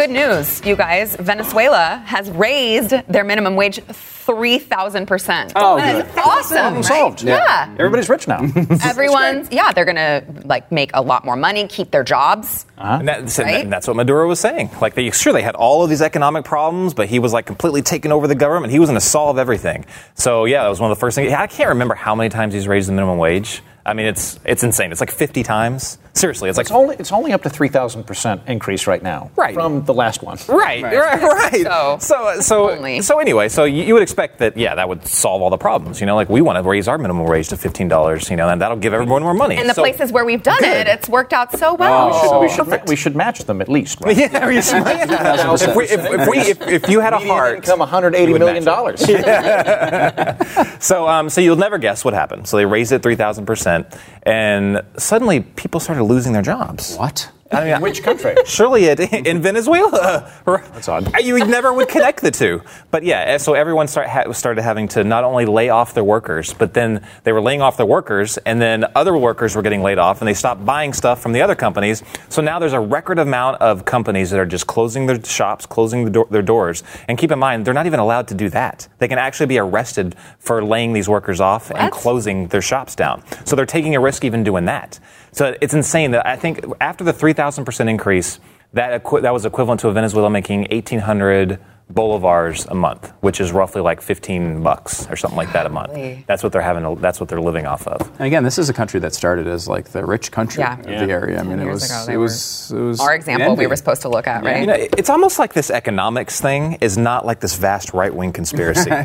Good 0.00 0.12
news, 0.12 0.64
you 0.64 0.76
guys. 0.76 1.14
Venezuela 1.16 2.02
has 2.06 2.30
raised 2.30 2.88
their 3.06 3.22
minimum 3.22 3.54
wage 3.54 3.80
3,000%. 3.80 5.52
Oh, 5.54 5.76
That 5.76 5.94
is 6.06 6.14
good. 6.14 6.18
awesome. 6.24 6.56
Problem 6.56 6.74
right? 6.76 6.84
solved. 6.86 7.22
Yeah. 7.22 7.68
Everybody's 7.78 8.08
rich 8.08 8.26
now. 8.26 8.38
Everyone's, 8.82 9.50
yeah, 9.52 9.72
they're 9.74 9.84
going 9.84 9.96
to 9.96 10.24
like 10.46 10.72
make 10.72 10.90
a 10.94 11.02
lot 11.02 11.26
more 11.26 11.36
money, 11.36 11.66
keep 11.68 11.90
their 11.90 12.02
jobs. 12.02 12.64
Uh-huh. 12.78 12.96
And, 13.00 13.08
that's, 13.08 13.38
and 13.38 13.46
Right? 13.46 13.68
that's 13.68 13.86
what 13.86 13.94
Maduro 13.94 14.26
was 14.26 14.40
saying. 14.40 14.70
Like, 14.80 14.94
they, 14.94 15.10
sure, 15.10 15.34
they 15.34 15.42
had 15.42 15.54
all 15.54 15.84
of 15.84 15.90
these 15.90 16.00
economic 16.00 16.46
problems, 16.46 16.94
but 16.94 17.10
he 17.10 17.18
was 17.18 17.34
like 17.34 17.44
completely 17.44 17.82
taking 17.82 18.10
over 18.10 18.26
the 18.26 18.34
government. 18.34 18.72
He 18.72 18.78
was 18.78 18.88
going 18.88 18.98
to 18.98 19.04
solve 19.04 19.36
everything. 19.36 19.84
So, 20.14 20.46
yeah, 20.46 20.62
that 20.62 20.70
was 20.70 20.80
one 20.80 20.90
of 20.90 20.96
the 20.96 21.00
first 21.00 21.14
things. 21.14 21.30
I 21.34 21.46
can't 21.46 21.68
remember 21.68 21.94
how 21.94 22.14
many 22.14 22.30
times 22.30 22.54
he's 22.54 22.66
raised 22.66 22.88
the 22.88 22.92
minimum 22.94 23.18
wage. 23.18 23.60
I 23.86 23.94
mean, 23.94 24.06
it's 24.06 24.38
it's 24.44 24.62
insane. 24.62 24.92
It's 24.92 25.00
like 25.00 25.10
50 25.10 25.42
times. 25.42 25.98
Seriously, 26.12 26.48
it's 26.50 26.58
like 26.58 26.64
It's 26.64 26.72
only 26.72 26.96
it's 26.96 27.12
only 27.12 27.32
up 27.32 27.42
to 27.44 27.48
three 27.50 27.68
thousand 27.68 28.04
percent 28.04 28.42
increase 28.48 28.86
right 28.86 29.02
now, 29.02 29.30
Right. 29.36 29.54
From 29.54 29.84
the 29.84 29.94
last 29.94 30.22
one. 30.22 30.38
Right, 30.48 30.82
right, 30.82 31.22
right. 31.22 31.62
So- 31.62 31.96
so, 32.00 32.40
so, 32.40 32.70
Only. 32.72 33.00
so 33.00 33.20
anyway, 33.20 33.48
so 33.48 33.64
you, 33.64 33.84
you 33.84 33.94
would 33.94 34.02
expect 34.02 34.38
that, 34.40 34.56
yeah, 34.56 34.74
that 34.74 34.88
would 34.88 35.06
solve 35.06 35.40
all 35.40 35.50
the 35.50 35.56
problems. 35.56 36.00
You 36.00 36.06
know, 36.06 36.16
like 36.16 36.28
we 36.28 36.40
want 36.40 36.62
to 36.62 36.68
raise 36.68 36.88
our 36.88 36.98
minimum 36.98 37.26
wage 37.26 37.48
to 37.48 37.56
fifteen 37.56 37.86
dollars. 37.88 38.28
You 38.28 38.36
know, 38.36 38.48
and 38.48 38.60
that'll 38.60 38.76
give 38.76 38.92
everyone 38.92 39.22
more 39.22 39.34
money. 39.34 39.56
And 39.56 39.68
the 39.68 39.74
So- 39.74 39.82
places 39.82 40.10
where 40.12 40.24
we've 40.24 40.42
done 40.42 40.58
Good. 40.58 40.86
it, 40.86 40.88
it's 40.88 41.08
worked 41.08 41.32
out 41.32 41.56
so 41.56 41.74
well. 41.74 42.40
We 42.40 42.48
should, 42.50 42.66
we, 42.66 42.74
should, 42.76 42.88
we 42.88 42.96
should 42.96 43.16
match 43.16 43.44
them 43.44 43.60
at 43.62 43.68
least, 43.68 44.00
right? 44.00 44.16
Yeah, 44.16 44.46
we 44.46 44.60
should- 44.60 44.82
if, 44.86 45.76
we, 45.76 45.84
if, 45.84 46.04
if, 46.04 46.28
we, 46.28 46.38
if, 46.38 46.60
if 46.84 46.88
you 46.90 47.00
had 47.00 47.12
a 47.14 47.18
Median 47.18 47.34
heart, 47.36 47.56
income, 47.56 47.78
180 47.78 48.26
we 48.26 48.32
would 48.32 48.40
million 48.40 48.64
match 48.64 48.74
dollars. 48.74 49.00
So, 50.80 51.06
um, 51.08 51.28
so 51.28 51.40
you'll 51.40 51.56
never 51.56 51.78
guess 51.78 52.04
what 52.04 52.14
happened. 52.14 52.48
So 52.48 52.56
they 52.56 52.64
raised 52.64 52.90
it 52.92 53.02
three 53.02 53.14
thousand 53.16 53.44
percent, 53.70 54.02
and 54.22 54.82
suddenly 54.96 55.40
people 55.40 55.80
started 55.80 56.04
losing 56.04 56.32
their 56.32 56.42
jobs. 56.42 56.96
What? 56.96 57.30
I 57.52 57.64
mean, 57.64 57.80
Which 57.80 58.02
country? 58.02 58.36
Surely 58.46 58.84
it 58.84 59.00
in 59.00 59.42
Venezuela. 59.42 60.30
That's 60.46 60.88
odd. 60.88 61.12
You 61.20 61.44
never 61.46 61.72
would 61.72 61.88
connect 61.88 62.22
the 62.22 62.30
two. 62.30 62.62
But 62.90 63.02
yeah, 63.04 63.20
eh, 63.20 63.38
so 63.38 63.54
everyone 63.54 63.88
start, 63.88 64.08
ha- 64.08 64.32
started 64.32 64.62
having 64.62 64.88
to 64.88 65.04
not 65.04 65.22
only 65.22 65.44
lay 65.46 65.68
off 65.68 65.94
their 65.94 66.02
workers, 66.04 66.54
but 66.54 66.74
then 66.74 67.06
they 67.24 67.32
were 67.32 67.40
laying 67.40 67.60
off 67.60 67.76
their 67.76 67.86
workers, 67.86 68.36
and 68.38 68.60
then 68.60 68.84
other 68.94 69.16
workers 69.16 69.54
were 69.54 69.62
getting 69.62 69.82
laid 69.82 69.98
off, 69.98 70.20
and 70.20 70.28
they 70.28 70.34
stopped 70.34 70.64
buying 70.64 70.92
stuff 70.92 71.20
from 71.20 71.32
the 71.32 71.42
other 71.42 71.54
companies. 71.54 72.02
So 72.28 72.40
now 72.42 72.58
there's 72.58 72.72
a 72.72 72.80
record 72.80 73.18
amount 73.18 73.60
of 73.60 73.84
companies 73.84 74.30
that 74.30 74.40
are 74.40 74.46
just 74.46 74.66
closing 74.66 75.06
their 75.06 75.22
shops, 75.22 75.66
closing 75.66 76.04
the 76.04 76.10
door, 76.10 76.26
their 76.30 76.42
doors. 76.42 76.82
And 77.06 77.18
keep 77.18 77.30
in 77.30 77.38
mind, 77.38 77.64
they're 77.64 77.74
not 77.74 77.86
even 77.86 78.00
allowed 78.00 78.28
to 78.28 78.34
do 78.34 78.48
that. 78.50 78.88
They 78.98 79.08
can 79.08 79.18
actually 79.18 79.46
be 79.46 79.58
arrested 79.58 80.16
for 80.38 80.64
laying 80.64 80.92
these 80.92 81.08
workers 81.08 81.40
off 81.40 81.70
and 81.70 81.92
closing 81.92 82.48
their 82.48 82.62
shops 82.62 82.94
down. 82.94 83.22
So 83.44 83.56
they're 83.56 83.66
taking 83.66 83.94
a 83.94 84.00
risk 84.00 84.24
even 84.24 84.42
doing 84.42 84.64
that. 84.64 84.98
So 85.32 85.56
it's 85.60 85.74
insane 85.74 86.10
that 86.12 86.26
I 86.26 86.36
think 86.36 86.64
after 86.80 87.04
the 87.04 87.12
3,000% 87.12 87.88
increase, 87.88 88.40
that, 88.72 88.92
equi- 88.92 89.20
that 89.20 89.32
was 89.32 89.44
equivalent 89.44 89.80
to 89.80 89.88
a 89.88 89.92
Venezuela 89.92 90.30
making 90.30 90.66
1,800 90.70 91.58
bolivars 91.92 92.66
a 92.70 92.74
month, 92.74 93.12
which 93.20 93.40
is 93.40 93.52
roughly 93.52 93.80
like 93.80 94.00
15 94.00 94.62
bucks 94.62 95.08
or 95.10 95.16
something 95.16 95.36
like 95.36 95.52
that 95.52 95.66
a 95.66 95.68
month. 95.68 95.92
That's 96.26 96.42
what 96.42 96.52
they're 96.52 96.62
having. 96.62 96.82
To, 96.84 97.00
that's 97.00 97.20
what 97.20 97.28
they're 97.28 97.40
living 97.40 97.66
off 97.66 97.86
of. 97.86 98.00
And 98.18 98.26
again, 98.26 98.44
this 98.44 98.58
is 98.58 98.68
a 98.68 98.72
country 98.72 99.00
that 99.00 99.14
started 99.14 99.46
as 99.46 99.68
like 99.68 99.90
the 99.90 100.04
rich 100.04 100.30
country 100.30 100.60
Yeah. 100.62 100.78
of 100.78 100.88
Yeah. 100.88 101.04
the 101.04 101.12
area. 101.12 101.40
I 101.40 101.42
mean, 101.42 101.58
it 101.60 101.66
was, 101.66 101.84
ago, 101.90 102.12
it 102.12 102.16
was, 102.16 102.70
it 102.74 102.78
was 102.78 103.00
Our 103.00 103.14
example 103.14 103.56
we 103.56 103.66
were 103.66 103.76
supposed 103.76 104.02
to 104.02 104.08
look 104.08 104.26
at, 104.26 104.44
right? 104.44 104.60
You 104.60 104.66
know, 104.66 104.74
it's 104.76 105.10
almost 105.10 105.38
like 105.38 105.52
this 105.52 105.70
economics 105.70 106.40
thing 106.40 106.74
is 106.80 106.96
not 106.96 107.26
like 107.26 107.40
this 107.40 107.56
vast 107.56 107.92
right 107.92 108.14
wing 108.14 108.32
conspiracy. 108.32 108.90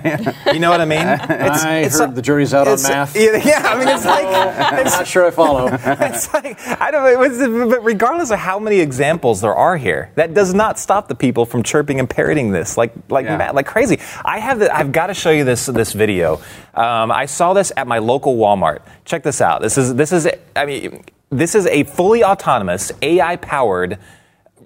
You 0.53 0.59
know 0.59 0.69
what 0.69 0.81
I 0.81 0.85
mean? 0.85 1.05
It's, 1.45 1.63
I 1.63 1.77
it's 1.79 1.99
heard 1.99 2.11
a- 2.11 2.13
the 2.13 2.21
jury's 2.21 2.53
out 2.53 2.67
on 2.67 2.81
math. 2.83 3.15
Yeah, 3.25 3.35
yeah, 3.43 3.61
I 3.65 3.77
mean, 3.79 3.87
it's 3.87 4.05
like 4.05 4.25
I'm 4.25 4.85
not 4.85 5.07
sure 5.07 5.25
I 5.25 5.31
follow. 5.31 5.67
it's 5.71 6.33
like 6.33 6.59
I 6.81 6.91
don't 6.91 7.03
know. 7.03 7.21
It's, 7.23 7.37
but 7.39 7.83
regardless 7.83 8.31
of 8.31 8.39
how 8.39 8.59
many 8.59 8.79
examples 8.79 9.41
there 9.41 9.55
are 9.55 9.77
here, 9.77 10.11
that 10.15 10.33
does 10.33 10.53
not 10.53 10.77
stop 10.79 11.07
the 11.07 11.15
people 11.15 11.45
from 11.45 11.63
chirping 11.63 11.99
and 11.99 12.09
parroting 12.09 12.51
this 12.51 12.74
like 12.77 12.93
like 13.09 13.25
Yeah. 13.25 13.37
mad, 13.37 13.55
like 13.55 13.65
crazy. 13.65 13.99
I 14.23 14.39
have 14.39 14.59
the, 14.59 14.75
I've 14.75 14.91
got 14.91 15.07
to 15.07 15.13
show 15.13 15.31
you 15.31 15.43
this 15.43 15.65
this 15.67 15.93
video. 15.93 16.41
Um, 16.73 17.11
I 17.11 17.25
saw 17.25 17.53
this 17.53 17.71
at 17.77 17.87
my 17.87 17.99
local 17.99 18.35
Walmart. 18.37 18.79
Check 19.05 19.23
this 19.23 19.41
out. 19.41 19.61
This 19.61 19.77
is 19.77 19.95
this 19.95 20.11
is 20.11 20.27
I 20.55 20.65
mean 20.65 21.03
this 21.29 21.55
is 21.55 21.65
a 21.67 21.83
fully 21.83 22.23
autonomous 22.23 22.91
AI 23.01 23.35
powered 23.37 23.97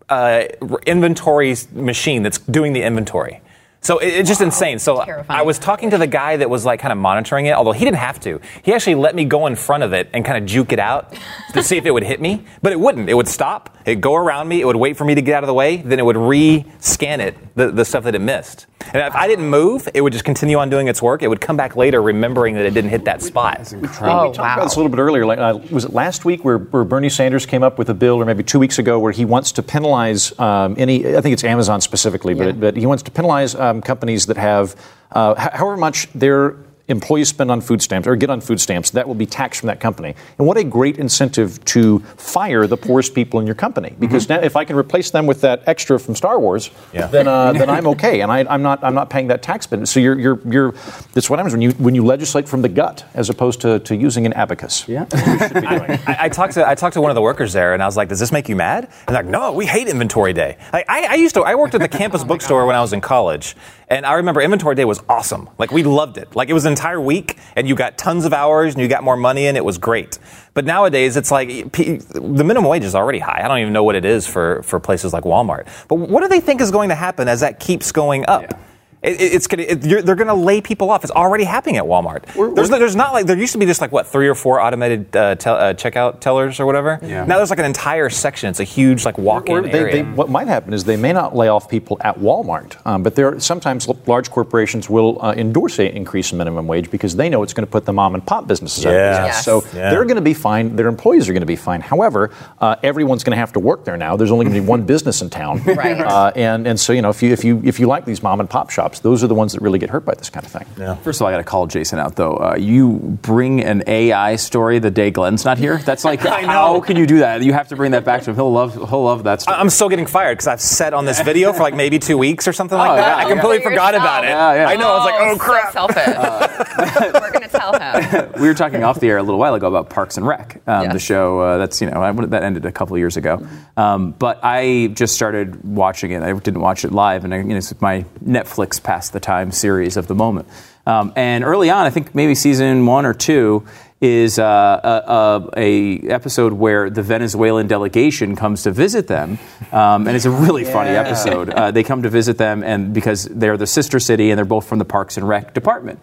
uh, 0.09 0.43
inventory 0.85 1.55
machine 1.73 2.23
that's 2.23 2.37
doing 2.39 2.73
the 2.73 2.81
inventory. 2.83 3.41
So 3.81 3.97
it, 3.99 4.07
it's 4.07 4.29
just 4.29 4.41
insane. 4.41 4.79
So 4.79 5.03
Terrifying. 5.03 5.39
I 5.39 5.43
was 5.43 5.57
talking 5.57 5.91
to 5.91 5.97
the 5.97 6.07
guy 6.07 6.37
that 6.37 6.49
was 6.49 6.65
like 6.65 6.79
kind 6.79 6.91
of 6.91 6.97
monitoring 6.97 7.45
it, 7.45 7.53
although 7.53 7.71
he 7.71 7.85
didn't 7.85 7.97
have 7.97 8.19
to. 8.21 8.39
He 8.61 8.73
actually 8.73 8.95
let 8.95 9.15
me 9.15 9.25
go 9.25 9.47
in 9.47 9.55
front 9.55 9.83
of 9.83 9.93
it 9.93 10.09
and 10.13 10.25
kind 10.25 10.37
of 10.37 10.45
juke 10.49 10.71
it 10.71 10.79
out 10.79 11.13
to 11.53 11.63
see 11.63 11.77
if 11.77 11.85
it 11.85 11.91
would 11.91 12.03
hit 12.03 12.21
me, 12.21 12.45
but 12.61 12.71
it 12.73 12.79
wouldn't. 12.79 13.09
It 13.09 13.13
would 13.13 13.27
stop. 13.27 13.77
It'd 13.85 14.01
go 14.01 14.15
around 14.15 14.47
me. 14.47 14.61
It 14.61 14.65
would 14.65 14.75
wait 14.75 14.97
for 14.97 15.05
me 15.05 15.15
to 15.15 15.21
get 15.21 15.35
out 15.35 15.43
of 15.43 15.47
the 15.47 15.53
way. 15.53 15.77
Then 15.77 15.99
it 15.99 16.05
would 16.05 16.17
re-scan 16.17 17.21
it, 17.21 17.55
the, 17.55 17.71
the 17.71 17.85
stuff 17.85 18.03
that 18.03 18.15
it 18.15 18.19
missed. 18.19 18.67
And 18.93 18.97
if 19.03 19.13
I 19.15 19.27
didn't 19.27 19.49
move, 19.49 19.87
it 19.93 20.01
would 20.01 20.13
just 20.13 20.25
continue 20.25 20.57
on 20.57 20.69
doing 20.69 20.87
its 20.87 21.01
work. 21.01 21.21
It 21.21 21.27
would 21.27 21.41
come 21.41 21.57
back 21.57 21.75
later, 21.75 22.01
remembering 22.01 22.55
that 22.55 22.65
it 22.65 22.73
didn't 22.73 22.89
hit 22.89 23.05
that 23.05 23.21
spot. 23.21 23.71
Oh, 23.73 23.77
we 23.77 23.87
talked 23.87 24.35
about 24.37 24.63
this 24.63 24.75
a 24.75 24.79
little 24.79 24.89
bit 24.89 24.99
earlier. 24.99 25.25
Like, 25.25 25.37
uh, 25.37 25.59
was 25.69 25.85
it 25.85 25.93
last 25.93 26.25
week 26.25 26.43
where, 26.45 26.57
where 26.57 26.83
Bernie 26.83 27.09
Sanders 27.09 27.45
came 27.45 27.61
up 27.61 27.77
with 27.77 27.89
a 27.89 27.93
bill, 27.93 28.15
or 28.15 28.25
maybe 28.25 28.43
two 28.43 28.57
weeks 28.57 28.79
ago, 28.79 28.97
where 28.99 29.11
he 29.11 29.25
wants 29.25 29.51
to 29.53 29.63
penalize 29.63 30.37
um, 30.39 30.75
any? 30.77 31.05
I 31.15 31.21
think 31.21 31.33
it's 31.33 31.43
Amazon 31.43 31.81
specifically, 31.81 32.33
but, 32.33 32.59
but 32.59 32.77
he 32.77 32.85
wants 32.85 33.03
to 33.03 33.11
penalize 33.11 33.53
um, 33.53 33.81
companies 33.81 34.25
that 34.27 34.37
have 34.37 34.75
uh, 35.11 35.35
h- 35.37 35.51
however 35.53 35.77
much 35.77 36.07
their 36.13 36.55
employees 36.89 37.29
spend 37.29 37.49
on 37.51 37.61
food 37.61 37.81
stamps 37.81 38.07
or 38.07 38.15
get 38.15 38.29
on 38.29 38.41
food 38.41 38.59
stamps. 38.59 38.89
That 38.91 39.07
will 39.07 39.15
be 39.15 39.25
taxed 39.25 39.61
from 39.61 39.67
that 39.67 39.79
company. 39.79 40.15
And 40.37 40.47
what 40.47 40.57
a 40.57 40.63
great 40.63 40.97
incentive 40.97 41.63
to 41.65 41.99
fire 42.17 42.67
the 42.67 42.77
poorest 42.77 43.13
people 43.15 43.39
in 43.39 43.45
your 43.45 43.55
company, 43.55 43.95
because 43.99 44.27
now 44.27 44.39
if 44.41 44.55
I 44.55 44.65
can 44.65 44.75
replace 44.75 45.11
them 45.11 45.25
with 45.27 45.41
that 45.41 45.63
extra 45.67 45.99
from 45.99 46.15
Star 46.15 46.39
Wars, 46.39 46.69
Yeah. 46.93 47.07
then 47.07 47.27
uh, 47.27 47.53
then 47.59 47.69
I'm 47.69 47.87
okay, 47.87 48.21
and 48.21 48.31
I, 48.31 48.39
I'm 48.49 48.61
not 48.61 48.83
I'm 48.83 48.93
not 48.95 49.09
paying 49.09 49.27
that 49.27 49.41
tax 49.41 49.67
bill. 49.67 49.85
So 49.85 49.99
you're 49.99 50.19
you're 50.19 50.39
you're. 50.49 50.71
That's 51.13 51.29
what 51.29 51.39
happens 51.39 51.53
when 51.53 51.61
you 51.61 51.71
when 51.71 51.95
you 51.95 52.03
legislate 52.05 52.47
from 52.49 52.61
the 52.61 52.69
gut 52.69 53.05
as 53.13 53.29
opposed 53.29 53.61
to, 53.61 53.79
to 53.79 53.95
using 53.95 54.25
an 54.25 54.33
abacus. 54.33 54.87
Yeah. 54.87 55.05
I, 55.13 56.17
I 56.21 56.29
talked 56.29 56.53
to 56.53 56.67
I 56.67 56.75
talked 56.75 56.93
to 56.95 57.01
one 57.01 57.11
of 57.11 57.15
the 57.15 57.21
workers 57.21 57.53
there, 57.53 57.73
and 57.73 57.81
I 57.83 57.85
was 57.85 57.95
like, 57.97 58.09
"Does 58.09 58.19
this 58.19 58.31
make 58.31 58.49
you 58.49 58.55
mad?" 58.55 58.85
And 59.07 59.15
they're 59.15 59.23
like, 59.23 59.31
"No, 59.31 59.51
we 59.51 59.65
hate 59.65 59.87
inventory 59.87 60.33
day." 60.33 60.57
Like, 60.73 60.85
I, 60.89 61.07
I 61.11 61.15
used 61.15 61.35
to 61.35 61.41
I 61.41 61.55
worked 61.55 61.75
at 61.75 61.81
the 61.81 61.87
campus 61.99 62.23
bookstore 62.23 62.65
when 62.65 62.75
I 62.75 62.81
was 62.81 62.93
in 62.93 63.01
college, 63.01 63.55
and 63.89 64.05
I 64.05 64.13
remember 64.13 64.41
inventory 64.41 64.75
day 64.75 64.85
was 64.85 65.01
awesome. 65.09 65.49
Like 65.57 65.71
we 65.71 65.83
loved 65.83 66.17
it. 66.17 66.35
Like 66.35 66.49
it 66.49 66.53
was 66.53 66.65
an 66.65 66.71
entire 66.73 67.01
week, 67.01 67.37
and 67.55 67.67
you 67.67 67.75
got 67.75 67.97
tons 67.97 68.25
of 68.25 68.33
hours, 68.33 68.75
and 68.75 68.81
you 68.81 68.87
got 68.87 69.03
more 69.03 69.17
money, 69.17 69.47
and 69.47 69.57
it 69.57 69.65
was 69.65 69.77
great. 69.77 70.19
But 70.53 70.65
nowadays, 70.65 71.17
it's 71.17 71.31
like 71.31 71.49
the 71.71 72.43
minimum 72.43 72.65
wage 72.65 72.83
is 72.83 72.95
already 72.95 73.19
high. 73.19 73.41
I 73.43 73.47
don't 73.47 73.59
even 73.59 73.73
know 73.73 73.83
what 73.83 73.95
it 73.95 74.05
is 74.05 74.27
for 74.27 74.61
for 74.63 74.79
places 74.79 75.11
like 75.11 75.23
Walmart. 75.23 75.67
But 75.87 75.95
what 75.95 76.21
do 76.21 76.27
they 76.27 76.39
think 76.39 76.61
is 76.61 76.71
going 76.71 76.89
to 76.89 76.95
happen 76.95 77.27
as 77.27 77.41
that 77.41 77.59
keeps 77.59 77.91
going 77.91 78.25
up? 78.27 78.43
It, 78.43 78.55
it- 79.01 79.19
it's 79.33 79.47
gonna, 79.47 79.63
it, 79.63 79.85
you're, 79.85 80.01
they're 80.01 80.15
going 80.15 80.27
to 80.27 80.33
lay 80.33 80.59
people 80.61 80.89
off. 80.91 81.03
It's 81.03 81.11
already 81.11 81.43
happening 81.45 81.77
at 81.77 81.83
Walmart. 81.85 82.23
there's, 82.55 82.69
there's 82.69 82.95
not 82.95 83.13
like 83.13 83.25
there 83.27 83.37
used 83.37 83.53
to 83.53 83.57
be 83.57 83.65
just 83.65 83.79
like 83.81 83.91
what 83.91 84.07
three 84.07 84.27
or 84.27 84.35
four 84.35 84.59
automated 84.59 85.15
uh, 85.15 85.35
tel- 85.35 85.55
uh, 85.55 85.73
checkout 85.73 86.19
tellers 86.19 86.59
or 86.59 86.65
whatever. 86.65 86.99
Yeah. 87.01 87.25
Now 87.25 87.37
there's 87.37 87.49
like 87.49 87.59
an 87.59 87.65
entire 87.65 88.09
section. 88.09 88.49
It's 88.49 88.59
a 88.59 88.63
huge 88.65 89.05
like 89.05 89.17
walk-in 89.17 89.63
they, 89.63 89.71
area. 89.71 89.93
they, 89.93 90.03
what 90.03 90.29
might 90.29 90.47
happen 90.47 90.73
is 90.73 90.83
they 90.83 90.97
may 90.97 91.13
not 91.13 91.35
lay 91.35 91.47
off 91.47 91.69
people 91.69 91.97
at 92.01 92.17
Walmart, 92.19 92.75
um, 92.85 93.03
but 93.03 93.15
there 93.15 93.39
sometimes 93.39 93.87
large 94.07 94.29
corporations 94.31 94.89
will 94.89 95.21
uh, 95.23 95.33
endorse 95.33 95.79
an 95.79 95.87
increase 95.87 96.31
in 96.31 96.37
minimum 96.37 96.67
wage 96.67 96.91
because 96.91 97.15
they 97.15 97.29
know 97.29 97.41
it's 97.43 97.53
going 97.53 97.65
to 97.65 97.71
put 97.71 97.85
the 97.85 97.93
mom 97.93 98.15
and 98.15 98.25
pop 98.25 98.47
businesses 98.47 98.85
out 98.85 98.93
of 98.93 98.97
business. 98.99 99.35
Yes. 99.35 99.45
So 99.45 99.63
Yeah. 99.77 99.91
they're 99.91 100.03
going 100.05 100.15
to 100.17 100.21
be 100.21 100.33
fine. 100.33 100.75
Their 100.75 100.87
employees 100.87 101.29
are 101.29 101.33
going 101.33 101.41
to 101.41 101.45
be 101.47 101.55
fine. 101.55 101.81
However, 101.81 102.31
uh, 102.59 102.75
everyone's 102.83 103.23
going 103.23 103.31
to 103.35 103.39
have 103.39 103.53
to 103.53 103.59
work 103.59 103.85
there 103.85 103.97
now. 103.97 104.17
There's 104.17 104.31
only 104.31 104.45
going 104.45 104.55
to 104.55 104.61
be 104.61 104.67
one 104.67 104.83
business 104.93 105.21
in 105.21 105.29
town, 105.29 105.63
Right. 105.63 105.99
Uh, 105.99 106.31
and 106.35 106.67
and 106.67 106.79
so 106.79 106.91
you 106.93 107.01
know 107.01 107.09
if 107.09 107.21
you 107.23 107.31
if 107.31 107.43
you 107.43 107.61
if 107.63 107.79
you 107.79 107.87
like 107.87 108.03
these 108.05 108.21
mom 108.23 108.39
and 108.39 108.49
pop 108.49 108.69
shops, 108.69 108.88
those 109.01 109.23
are 109.23 109.27
the 109.27 109.35
ones 109.35 109.53
that 109.53 109.61
really 109.61 109.79
get 109.79 109.89
hurt 109.89 110.05
by 110.05 110.13
this 110.15 110.29
kind 110.29 110.45
of 110.45 110.51
thing. 110.51 110.65
yeah. 110.77 110.95
First 110.95 111.19
of 111.19 111.23
all, 111.23 111.27
I 111.29 111.31
got 111.31 111.37
to 111.37 111.43
call 111.43 111.67
Jason 111.67 111.99
out 111.99 112.15
though. 112.15 112.33
Uh, 112.37 112.55
you 112.59 113.17
bring 113.21 113.63
an 113.63 113.83
AI 113.87 114.35
story 114.35 114.79
the 114.79 114.91
day 114.91 115.11
Glenn's 115.11 115.45
not 115.45 115.57
here. 115.57 115.77
That's 115.77 116.03
like, 116.03 116.19
how 116.21 116.79
can 116.81 116.97
you 116.97 117.05
do 117.05 117.19
that? 117.19 117.41
You 117.43 117.53
have 117.53 117.67
to 117.69 117.75
bring 117.75 117.91
that 117.91 118.05
back 118.05 118.23
to 118.23 118.29
him. 118.31 118.35
He'll 118.35 118.51
love, 118.51 118.73
he'll 118.75 119.03
love 119.03 119.23
that 119.23 119.41
story. 119.41 119.55
I- 119.57 119.59
I'm 119.61 119.69
still 119.69 119.89
getting 119.89 120.05
fired 120.07 120.33
because 120.37 120.47
I've 120.47 120.61
said 120.61 120.93
on 120.93 121.05
this 121.05 121.21
video 121.21 121.53
for 121.53 121.61
like 121.61 121.75
maybe 121.75 121.99
two 121.99 122.17
weeks 122.17 122.47
or 122.47 122.53
something 122.53 122.77
like 122.77 122.89
Oh, 122.91 122.95
that. 122.95 123.17
yeah. 123.19 123.25
I 123.25 123.29
completely 123.29 123.59
For 123.63 123.69
forgot 123.69 123.93
yourself. 123.93 124.03
about 124.09 124.23
it. 124.25 124.27
Yeah, 124.29 124.53
yeah. 124.55 124.69
I 124.69 124.75
know. 124.75 124.89
I 124.89 124.97
was 124.97 125.05
like, 125.05 125.15
oh 125.19 125.33
so 125.33 125.39
crap. 125.39 125.73
selfish. 125.73 126.05
We're 127.13 127.31
gonna 127.31 127.47
tell 127.47 127.73
him. 127.79 128.31
we 128.41 128.47
were 128.47 128.53
talking 128.53 128.83
off 128.83 128.99
the 128.99 129.07
air 129.09 129.17
a 129.17 129.23
little 129.23 129.39
while 129.39 129.53
ago 129.53 129.67
about 129.67 129.89
Parks 129.89 130.17
and 130.17 130.25
Rec, 130.25 130.61
um, 130.67 130.83
Yes. 130.83 130.93
the 130.93 130.99
show 130.99 131.39
uh, 131.39 131.57
that's 131.57 131.81
you 131.81 131.89
know 131.89 132.01
I, 132.01 132.11
that 132.11 132.43
ended 132.43 132.65
a 132.65 132.71
couple 132.71 132.95
of 132.95 132.99
years 132.99 133.17
ago. 133.17 133.45
Um, 133.77 134.11
but 134.11 134.39
I 134.43 134.91
just 134.93 135.13
started 135.15 135.63
watching 135.63 136.11
it. 136.11 136.21
I 136.23 136.31
didn't 136.33 136.61
watch 136.61 136.85
it 136.85 136.91
live, 136.91 137.23
and 137.25 137.33
I, 137.33 137.37
you 137.37 137.43
know, 137.43 137.57
it's 137.57 137.79
my 137.81 138.05
Netflix 138.23 138.78
past 138.79 139.13
the 139.13 139.19
time 139.19 139.51
series 139.51 139.97
of 139.97 140.07
the 140.07 140.15
moment. 140.15 140.47
Um, 140.85 141.13
and 141.15 141.43
early 141.43 141.69
on, 141.69 141.85
I 141.85 141.89
think 141.89 142.15
maybe 142.15 142.33
season 142.35 142.85
one 142.85 143.05
or 143.05 143.13
two 143.13 143.65
is 144.01 144.39
uh, 144.39 144.79
a, 144.83 145.59
a, 145.59 146.01
a 146.05 146.09
episode 146.09 146.53
where 146.53 146.89
the 146.89 147.03
Venezuelan 147.03 147.67
delegation 147.67 148.35
comes 148.35 148.63
to 148.63 148.71
visit 148.71 149.07
them, 149.07 149.37
um, 149.71 150.07
and 150.07 150.15
it's 150.15 150.25
a 150.25 150.31
really 150.31 150.63
funny 150.63 150.91
episode. 150.91 151.49
Uh, 151.49 151.71
they 151.71 151.83
come 151.83 152.03
to 152.03 152.09
visit 152.09 152.37
them, 152.37 152.63
and 152.63 152.93
because 152.93 153.25
they're 153.25 153.57
the 153.57 153.67
sister 153.67 153.99
city, 153.99 154.31
and 154.31 154.37
they're 154.37 154.45
both 154.45 154.67
from 154.67 154.79
the 154.79 154.85
Parks 154.85 155.17
and 155.17 155.27
Rec 155.27 155.53
department. 155.53 155.99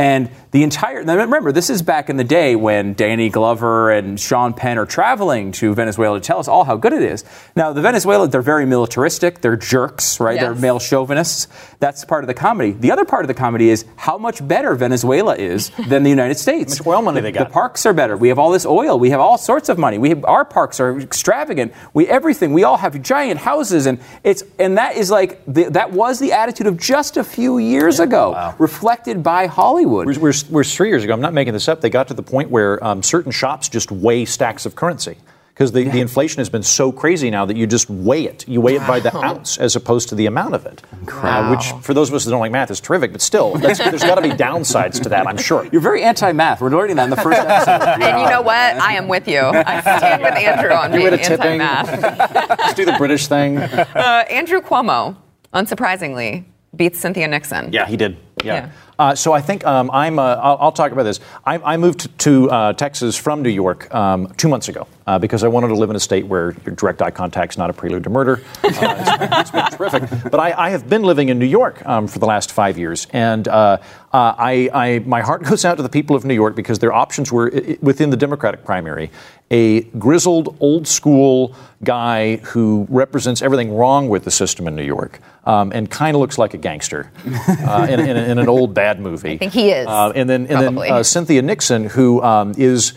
And 0.00 0.30
the 0.52 0.62
entire, 0.62 1.04
now 1.04 1.14
remember, 1.14 1.52
this 1.52 1.68
is 1.68 1.82
back 1.82 2.08
in 2.08 2.16
the 2.16 2.24
day 2.24 2.56
when 2.56 2.94
Danny 2.94 3.28
Glover 3.28 3.90
and 3.90 4.18
Sean 4.18 4.54
Penn 4.54 4.78
are 4.78 4.86
traveling 4.86 5.52
to 5.52 5.74
Venezuela 5.74 6.18
to 6.18 6.26
tell 6.26 6.38
us 6.38 6.48
all 6.48 6.64
how 6.64 6.78
good 6.78 6.94
it 6.94 7.02
is. 7.02 7.22
Now, 7.54 7.74
the 7.74 7.82
Venezuela, 7.82 8.26
they're 8.26 8.40
very 8.40 8.64
militaristic. 8.64 9.42
They're 9.42 9.56
jerks, 9.56 10.18
right? 10.18 10.40
They're 10.40 10.54
male 10.54 10.78
chauvinists. 10.78 11.48
That's 11.80 12.02
part 12.06 12.24
of 12.24 12.28
the 12.28 12.34
comedy. 12.34 12.70
The 12.70 12.90
other 12.90 13.04
part 13.04 13.24
of 13.24 13.28
the 13.28 13.34
comedy 13.34 13.68
is 13.68 13.84
how 13.96 14.16
much 14.16 14.46
better 14.48 14.74
Venezuela 14.74 15.36
is 15.36 15.70
than 15.86 16.02
the 16.02 16.08
United 16.08 16.38
States. 16.38 16.78
How 16.78 16.84
much 16.84 16.86
oil 16.86 17.02
money 17.02 17.20
they 17.20 17.32
got. 17.32 17.48
The 17.48 17.52
parks 17.52 17.84
are 17.84 17.92
better. 17.92 18.16
We 18.16 18.28
have 18.28 18.38
all 18.38 18.50
this 18.50 18.64
oil. 18.64 18.98
We 18.98 19.10
have 19.10 19.20
all 19.20 19.36
sorts 19.36 19.68
of 19.68 19.76
money. 19.76 19.98
We 19.98 20.08
have, 20.08 20.24
our 20.24 20.46
parks 20.46 20.80
are 20.80 20.98
extravagant. 20.98 21.74
We 21.92 22.08
everything. 22.08 22.54
We 22.54 22.64
all 22.64 22.78
have 22.78 23.02
giant 23.02 23.38
houses, 23.38 23.84
and 23.84 24.00
it's 24.24 24.44
and 24.58 24.78
that 24.78 24.96
is 24.96 25.10
like 25.10 25.44
the, 25.46 25.64
that 25.64 25.92
was 25.92 26.18
the 26.18 26.32
attitude 26.32 26.66
of 26.68 26.78
just 26.78 27.18
a 27.18 27.24
few 27.24 27.58
years 27.58 28.00
ago, 28.00 28.54
reflected 28.58 29.22
by 29.22 29.44
Hollywood. 29.44 29.89
We're, 29.90 30.18
we're, 30.18 30.32
we're 30.50 30.64
three 30.64 30.88
years 30.88 31.04
ago. 31.04 31.12
I'm 31.12 31.20
not 31.20 31.34
making 31.34 31.52
this 31.52 31.68
up. 31.68 31.80
They 31.80 31.90
got 31.90 32.08
to 32.08 32.14
the 32.14 32.22
point 32.22 32.50
where 32.50 32.82
um, 32.84 33.02
certain 33.02 33.32
shops 33.32 33.68
just 33.68 33.90
weigh 33.90 34.24
stacks 34.24 34.66
of 34.66 34.74
currency 34.74 35.16
because 35.48 35.72
the, 35.72 35.84
the 35.90 36.00
inflation 36.00 36.38
has 36.38 36.48
been 36.48 36.62
so 36.62 36.90
crazy 36.90 37.28
now 37.28 37.44
that 37.44 37.54
you 37.54 37.66
just 37.66 37.90
weigh 37.90 38.24
it. 38.24 38.48
You 38.48 38.62
weigh 38.62 38.76
it 38.76 38.86
by 38.86 38.98
the 38.98 39.14
ounce 39.14 39.58
as 39.58 39.76
opposed 39.76 40.08
to 40.08 40.14
the 40.14 40.24
amount 40.24 40.54
of 40.54 40.64
it. 40.64 40.82
Uh, 41.12 41.54
which, 41.54 41.72
for 41.84 41.92
those 41.92 42.08
of 42.08 42.14
us 42.14 42.24
that 42.24 42.30
don't 42.30 42.40
like 42.40 42.50
math, 42.50 42.70
is 42.70 42.80
terrific. 42.80 43.12
But 43.12 43.20
still, 43.20 43.56
that's, 43.56 43.78
there's 43.78 44.02
got 44.02 44.14
to 44.14 44.22
be 44.22 44.30
downsides 44.30 45.02
to 45.02 45.10
that. 45.10 45.26
I'm 45.26 45.36
sure. 45.36 45.68
You're 45.70 45.82
very 45.82 46.02
anti-math. 46.02 46.62
We're 46.62 46.70
learning 46.70 46.96
that 46.96 47.04
in 47.04 47.10
the 47.10 47.16
first 47.16 47.38
episode. 47.38 48.00
And 48.00 48.20
you 48.22 48.30
know 48.30 48.40
what? 48.40 48.54
I 48.54 48.94
am 48.94 49.06
with 49.06 49.28
you. 49.28 49.40
I 49.40 49.80
stand 49.82 50.22
with 50.22 50.34
Andrew 50.34 50.70
on 50.70 50.92
being 50.92 51.04
rid 51.04 51.12
of 51.14 51.20
tipping. 51.20 51.60
anti-math. 51.60 52.48
Let's 52.58 52.74
do 52.74 52.86
the 52.86 52.94
British 52.96 53.26
thing. 53.26 53.58
Uh, 53.58 54.24
Andrew 54.30 54.62
Cuomo, 54.62 55.16
unsurprisingly, 55.52 56.44
beats 56.74 56.98
Cynthia 57.00 57.28
Nixon. 57.28 57.72
Yeah, 57.72 57.86
he 57.86 57.96
did. 57.96 58.16
Yeah. 58.42 58.54
Yeah. 58.54 58.70
Uh, 59.00 59.14
so 59.14 59.32
I 59.32 59.40
think 59.40 59.66
um, 59.66 59.90
I'm. 59.94 60.18
Uh, 60.18 60.34
I'll, 60.34 60.58
I'll 60.60 60.72
talk 60.72 60.92
about 60.92 61.04
this. 61.04 61.20
I, 61.46 61.56
I 61.56 61.76
moved 61.78 62.00
to, 62.00 62.08
to 62.08 62.50
uh, 62.50 62.72
Texas 62.74 63.16
from 63.16 63.40
New 63.40 63.48
York 63.48 63.92
um, 63.94 64.30
two 64.36 64.46
months 64.46 64.68
ago 64.68 64.86
uh, 65.06 65.18
because 65.18 65.42
I 65.42 65.48
wanted 65.48 65.68
to 65.68 65.74
live 65.74 65.88
in 65.88 65.96
a 65.96 66.00
state 66.00 66.26
where 66.26 66.54
your 66.66 66.74
direct 66.74 67.00
eye 67.00 67.10
contact 67.10 67.54
is 67.54 67.58
not 67.58 67.70
a 67.70 67.72
prelude 67.72 68.04
to 68.04 68.10
murder. 68.10 68.42
Uh, 68.80 68.94
it's, 68.98 69.18
been, 69.18 69.32
it's 69.32 69.50
been 69.50 69.66
terrific. 69.66 70.30
But 70.30 70.40
I, 70.40 70.52
I 70.52 70.70
have 70.70 70.88
been 70.88 71.02
living 71.02 71.28
in 71.28 71.38
New 71.38 71.46
York 71.46 71.84
um, 71.86 72.06
for 72.06 72.18
the 72.18 72.26
last 72.26 72.52
five 72.52 72.78
years, 72.78 73.06
and 73.10 73.46
uh, 73.46 73.78
uh, 74.12 74.34
I, 74.38 74.70
I, 74.72 74.98
my 75.00 75.20
heart 75.20 75.42
goes 75.48 75.64
out 75.64 75.76
to 75.76 75.82
the 75.82 75.88
people 75.88 76.16
of 76.16 76.24
New 76.24 76.34
York 76.34 76.56
because 76.56 76.78
their 76.78 76.92
options 76.92 77.30
were 77.30 77.50
within 77.80 78.10
the 78.10 78.16
Democratic 78.16 78.64
primary. 78.64 79.10
A 79.50 79.82
grizzled, 79.82 80.56
old 80.60 80.86
school 80.86 81.54
guy 81.82 82.36
who 82.36 82.86
represents 82.88 83.42
everything 83.42 83.74
wrong 83.74 84.08
with 84.08 84.24
the 84.24 84.30
system 84.30 84.68
in 84.68 84.76
New 84.76 84.84
York 84.84 85.20
um, 85.44 85.72
and 85.72 85.90
kind 85.90 86.14
of 86.14 86.20
looks 86.20 86.38
like 86.38 86.54
a 86.54 86.58
gangster 86.58 87.10
uh, 87.48 87.86
in, 87.88 88.00
in, 88.00 88.16
in 88.16 88.38
an 88.38 88.48
old 88.48 88.74
bad 88.74 88.89
movie. 88.98 89.34
I 89.34 89.38
think 89.38 89.52
he 89.52 89.70
is, 89.70 89.86
Uh, 89.86 90.10
and 90.14 90.28
then, 90.28 90.46
and 90.46 90.76
then 90.76 90.92
uh, 90.92 91.02
Cynthia 91.02 91.42
Nixon, 91.42 91.84
who 91.84 92.22
um, 92.22 92.54
is, 92.56 92.94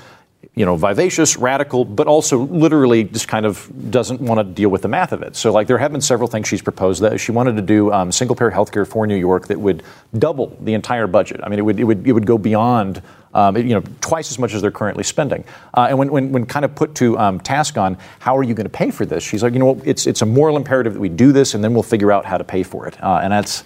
you 0.55 0.65
know, 0.65 0.75
vivacious, 0.75 1.37
radical, 1.37 1.83
but 1.83 2.07
also 2.07 2.39
literally 2.39 3.03
just 3.03 3.27
kind 3.27 3.45
of 3.45 3.69
doesn't 3.91 4.21
want 4.21 4.39
to 4.39 4.43
deal 4.43 4.69
with 4.69 4.81
the 4.81 4.87
math 4.87 5.11
of 5.11 5.21
it. 5.21 5.35
So, 5.35 5.51
like, 5.51 5.67
there 5.67 5.79
have 5.79 5.91
been 5.91 6.01
several 6.01 6.27
things 6.27 6.47
she's 6.47 6.61
proposed. 6.61 7.01
That 7.01 7.19
she 7.19 7.31
wanted 7.31 7.55
to 7.55 7.61
do 7.61 7.91
um, 7.91 8.11
single 8.11 8.35
payer 8.35 8.51
health 8.51 8.71
care 8.71 8.85
for 8.85 9.05
New 9.07 9.17
York 9.17 9.47
that 9.47 9.59
would 9.59 9.83
double 10.17 10.55
the 10.61 10.73
entire 10.73 11.07
budget. 11.07 11.41
I 11.43 11.49
mean, 11.49 11.59
it 11.59 11.63
would 11.63 11.79
it 11.79 11.83
would 11.83 12.07
it 12.07 12.11
would 12.11 12.25
go 12.25 12.37
beyond. 12.37 13.01
Um, 13.35 13.57
you 13.57 13.73
know, 13.73 13.81
twice 13.99 14.29
as 14.29 14.37
much 14.37 14.53
as 14.53 14.61
they're 14.61 14.69
currently 14.69 15.03
spending. 15.03 15.43
Uh, 15.73 15.87
and 15.89 15.97
when, 15.97 16.11
when, 16.11 16.31
when 16.31 16.45
kind 16.45 16.63
of 16.63 16.75
put 16.75 16.93
to 16.95 17.17
um, 17.17 17.39
task 17.39 17.79
on 17.79 17.97
how 18.19 18.37
are 18.37 18.43
you 18.43 18.53
going 18.53 18.67
to 18.67 18.69
pay 18.69 18.91
for 18.91 19.07
this, 19.07 19.23
she's 19.23 19.41
like, 19.41 19.53
you 19.53 19.59
know, 19.59 19.81
it's 19.83 20.05
it's 20.05 20.21
a 20.21 20.25
moral 20.27 20.55
imperative 20.55 20.93
that 20.93 20.99
we 20.99 21.09
do 21.09 21.31
this, 21.31 21.55
and 21.55 21.63
then 21.63 21.73
we'll 21.73 21.81
figure 21.81 22.11
out 22.11 22.25
how 22.25 22.37
to 22.37 22.43
pay 22.43 22.61
for 22.61 22.85
it. 22.87 22.95
Uh, 23.01 23.21
and 23.23 23.33
that's. 23.33 23.63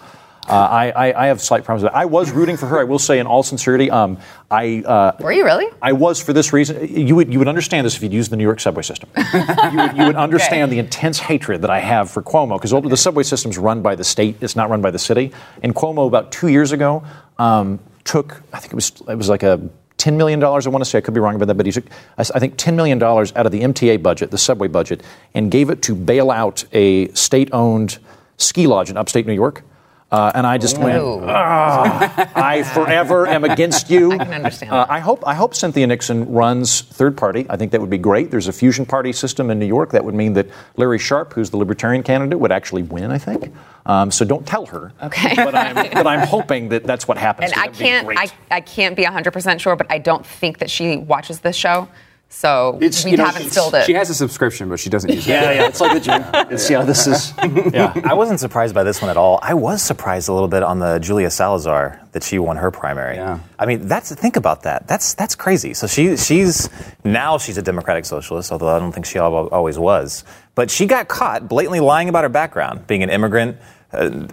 Uh, 0.47 0.53
I, 0.53 0.89
I, 0.91 1.23
I 1.23 1.27
have 1.27 1.41
slight 1.41 1.65
problems 1.65 1.83
with 1.83 1.91
that. 1.91 1.97
I 1.97 2.05
was 2.05 2.31
rooting 2.31 2.55
for 2.55 2.67
her. 2.67 2.79
I 2.79 2.86
will 2.86 2.99
say, 2.99 3.19
in 3.19 3.27
all 3.27 3.43
sincerity, 3.43 3.91
um, 3.91 4.17
I 4.49 4.81
uh, 4.86 5.12
Were 5.19 5.33
you 5.33 5.43
really? 5.43 5.67
I 5.81 5.91
was 5.91 6.23
for 6.23 6.31
this 6.31 6.53
reason. 6.53 6.88
You 6.88 7.15
would 7.15 7.33
you 7.33 7.39
would 7.39 7.49
understand 7.49 7.86
this 7.86 7.97
if 7.97 8.03
you'd 8.03 8.13
used 8.13 8.31
the 8.31 8.38
New 8.38 8.45
York 8.45 8.62
subway 8.62 8.83
system. 8.83 9.10
you, 9.17 9.77
would, 9.77 9.97
you 9.97 10.05
would 10.05 10.15
understand 10.15 10.71
the 10.71 10.79
intense 10.79 11.19
hatred 11.19 11.63
that 11.63 11.69
I 11.69 11.79
have 11.79 12.10
for 12.10 12.23
Cuomo 12.23 12.57
because 12.57 12.71
the 12.89 12.97
subway 12.97 13.23
system's 13.23 13.57
run 13.57 13.81
by 13.81 13.95
the 13.95 14.05
state. 14.05 14.38
It's 14.39 14.55
not 14.55 14.69
run 14.69 14.81
by 14.81 14.91
the 14.91 14.99
city. 14.99 15.33
And 15.62 15.75
Cuomo, 15.75 16.07
about 16.07 16.31
two 16.31 16.47
years 16.47 16.71
ago, 16.71 17.03
um, 17.38 17.79
took 18.05 18.41
I 18.53 18.60
think 18.60 18.71
it 18.71 18.75
was 18.75 18.91
it 19.10 19.15
was 19.15 19.29
like 19.29 19.43
a. 19.43 19.69
$10 19.97 20.15
million, 20.15 20.43
I 20.43 20.47
want 20.47 20.77
to 20.77 20.86
say, 20.86 20.99
I 20.99 21.01
could 21.01 21.15
be 21.15 21.19
wrong 21.19 21.33
about 21.33 21.47
that, 21.47 21.55
but 21.55 21.65
he 21.65 21.71
took, 21.71 21.86
I 22.19 22.21
I 22.21 22.38
think, 22.38 22.55
$10 22.55 22.75
million 22.75 23.01
out 23.01 23.36
of 23.36 23.51
the 23.51 23.62
MTA 23.62 24.03
budget, 24.03 24.29
the 24.29 24.38
subway 24.38 24.67
budget, 24.67 25.01
and 25.33 25.49
gave 25.49 25.71
it 25.71 25.81
to 25.81 25.95
bail 25.95 26.29
out 26.29 26.65
a 26.71 27.07
state 27.13 27.49
owned 27.51 27.97
ski 28.38 28.67
lodge 28.67 28.91
in 28.91 28.95
upstate 28.95 29.25
New 29.25 29.33
York. 29.33 29.63
Uh, 30.10 30.32
and 30.36 30.48
I 30.48 30.58
just 30.58 30.78
went, 30.78 31.04
Ooh. 31.04 31.20
"Ah, 31.28 32.32
I 32.34 32.63
forever 32.63 33.28
am 33.28 33.43
against 33.43 33.89
you. 33.89 34.12
I 34.20 34.20
can 34.20 34.34
understand 34.36 34.72
Uh, 34.72 34.78
that. 34.86 34.89
I 34.91 35.00
hope 35.00 35.22
I 35.28 35.34
hope 35.34 35.54
Cynthia 35.54 35.86
Nixon 35.86 36.32
runs 36.32 36.80
third 36.82 37.17
party. 37.17 37.46
I 37.50 37.58
think 37.58 37.74
that 37.74 37.82
would 37.82 37.89
be 37.89 37.98
great. 37.98 38.32
There's 38.32 38.48
a 38.48 38.54
fusion 38.54 38.86
party 38.86 39.12
system 39.12 39.50
in 39.52 39.60
New 39.60 39.65
York 39.65 39.91
that 39.91 40.06
would 40.06 40.15
mean 40.15 40.32
that 40.34 40.48
Larry 40.78 40.98
Sharpe, 40.98 41.34
who's 41.34 41.50
the 41.50 41.58
Libertarian 41.58 42.04
candidate, 42.04 42.39
would 42.39 42.54
actually 42.54 42.84
win. 42.84 43.12
I 43.12 43.17
think. 43.17 43.54
Um, 43.86 44.10
so 44.12 44.24
don't 44.24 44.46
tell 44.48 44.65
her. 44.67 44.93
Okay. 45.04 45.34
But 45.36 45.54
I'm 45.56 45.76
but 45.76 46.08
I'm 46.08 46.26
hoping 46.26 46.70
that 46.70 46.86
that's 46.86 47.06
what 47.08 47.17
happens. 47.17 47.52
And 47.52 47.62
I 47.62 47.67
can't. 47.67 48.08
I, 48.17 48.28
I 48.50 48.62
can't 48.62 48.96
be 48.96 49.04
100% 49.04 49.60
sure, 49.60 49.76
but 49.76 49.88
I 49.89 49.98
don't 49.98 50.26
think 50.26 50.60
that 50.60 50.70
she 50.70 50.96
watches 50.96 51.41
this 51.41 51.56
show. 51.58 51.89
So 52.29 52.77
It's, 52.81 53.05
we 53.05 53.11
you 53.11 53.17
know, 53.17 53.25
haven't 53.25 53.43
it's- 53.43 53.53
filled 53.55 53.73
it. 53.73 53.85
She 53.85 53.93
has 53.93 54.09
a 54.09 54.13
subscription, 54.13 54.67
but 54.69 54.79
she 54.79 54.89
doesn't 54.89 55.09
use 55.09 55.25
it. 55.25 55.29
yeah, 55.31 55.51
yeah. 55.51 55.67
It's 55.67 55.79
like 55.79 55.93
the 55.93 55.99
gym. 56.01 56.23
It's 56.51 56.69
yeah. 56.69 56.83
This 56.83 57.07
is 57.07 57.33
yeah. 57.73 57.93
I 58.03 58.13
wasn't 58.13 58.39
surprised 58.39 58.75
by 58.75 58.83
this 58.83 59.01
one 59.01 59.09
at 59.09 59.17
all. 59.17 59.39
I 59.41 59.53
was 59.53 59.81
surprised 59.81 60.27
a 60.27 60.33
little 60.33 60.49
bit 60.49 60.61
on 60.61 60.79
the 60.79 60.99
Julia 60.99 61.29
Salazar 61.29 62.01
that 62.11 62.23
she 62.23 62.37
won 62.37 62.57
her 62.57 62.69
primary. 62.69 63.15
Yeah. 63.15 63.39
I 63.57 63.65
mean, 63.65 63.87
that's 63.87 64.13
think 64.13 64.35
about 64.35 64.63
that. 64.63 64.87
That's 64.87 65.13
that's 65.13 65.35
crazy. 65.35 65.73
So 65.73 65.87
she 65.87 66.17
she's 66.17 66.69
now 67.03 67.37
she's 67.37 67.57
a 67.57 67.61
democratic 67.61 68.05
socialist, 68.05 68.51
although 68.51 68.75
I 68.75 68.79
don't 68.79 68.91
think 68.91 69.05
she 69.05 69.19
always 69.19 69.79
was. 69.79 70.23
But 70.53 70.69
she 70.69 70.85
got 70.85 71.07
caught 71.07 71.47
blatantly 71.47 71.79
lying 71.79 72.09
about 72.09 72.23
her 72.23 72.29
background, 72.29 72.87
being 72.87 73.03
an 73.03 73.09
immigrant. 73.09 73.57
Uh, 73.93 74.27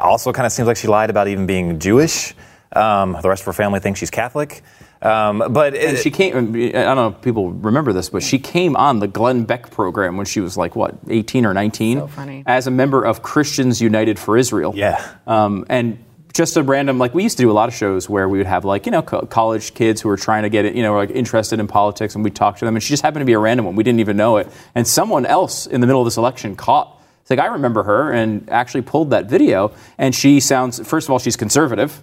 also, 0.00 0.32
kind 0.32 0.46
of 0.46 0.52
seems 0.52 0.68
like 0.68 0.76
she 0.76 0.86
lied 0.86 1.10
about 1.10 1.26
even 1.26 1.46
being 1.46 1.80
Jewish. 1.80 2.32
Um, 2.72 3.18
the 3.20 3.28
rest 3.28 3.42
of 3.42 3.46
her 3.46 3.52
family 3.52 3.80
thinks 3.80 3.98
she's 3.98 4.10
Catholic. 4.10 4.62
Um, 5.02 5.38
but 5.50 5.74
And 5.74 5.96
it, 5.96 6.02
she 6.02 6.10
came. 6.10 6.36
I 6.36 6.70
don't 6.72 6.96
know 6.96 7.08
if 7.08 7.22
people 7.22 7.52
remember 7.52 7.92
this, 7.92 8.10
but 8.10 8.22
she 8.22 8.38
came 8.38 8.76
on 8.76 8.98
the 8.98 9.08
Glenn 9.08 9.44
Beck 9.44 9.70
program 9.70 10.16
when 10.16 10.26
she 10.26 10.40
was 10.40 10.56
like 10.56 10.76
what, 10.76 10.94
18 11.08 11.46
or 11.46 11.54
19, 11.54 11.98
So 12.00 12.06
funny. 12.06 12.42
as 12.46 12.66
a 12.66 12.70
member 12.70 13.02
of 13.04 13.22
Christians 13.22 13.80
United 13.80 14.18
for 14.18 14.36
Israel. 14.36 14.72
Yeah. 14.76 15.02
Um, 15.26 15.64
and 15.70 16.04
just 16.32 16.56
a 16.56 16.62
random 16.62 16.96
like 16.98 17.12
we 17.12 17.24
used 17.24 17.38
to 17.38 17.42
do 17.42 17.50
a 17.50 17.52
lot 17.52 17.68
of 17.68 17.74
shows 17.74 18.08
where 18.08 18.28
we 18.28 18.38
would 18.38 18.46
have 18.46 18.64
like 18.64 18.86
you 18.86 18.92
know 18.92 19.02
co- 19.02 19.26
college 19.26 19.74
kids 19.74 20.00
who 20.00 20.08
were 20.08 20.16
trying 20.16 20.44
to 20.44 20.48
get 20.48 20.64
it 20.64 20.76
you 20.76 20.82
know 20.82 20.94
like 20.94 21.10
interested 21.10 21.58
in 21.58 21.66
politics 21.66 22.14
and 22.14 22.22
we 22.22 22.28
would 22.28 22.36
talk 22.36 22.56
to 22.56 22.64
them 22.64 22.76
and 22.76 22.82
she 22.84 22.90
just 22.90 23.02
happened 23.02 23.20
to 23.20 23.24
be 23.26 23.32
a 23.32 23.38
random 23.38 23.66
one 23.66 23.74
we 23.74 23.82
didn't 23.82 23.98
even 23.98 24.16
know 24.16 24.36
it 24.36 24.46
and 24.76 24.86
someone 24.86 25.26
else 25.26 25.66
in 25.66 25.80
the 25.80 25.88
middle 25.88 26.00
of 26.00 26.06
this 26.06 26.16
election 26.16 26.54
caught 26.54 27.02
It's 27.22 27.30
like 27.30 27.40
I 27.40 27.46
remember 27.46 27.82
her 27.82 28.12
and 28.12 28.48
actually 28.48 28.82
pulled 28.82 29.10
that 29.10 29.26
video, 29.28 29.72
and 29.98 30.14
she 30.14 30.38
sounds. 30.40 30.78
First 30.86 31.08
of 31.08 31.10
all, 31.10 31.18
she's 31.18 31.36
conservative 31.36 32.00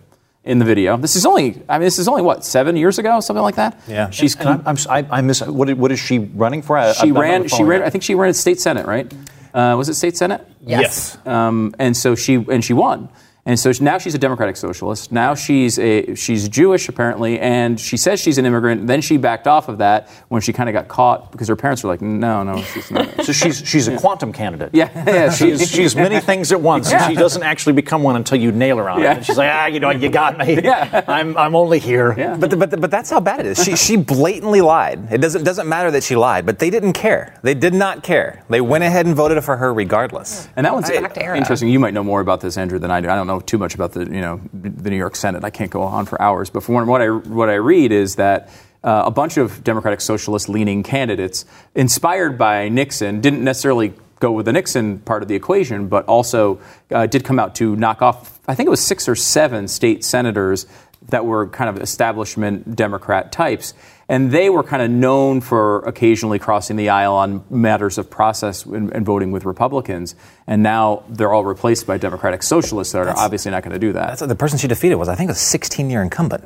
in 0.48 0.60
the 0.60 0.66
video. 0.66 0.98
This 0.98 1.16
is 1.16 1.26
only. 1.26 1.62
I 1.70 1.78
mean, 1.78 1.86
this 1.86 2.00
is 2.00 2.08
only 2.08 2.22
what 2.24 2.44
seven 2.44 2.76
years 2.76 2.98
ago, 2.98 3.20
something 3.20 3.44
like 3.44 3.56
that. 3.56 3.80
Yeah. 3.88 4.10
she's. 4.10 4.36
And 4.38 4.50
I'm, 4.50 4.64
I'm, 4.66 4.78
I, 4.90 5.18
I 5.18 5.22
miss. 5.22 5.42
What, 5.42 5.72
what 5.76 5.92
is 5.92 6.00
she 6.00 6.20
running 6.20 6.62
for? 6.62 6.78
I, 6.78 6.94
she 6.94 7.10
I'm 7.10 7.18
ran. 7.18 7.48
She 7.48 7.64
ran. 7.64 7.82
that. 7.82 7.88
I 7.88 7.90
think 7.90 8.04
she 8.04 8.16
ran 8.16 8.30
at 8.30 8.36
state 8.36 8.60
senate, 8.60 8.88
right? 8.88 9.12
Uh, 9.54 9.76
was 9.78 9.90
it 9.90 9.96
state 9.96 10.16
senate? 10.18 10.48
Yes. 10.66 11.18
Um, 11.26 11.76
and 11.78 11.96
so 11.96 12.16
she 12.16 12.36
and 12.36 12.64
she 12.64 12.74
won. 12.74 13.10
And 13.48 13.58
so 13.58 13.72
now 13.80 13.98
she's 13.98 14.14
a 14.14 14.18
democratic 14.20 14.58
socialist. 14.58 15.12
Now 15.12 15.34
she's 15.34 15.80
a 15.80 16.14
she's 16.16 16.50
Jewish 16.50 16.90
apparently, 16.90 17.40
and 17.40 17.80
she 17.80 17.96
says 17.96 18.20
she's 18.20 18.38
an 18.38 18.46
immigrant. 18.46 18.86
Then 18.88 19.00
she 19.02 19.16
backed 19.16 19.48
off 19.48 19.70
of 19.70 19.78
that 19.80 20.10
when 20.28 20.42
she 20.42 20.52
kind 20.52 20.68
of 20.70 20.74
got 20.74 20.90
caught 20.90 21.32
because 21.32 21.48
her 21.48 21.56
parents 21.56 21.82
were 21.82 21.90
like, 21.90 22.02
"No, 22.02 22.44
no, 22.44 22.62
she's 22.62 22.92
not." 22.92 23.08
So 23.26 23.32
she's 23.32 23.66
she's 23.66 23.88
a 23.88 23.98
quantum 23.98 24.34
candidate. 24.34 24.72
yeah, 24.74 24.92
yeah, 25.08 25.30
She's, 25.32 25.72
she's 25.72 25.96
many 26.08 26.20
things 26.20 26.52
at 26.52 26.60
once. 26.60 26.92
and 26.92 27.02
She 27.10 27.16
doesn't 27.16 27.42
actually 27.42 27.72
become 27.74 28.04
one 28.04 28.18
until 28.18 28.38
you 28.38 28.52
nail 28.52 28.78
her 28.78 28.90
on 28.90 29.02
Yeah. 29.02 29.14
it. 29.14 29.18
And 29.18 29.26
she's 29.26 29.38
like, 29.38 29.50
ah, 29.50 29.68
you 29.68 29.80
know, 29.80 29.92
you 29.92 30.10
got 30.10 30.38
me. 30.38 30.62
Yeah. 30.62 31.06
I'm, 31.08 31.38
I'm 31.38 31.56
only 31.56 31.80
here. 31.80 32.14
Yeah. 32.18 32.36
But, 32.36 32.60
but, 32.60 32.82
but 32.82 32.92
that's 32.92 33.10
how 33.10 33.22
bad 33.22 33.40
it 33.40 33.46
is. 33.46 33.64
She, 33.64 33.78
she 33.78 33.96
blatantly 33.96 34.60
lied. 34.60 35.08
It 35.12 35.20
doesn't, 35.22 35.46
doesn't 35.46 35.70
matter 35.70 35.90
that 35.92 36.04
she 36.04 36.18
lied, 36.18 36.46
but 36.46 36.60
they 36.60 36.70
didn't 36.70 36.94
care. 36.94 37.40
They 37.44 37.54
did 37.54 37.74
not 37.74 38.04
care. 38.04 38.44
They 38.50 38.60
went 38.60 38.84
ahead 38.84 39.06
and 39.06 39.16
voted 39.16 39.42
for 39.46 39.56
her 39.56 39.74
regardless. 39.74 40.50
And 40.58 40.66
that 40.66 40.74
one's 40.74 40.90
Back 40.90 41.14
to 41.14 41.24
era. 41.24 41.38
interesting. 41.38 41.70
You 41.70 41.80
might 41.80 41.94
know 41.94 42.04
more 42.04 42.20
about 42.20 42.42
this, 42.42 42.58
Andrew, 42.58 42.78
than 42.80 42.92
I 42.92 43.00
do. 43.00 43.08
I 43.10 43.16
don't 43.16 43.28
know 43.28 43.37
too 43.40 43.58
much 43.58 43.76
about 43.76 43.94
the 43.94 44.02
you 44.02 44.22
know 44.22 44.42
the 44.54 44.90
New 44.90 44.98
York 44.98 45.16
Senate. 45.16 45.44
I 45.44 45.50
can't 45.50 45.72
go 45.72 45.82
on 45.82 46.06
for 46.06 46.22
hours. 46.22 46.50
But 46.50 46.64
from 46.64 46.88
what 46.88 47.02
I 47.02 47.10
what 47.10 47.50
I 47.50 47.56
read 47.56 47.92
is 47.92 48.16
that. 48.16 48.50
Uh, 48.84 49.04
a 49.08 49.12
bunch 49.12 49.38
of 49.38 49.64
Democratic 49.64 50.00
Socialist 50.00 50.48
leaning 50.48 50.84
candidates, 50.84 51.46
inspired 51.76 52.38
by 52.38 52.70
Nixon, 52.70 53.20
didn't 53.20 53.44
necessarily 53.44 53.92
go 54.20 54.32
with 54.32 54.46
the 54.46 54.54
Nixon 54.54 55.00
part 55.00 55.22
of 55.22 55.28
the 55.28 55.36
equation, 55.36 55.88
but 55.88 56.06
also 56.06 56.60
uh, 56.92 57.06
did 57.06 57.24
come 57.24 57.40
out 57.40 57.56
to 57.56 57.76
knock 57.76 58.02
off, 58.02 58.40
I 58.48 58.56
think 58.56 58.68
it 58.68 58.70
was 58.70 58.86
six 58.86 59.08
or 59.08 59.16
seven 59.16 59.68
state 59.68 60.04
senators 60.04 60.66
that 61.10 61.26
were 61.26 61.48
kind 61.48 61.70
of 61.70 61.82
establishment 61.82 62.76
Democrat 62.76 63.32
types. 63.32 63.74
And 64.10 64.32
they 64.32 64.50
were 64.50 64.64
kind 64.64 64.82
of 64.82 64.90
known 64.90 65.42
for 65.42 65.80
occasionally 65.80 66.40
crossing 66.40 66.78
the 66.78 66.90
aisle 66.90 67.16
on 67.16 67.44
matters 67.50 67.98
of 67.98 68.10
process 68.10 68.66
and, 68.66 68.92
and 68.94 69.06
voting 69.06 69.32
with 69.32 69.44
Republicans. 69.44 70.16
And 70.46 70.64
now 70.64 71.04
they're 71.10 71.34
all 71.34 71.44
replaced 71.44 71.86
by 71.86 71.98
Democratic 71.98 72.42
Socialists 72.42 72.94
that 72.94 73.00
are 73.00 73.18
obviously 73.18 73.52
not 73.52 73.64
going 73.64 73.74
to 73.74 73.80
do 73.80 73.92
that. 73.94 74.08
That's 74.08 74.22
the 74.22 74.36
person 74.36 74.60
she 74.60 74.68
defeated 74.68 74.96
was, 74.96 75.10
I 75.10 75.16
think, 75.16 75.30
a 75.30 75.36
16 75.36 75.90
year 75.90 76.02
incumbent. 76.02 76.46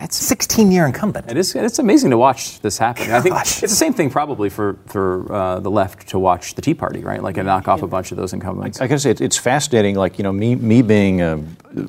That's 0.00 0.16
16 0.16 0.70
year 0.70 0.86
incumbent. 0.86 1.30
It 1.30 1.36
is. 1.36 1.54
It's 1.54 1.78
amazing 1.78 2.10
to 2.10 2.18
watch 2.18 2.60
this 2.60 2.78
happen. 2.78 3.10
I 3.10 3.20
think 3.20 3.36
it's 3.36 3.60
the 3.60 3.68
same 3.68 3.94
thing 3.94 4.10
probably 4.10 4.50
for 4.50 4.76
for 4.86 5.32
uh, 5.32 5.60
the 5.60 5.70
left 5.70 6.08
to 6.08 6.18
watch 6.18 6.56
the 6.56 6.62
Tea 6.62 6.74
Party, 6.74 7.00
right? 7.00 7.22
Like 7.22 7.36
and 7.38 7.46
knock 7.46 7.68
off 7.68 7.82
a 7.82 7.86
bunch 7.86 8.10
of 8.10 8.18
those 8.18 8.32
incumbents. 8.32 8.80
I 8.80 8.86
gotta 8.86 8.98
say, 8.98 9.12
it's, 9.12 9.20
it's 9.20 9.38
fascinating. 9.38 9.94
Like 9.94 10.18
you 10.18 10.24
know, 10.24 10.32
me 10.32 10.56
me 10.56 10.82
being 10.82 11.22
a 11.22 11.42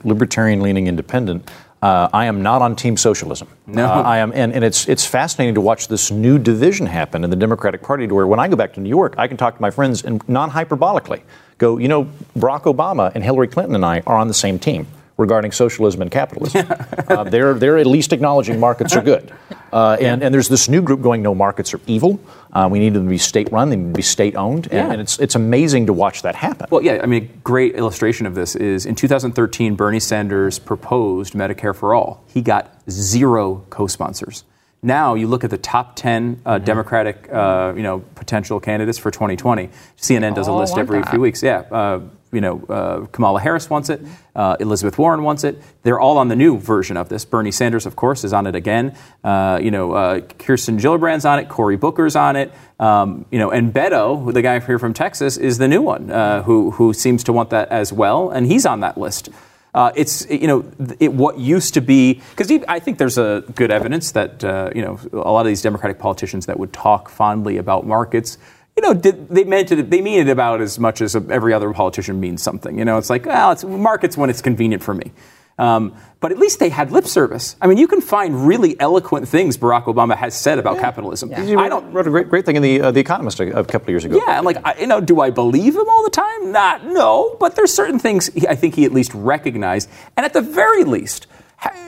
libertarian-leaning 0.04 0.88
independent, 0.88 1.52
uh, 1.86 2.10
I 2.12 2.26
am 2.26 2.42
not 2.42 2.62
on 2.62 2.76
Team 2.76 2.98
Socialism. 2.98 3.48
No. 3.68 3.86
Uh, 3.86 4.02
I 4.02 4.18
am, 4.18 4.32
and, 4.34 4.52
and 4.54 4.64
it's 4.64 4.88
it's 4.90 5.06
fascinating 5.06 5.56
to 5.56 5.62
watch 5.62 5.88
this 5.88 6.10
new 6.10 6.40
division 6.40 6.88
happen 6.88 7.24
in 7.24 7.30
the 7.30 7.36
Democratic 7.36 7.84
Party. 7.84 8.08
To 8.08 8.16
where 8.16 8.28
when 8.28 8.40
I 8.40 8.48
go 8.48 8.56
back 8.56 8.74
to 8.74 8.80
New 8.80 8.90
York, 8.90 9.16
I 9.18 9.28
can 9.28 9.38
talk 9.38 9.56
to 9.56 9.62
my 9.62 9.70
friends 9.70 10.04
and 10.04 10.28
non-hyperbolically 10.28 11.22
go, 11.58 11.78
you 11.78 11.88
know, 11.88 12.06
Barack 12.38 12.64
Obama 12.64 13.12
and 13.14 13.24
Hillary 13.24 13.48
Clinton 13.48 13.76
and 13.76 13.86
I 13.86 14.02
are 14.08 14.18
on 14.18 14.28
the 14.28 14.34
same 14.34 14.60
team 14.60 14.88
regarding 15.18 15.52
socialism 15.52 16.02
and 16.02 16.12
capitalism. 16.12 16.68
uh, 17.08 17.24
they're 17.24 17.54
they're 17.54 17.78
at 17.78 17.88
least 17.88 18.14
acknowledging 18.14 18.60
markets 18.60 18.96
are 18.96 19.02
good, 19.02 19.32
uh, 19.72 19.98
and 20.00 20.24
and 20.24 20.34
there's 20.34 20.50
this 20.50 20.68
new 20.68 20.82
group 20.82 21.02
going, 21.02 21.22
no, 21.22 21.34
markets 21.34 21.74
are 21.74 21.82
evil. 21.88 22.20
Uh, 22.52 22.70
we 22.72 22.80
need 22.80 22.94
them 22.94 23.04
to 23.04 23.10
be 23.10 23.18
state-run. 23.18 23.70
They 23.70 23.76
need 23.76 23.94
to 23.94 23.98
be 23.98 24.02
state-owned, 24.02 24.68
and, 24.68 24.74
Yeah. 24.74 24.92
and 24.92 25.02
it's 25.02 25.20
it's 25.20 25.36
amazing 25.36 25.88
to 25.88 25.94
watch 25.94 26.22
that 26.22 26.36
happen. 26.36 26.68
Well, 26.70 26.82
yeah, 26.82 27.02
I 27.02 27.06
mean, 27.06 27.24
a 27.24 27.38
great 27.44 27.76
illustration 27.76 28.26
of 28.26 28.36
this 28.36 28.56
is 28.56 28.86
in 28.86 28.96
2013, 28.96 29.76
Bernie 29.76 30.00
Sanders 30.00 30.60
proposed 30.60 31.34
Medicare 31.34 31.76
for 31.76 31.94
all. 31.94 32.24
He 32.28 32.42
got 32.42 32.72
zero 32.90 33.66
co-sponsors. 33.70 34.44
Now 34.84 35.16
you 35.16 35.28
look 35.28 35.44
at 35.44 35.50
the 35.50 35.58
top 35.58 35.96
10 35.96 36.42
uh, 36.46 36.60
Democratic, 36.60 37.28
uh, 37.34 37.74
you 37.76 37.82
know, 37.82 38.04
potential 38.14 38.60
candidates 38.60 39.00
for 39.00 39.10
2020. 39.10 39.70
CNN 39.98 40.36
does 40.36 40.48
a 40.48 40.54
list 40.54 40.78
every 40.78 41.00
that. 41.00 41.10
few 41.10 41.20
weeks. 41.20 41.42
Yeah, 41.42 41.64
uh, 41.72 42.02
you 42.32 42.42
know, 42.42 42.64
uh, 42.66 43.06
Kamala 43.08 43.40
Harris 43.40 43.70
wants 43.70 43.90
it. 43.90 44.02
Uh, 44.36 44.58
Elizabeth 44.60 44.98
Warren 44.98 45.24
wants 45.24 45.44
it. 45.44 45.62
They're 45.84 46.00
all 46.00 46.18
on 46.18 46.28
the 46.28 46.36
new 46.36 46.58
version 46.58 46.98
of 46.98 47.10
this. 47.10 47.24
Bernie 47.24 47.52
Sanders, 47.52 47.86
of 47.86 47.96
course, 47.96 48.24
is 48.24 48.34
on 48.34 48.48
it 48.48 48.56
again. 48.56 48.96
Uh, 49.24 49.60
you 49.62 49.72
know, 49.72 49.94
uh, 49.94 50.20
Kirsten 50.20 50.78
Gillibrand's 50.78 51.26
on 51.26 51.40
it. 51.40 51.48
Cory 51.50 51.78
Booker's 51.78 52.16
on 52.16 52.36
it. 52.36 52.52
Um, 52.80 53.26
you 53.32 53.40
know, 53.40 53.52
and 53.52 53.74
Beto, 53.74 54.34
the 54.34 54.42
guy 54.42 54.60
here 54.60 54.80
from 54.80 54.94
Texas, 54.94 55.38
is 55.38 55.58
the 55.58 55.68
new 55.68 55.82
one 55.82 56.12
uh, 56.12 56.44
who 56.44 56.72
who 56.72 56.94
seems 56.94 57.24
to 57.26 57.34
want 57.34 57.52
that 57.52 57.70
as 57.70 57.94
well, 57.94 58.30
and 58.30 58.46
he's 58.46 58.66
on 58.66 58.82
that 58.82 58.98
list. 58.98 59.30
Uh, 59.74 59.92
it's 59.96 60.30
you 60.30 60.48
know 60.48 60.70
it, 61.00 61.14
what 61.14 61.38
used 61.38 61.74
to 61.76 61.82
be 61.82 62.22
because 62.36 62.52
I 62.68 62.80
think 62.80 62.98
there's 62.98 63.18
a 63.18 63.44
good 63.56 63.72
evidence 63.72 64.12
that 64.12 64.44
you 64.76 64.82
know 64.82 65.00
a 65.14 65.32
lot 65.32 65.42
of 65.42 65.48
these 65.48 65.62
Democratic 65.62 66.00
politicians 66.00 66.48
that 66.48 66.60
would 66.60 66.74
talk 66.74 67.08
fondly 67.08 67.58
about 67.58 67.86
markets. 67.88 68.38
You 68.76 68.82
know, 68.82 68.94
did, 68.94 69.30
they 69.30 69.46
meant 69.46 69.72
it. 69.72 69.90
They 69.90 70.02
mean 70.02 70.20
it 70.20 70.30
about 70.30 70.60
as 70.60 70.78
much 70.78 71.00
as 71.02 71.16
every 71.16 71.54
other 71.54 71.72
politician 71.72 72.20
means 72.20 72.44
something. 72.44 72.78
You 72.78 72.84
know, 72.84 72.98
it's 72.98 73.10
like, 73.10 73.26
well, 73.26 73.52
it's 73.52 73.64
markets 73.64 74.18
when 74.18 74.30
it's 74.30 74.42
convenient 74.42 74.84
for 74.84 74.94
me. 74.94 75.14
Um, 75.58 75.96
but 76.20 76.34
at 76.34 76.38
least 76.38 76.60
they 76.60 76.68
had 76.68 76.92
lip 76.92 77.06
service. 77.06 77.56
I 77.62 77.68
mean, 77.68 77.78
you 77.78 77.88
can 77.88 78.02
find 78.02 78.46
really 78.46 78.78
eloquent 78.80 79.28
things 79.28 79.58
Barack 79.58 79.86
Obama 79.86 80.18
has 80.18 80.38
said 80.38 80.60
about 80.60 80.80
capitalism. 80.80 81.30
He 81.30 81.56
I 81.56 81.70
don't. 81.70 81.94
wrote 81.94 82.08
a 82.08 82.10
great, 82.10 82.30
great 82.30 82.46
thing 82.46 82.58
in 82.58 82.62
the 82.62 82.82
uh, 82.82 82.92
the 82.92 83.00
Economist 83.00 83.40
a, 83.40 83.60
a 83.60 83.64
couple 83.64 83.84
of 83.84 83.90
years 83.90 84.04
ago. 84.04 84.18
Yeah, 84.18 84.38
and 84.38 84.46
like 84.46 84.58
I, 84.66 84.76
you 84.80 84.88
know, 84.88 85.00
do 85.00 85.22
I 85.22 85.30
believe 85.30 85.76
him 85.76 85.88
all 85.88 86.04
the 86.04 86.10
time? 86.10 86.52
Not 86.52 86.86
no, 86.86 87.38
but 87.40 87.56
there's 87.56 87.74
certain 87.74 88.00
things 88.00 88.28
he, 88.34 88.46
I 88.48 88.56
think 88.56 88.76
he 88.76 88.84
at 88.84 88.92
least 88.92 89.14
recognized, 89.14 89.90
and 90.18 90.26
at 90.26 90.34
the 90.34 90.42
very 90.42 90.84
least 90.84 91.28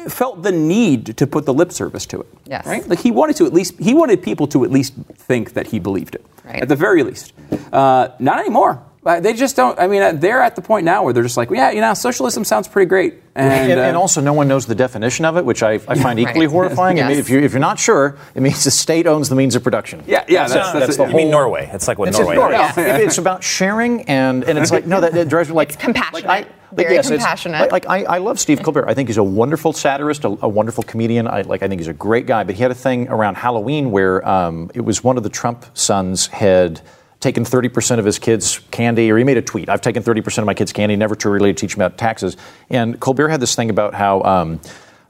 felt 0.08 0.44
the 0.44 0.52
need 0.52 1.18
to 1.18 1.28
put 1.28 1.46
the 1.46 1.54
lip 1.54 1.72
service 1.72 2.06
to 2.08 2.22
it. 2.22 2.28
Yes. 2.46 2.66
right. 2.66 2.88
Like 2.88 3.00
he 3.00 3.12
wanted 3.12 3.36
to 3.38 3.46
at 3.46 3.54
least 3.54 3.80
he 3.80 3.94
wanted 3.94 4.22
people 4.22 4.48
to 4.48 4.64
at 4.64 4.72
least 4.72 4.94
think 5.16 5.54
that 5.54 5.68
he 5.68 5.80
believed 5.80 6.16
it. 6.16 6.26
Right. 6.46 6.62
At 6.62 6.70
the 6.70 6.76
very 6.76 7.04
least, 7.04 7.34
uh, 7.74 8.10
not 8.20 8.40
anymore. 8.40 8.82
Uh, 9.08 9.20
They 9.22 9.34
just 9.34 9.56
don't. 9.56 9.80
I 9.80 9.88
mean, 9.88 10.02
uh, 10.02 10.12
they're 10.12 10.42
at 10.42 10.56
the 10.56 10.62
point 10.62 10.84
now 10.86 11.04
where 11.04 11.14
they're 11.14 11.24
just 11.24 11.38
like, 11.38 11.50
yeah, 11.50 11.72
you 11.72 11.82
know, 11.82 11.94
socialism 11.94 12.44
sounds 12.44 12.68
pretty 12.68 12.88
great, 12.90 13.14
and, 13.36 13.72
And, 13.72 13.80
and 13.80 13.96
uh, 13.96 14.00
also, 14.00 14.20
no 14.22 14.34
one 14.34 14.48
knows 14.48 14.66
the 14.66 14.76
definition 14.76 15.24
of 15.26 15.38
it, 15.38 15.46
which 15.46 15.64
I, 15.64 15.74
I 15.88 15.96
find 15.96 16.20
equally 16.24 16.48
Right. 16.48 16.52
horrifying. 16.52 17.00
I 17.00 17.04
mean, 17.04 17.12
Yes. 17.18 17.20
if, 17.20 17.30
you, 17.30 17.40
if 17.40 17.54
you're 17.54 17.60
not 17.60 17.80
sure, 17.80 18.18
it 18.36 18.42
means 18.42 18.64
the 18.64 18.72
state 18.72 19.08
owns 19.08 19.30
the 19.30 19.36
means 19.36 19.56
of 19.56 19.64
production. 19.64 20.04
yeah, 20.06 20.26
yeah, 20.28 20.48
that's, 20.48 20.54
that's, 20.74 20.74
that's 20.74 20.98
the 20.98 21.06
you 21.08 21.16
mean 21.16 21.32
Norway. 21.32 21.70
It's 21.74 21.88
like 21.88 21.98
what 21.98 22.10
It's, 22.10 22.20
Norway 22.20 22.36
it's, 22.38 22.78
is. 22.78 22.78
It- 22.86 23.02
it's 23.08 23.18
about 23.18 23.44
sharing, 23.44 24.02
and, 24.10 24.44
and 24.44 24.58
it's 24.60 24.72
like 24.72 24.86
no, 24.86 25.00
that, 25.02 25.14
that 25.14 25.30
drives 25.30 25.50
me 25.50 25.56
like 25.56 25.80
compassionate, 25.80 26.26
Like, 26.26 26.48
very 26.74 26.96
it's- 26.96 27.08
compassionate. 27.10 27.62
Like, 27.72 27.86
like, 27.88 27.88
I, 27.90 28.16
I 28.16 28.18
love 28.18 28.40
Steve 28.40 28.62
Colbert. 28.62 28.90
I 28.90 28.94
think 28.94 29.08
he's 29.08 29.18
a 29.18 29.24
wonderful 29.24 29.72
satirist, 29.72 30.26
a, 30.26 30.38
a 30.42 30.50
wonderful 30.50 30.84
comedian. 30.84 31.26
I 31.28 31.42
like. 31.44 31.64
I 31.64 31.70
think 31.70 31.80
he's 31.80 31.88
a 31.88 31.94
great 31.94 32.26
guy. 32.26 32.44
But 32.44 32.56
he 32.56 32.62
had 32.62 32.72
a 32.72 32.76
thing 32.76 33.08
around 33.08 33.36
Halloween 33.36 33.90
where 33.92 34.28
um, 34.28 34.70
it 34.76 34.82
was 34.82 35.02
one 35.04 35.16
of 35.16 35.24
the 35.24 35.30
Trump 35.30 35.66
sons 35.74 36.28
had 36.28 36.82
taken 37.20 37.44
30% 37.44 38.00
of 38.00 38.06
his 38.06 38.20
kids' 38.20 38.60
candy, 38.72 39.12
or 39.12 39.18
he 39.18 39.24
made 39.24 39.38
a 39.38 39.42
tweet. 39.42 39.70
I've 39.70 39.82
taken 39.82 40.04
30% 40.04 40.40
of 40.40 40.46
my 40.46 40.54
kids' 40.54 40.72
candy, 40.72 40.96
never 40.96 41.16
to 41.16 41.30
really 41.30 41.54
teach 41.54 41.76
them 41.76 41.82
about 41.82 41.98
taxes. 41.98 42.38
And 42.70 43.00
Colbert 43.00 43.30
had 43.30 43.40
this 43.40 43.56
thing 43.56 43.70
about 43.70 43.94
how. 43.94 44.22
Um, 44.24 44.60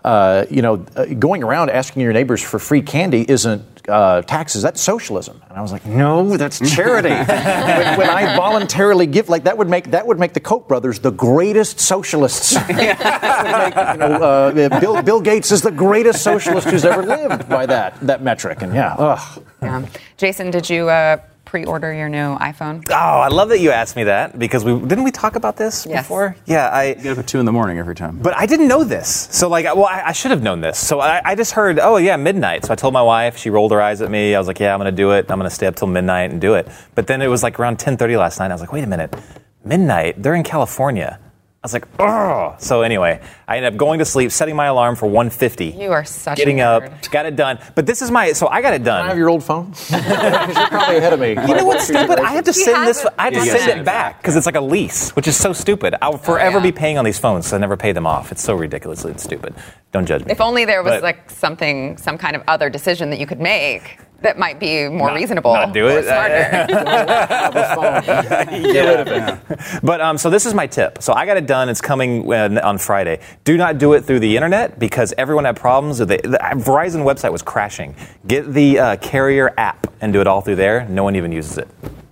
uh, 0.03 0.45
you 0.49 0.61
know, 0.61 0.85
uh, 0.95 1.03
going 1.05 1.43
around 1.43 1.69
asking 1.69 2.01
your 2.01 2.13
neighbors 2.13 2.41
for 2.41 2.59
free 2.59 2.81
candy 2.81 3.29
isn't 3.29 3.61
uh, 3.89 4.21
taxes. 4.21 4.61
That's 4.61 4.79
socialism. 4.79 5.41
And 5.49 5.57
I 5.57 5.61
was 5.61 5.73
like, 5.73 5.85
no, 5.85 6.37
that's 6.37 6.59
charity. 6.73 7.09
when, 7.09 7.97
when 7.97 8.09
I 8.09 8.35
voluntarily 8.37 9.05
give, 9.05 9.27
like 9.27 9.43
that 9.43 9.57
would 9.57 9.69
make 9.69 9.91
that 9.91 10.07
would 10.07 10.17
make 10.17 10.33
the 10.33 10.39
Koch 10.39 10.65
brothers 10.67 10.99
the 10.99 11.11
greatest 11.11 11.81
socialists. 11.81 12.55
Make, 12.67 12.69
you 12.99 13.97
know, 13.97 14.51
uh, 14.53 14.79
Bill, 14.79 15.01
Bill 15.01 15.21
Gates 15.21 15.51
is 15.51 15.61
the 15.61 15.71
greatest 15.71 16.23
socialist 16.23 16.69
who's 16.69 16.85
ever 16.85 17.03
lived 17.03 17.49
by 17.49 17.65
that 17.65 17.99
that 18.01 18.21
metric. 18.21 18.61
And 18.61 18.73
yeah, 18.73 18.95
ugh. 18.97 19.43
Yeah. 19.61 19.85
Jason, 20.17 20.51
did 20.51 20.69
you 20.69 20.89
uh, 20.89 21.17
pre-order 21.47 21.93
your 21.93 22.09
new 22.09 22.37
iPhone? 22.37 22.83
Oh, 22.89 22.93
I 22.93 23.29
love 23.29 23.49
that 23.49 23.59
you 23.59 23.71
asked 23.71 23.95
me 23.95 24.03
that 24.03 24.37
because 24.37 24.63
we 24.65 24.77
didn't 24.79 25.03
we 25.05 25.11
talk 25.11 25.35
about 25.35 25.55
this 25.57 25.85
Yes. 25.89 26.03
before? 26.03 26.35
Yeah, 26.45 26.69
I. 26.71 26.93
get 26.93 27.13
up 27.13 27.17
at 27.19 27.27
two 27.27 27.39
in 27.39 27.45
the 27.45 27.51
morning 27.51 27.79
every 27.79 27.95
time. 27.95 28.19
But 28.21 28.35
I 28.35 28.45
didn't 28.45 28.67
know 28.67 28.83
this. 28.83 29.27
So, 29.31 29.47
like, 29.49 29.65
well, 29.65 29.85
I, 29.85 30.07
I 30.07 30.11
should 30.11 30.31
have 30.31 30.43
known 30.43 30.61
this. 30.61 30.77
So 30.77 30.99
I, 30.99 31.21
I 31.23 31.35
just 31.35 31.53
heard, 31.53 31.79
oh, 31.79 31.97
yeah, 31.97 32.17
midnight. 32.17 32.65
So 32.65 32.73
I 32.73 32.75
told 32.75 32.93
my 32.93 33.01
wife. 33.01 33.37
She 33.37 33.49
rolled 33.49 33.71
her 33.71 33.81
eyes 33.81 34.01
at 34.01 34.11
me. 34.11 34.35
I 34.35 34.39
was 34.39 34.47
like, 34.47 34.59
yeah, 34.59 34.73
I'm 34.73 34.79
going 34.79 34.91
to 34.91 34.95
do 34.95 35.11
it. 35.11 35.31
I'm 35.31 35.39
going 35.39 35.49
to 35.49 35.55
stay 35.55 35.67
up 35.67 35.75
till 35.75 35.87
midnight 35.87 36.31
and 36.31 36.41
do 36.41 36.53
it. 36.55 36.67
But 36.95 37.07
then 37.07 37.21
it 37.21 37.27
was 37.27 37.41
like 37.43 37.59
around 37.59 37.77
10.30 37.79 38.17
last 38.19 38.39
night. 38.39 38.51
I 38.51 38.53
was 38.53 38.61
like, 38.61 38.73
wait 38.73 38.83
a 38.83 38.87
minute. 38.87 39.15
Midnight? 39.63 40.21
They're 40.21 40.35
in 40.35 40.43
California. 40.43 41.19
I 41.67 41.69
was 41.69 41.73
like, 41.73 41.87
oh. 41.99 42.55
So 42.59 42.81
anyway, 42.81 43.19
I 43.45 43.57
ended 43.57 43.73
up 43.73 43.77
going 43.77 43.99
to 43.99 44.05
sleep, 44.05 44.31
setting 44.31 44.55
my 44.55 44.67
alarm 44.67 44.95
for 44.95 45.05
1.50. 45.09 45.77
You 45.77 45.91
are 45.91 46.05
such 46.05 46.37
a 46.37 46.41
Getting 46.41 46.61
up, 46.61 46.83
nerd. 46.83 47.11
got 47.11 47.25
it 47.25 47.35
done. 47.35 47.59
But 47.75 47.85
this 47.85 48.01
is 48.01 48.09
my, 48.09 48.31
so 48.31 48.47
I 48.47 48.61
got 48.61 48.73
it 48.73 48.85
done. 48.85 49.03
I 49.03 49.09
have 49.09 49.17
your 49.17 49.27
old 49.29 49.43
phone. 49.43 49.71
'Cause 49.73 49.91
you're 49.91 50.01
probably 50.69 50.95
ahead 50.97 51.11
of 51.11 51.19
me. 51.19 51.31
You 51.31 51.55
know 51.55 51.65
what's 51.65 51.83
stupid? 51.83 52.19
I 52.19 52.31
have 52.31 52.45
to 52.45 52.53
send 52.53 52.87
this. 52.87 53.03
it. 53.03 53.11
I 53.19 53.25
have 53.25 53.33
to 53.33 53.41
send 53.45 53.81
it 53.81 53.85
back 53.85 54.21
because 54.21 54.37
it's 54.37 54.45
like 54.45 54.55
a 54.55 54.61
lease, 54.61 55.13
which 55.17 55.27
is 55.27 55.35
so 55.35 55.51
stupid. 55.51 55.93
I'll 56.01 56.17
forever 56.17 56.57
Oh, 56.57 56.59
yeah. 56.61 56.67
be 56.67 56.71
paying 56.71 56.97
on 56.97 57.03
these 57.03 57.19
phones, 57.19 57.45
so 57.47 57.57
I 57.57 57.59
never 57.59 57.75
pay 57.75 57.91
them 57.91 58.07
off. 58.07 58.31
It's 58.31 58.41
so 58.41 58.53
ridiculously 58.55 59.13
stupid. 59.17 59.53
Don't 59.91 60.05
judge 60.05 60.23
me. 60.23 60.31
If 60.31 60.39
only 60.39 60.63
there 60.63 60.83
was 60.83 60.93
But- 60.93 61.03
like 61.03 61.29
something, 61.29 61.97
some 61.97 62.17
kind 62.17 62.37
of 62.37 62.43
other 62.47 62.69
decision 62.69 63.09
that 63.09 63.19
you 63.19 63.27
could 63.27 63.41
make 63.41 63.99
that 64.21 64.39
might 64.39 64.59
be 64.59 64.87
more 64.89 65.09
Not- 65.09 65.17
reasonable. 65.17 65.53
not 65.53 65.73
do 65.73 65.87
it. 65.89 66.05
Smarter. 66.05 66.65
But 69.83 70.01
um, 70.01 70.17
so 70.17 70.29
this 70.29 70.45
is 70.45 70.53
my 70.53 70.67
tip. 70.67 71.01
So 71.01 71.13
I 71.13 71.25
got 71.25 71.37
it 71.37 71.45
done. 71.45 71.56
It's 71.69 71.81
coming 71.81 72.31
on 72.31 72.77
Friday. 72.77 73.19
Do 73.43 73.57
not 73.57 73.77
do 73.77 73.93
it 73.93 74.01
through 74.05 74.19
the 74.19 74.35
internet 74.35 74.79
because 74.79 75.13
everyone 75.17 75.45
had 75.45 75.55
problems. 75.55 75.99
With 75.99 76.09
the, 76.09 76.17
the 76.23 76.37
Verizon 76.63 77.03
website 77.03 77.31
was 77.31 77.41
crashing. 77.41 77.95
Get 78.27 78.53
the 78.53 78.79
uh, 78.79 78.95
carrier 78.97 79.53
app 79.57 79.91
and 80.01 80.13
do 80.13 80.21
it 80.21 80.27
all 80.27 80.41
through 80.41 80.55
there. 80.57 80.85
No 80.87 81.03
one 81.03 81.15
even 81.15 81.31
uses 81.31 81.57
it. 81.57 81.67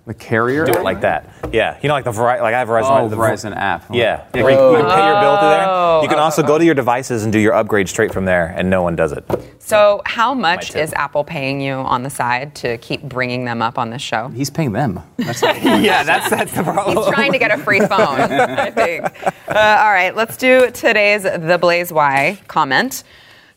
The 0.06 0.14
carrier. 0.14 0.64
Do 0.64 0.72
it 0.72 0.82
like 0.84 1.00
that. 1.00 1.28
Yeah, 1.52 1.78
you 1.82 1.88
know, 1.88 1.94
like 1.94 2.04
the 2.04 2.12
Verizon. 2.12 2.40
Like 2.42 2.54
I 2.54 2.58
have 2.60 2.68
Verizon. 2.68 3.00
Oh, 3.02 3.08
the 3.08 3.16
Verizon 3.16 3.56
app. 3.56 3.86
Yeah, 3.92 4.24
where 4.32 4.50
you, 4.50 4.70
you 4.70 4.76
can 4.82 4.90
pay 4.90 5.04
your 5.06 5.20
bill 5.20 5.36
through 5.38 5.48
there. 5.48 6.02
You 6.02 6.08
can 6.08 6.18
Oh. 6.18 6.22
also 6.22 6.42
go 6.44 6.58
to 6.58 6.64
your 6.64 6.74
devices 6.76 7.24
and 7.24 7.32
do 7.32 7.40
your 7.40 7.54
upgrade 7.54 7.88
straight 7.88 8.12
from 8.12 8.24
there, 8.24 8.54
and 8.56 8.70
no 8.70 8.82
one 8.82 8.94
does 8.94 9.10
it. 9.12 9.24
So, 9.66 10.00
how 10.04 10.32
much 10.32 10.76
is 10.76 10.92
Apple 10.92 11.24
paying 11.24 11.60
you 11.60 11.74
on 11.74 12.04
the 12.04 12.10
side 12.10 12.54
to 12.56 12.78
keep 12.78 13.02
bringing 13.02 13.44
them 13.44 13.62
up 13.62 13.78
on 13.78 13.90
this 13.90 14.00
show? 14.00 14.28
He's 14.28 14.48
paying 14.48 14.72
them. 14.72 15.00
That's 15.16 15.42
not 15.42 15.60
yeah, 15.60 16.04
that's 16.04 16.30
that's 16.30 16.52
the 16.52 16.62
problem. 16.62 16.96
He's 16.96 17.06
trying 17.08 17.32
to 17.32 17.38
get 17.38 17.50
a 17.50 17.58
free 17.58 17.80
phone, 17.80 18.20
I 18.20 18.70
think. 18.70 19.06
Uh, 19.46 19.78
all 19.80 19.92
right, 19.92 20.14
let's 20.16 20.36
do 20.36 20.72
today's 20.72 21.22
The 21.22 21.56
Blaze 21.60 21.92
Why 21.92 22.36
comment. 22.48 23.04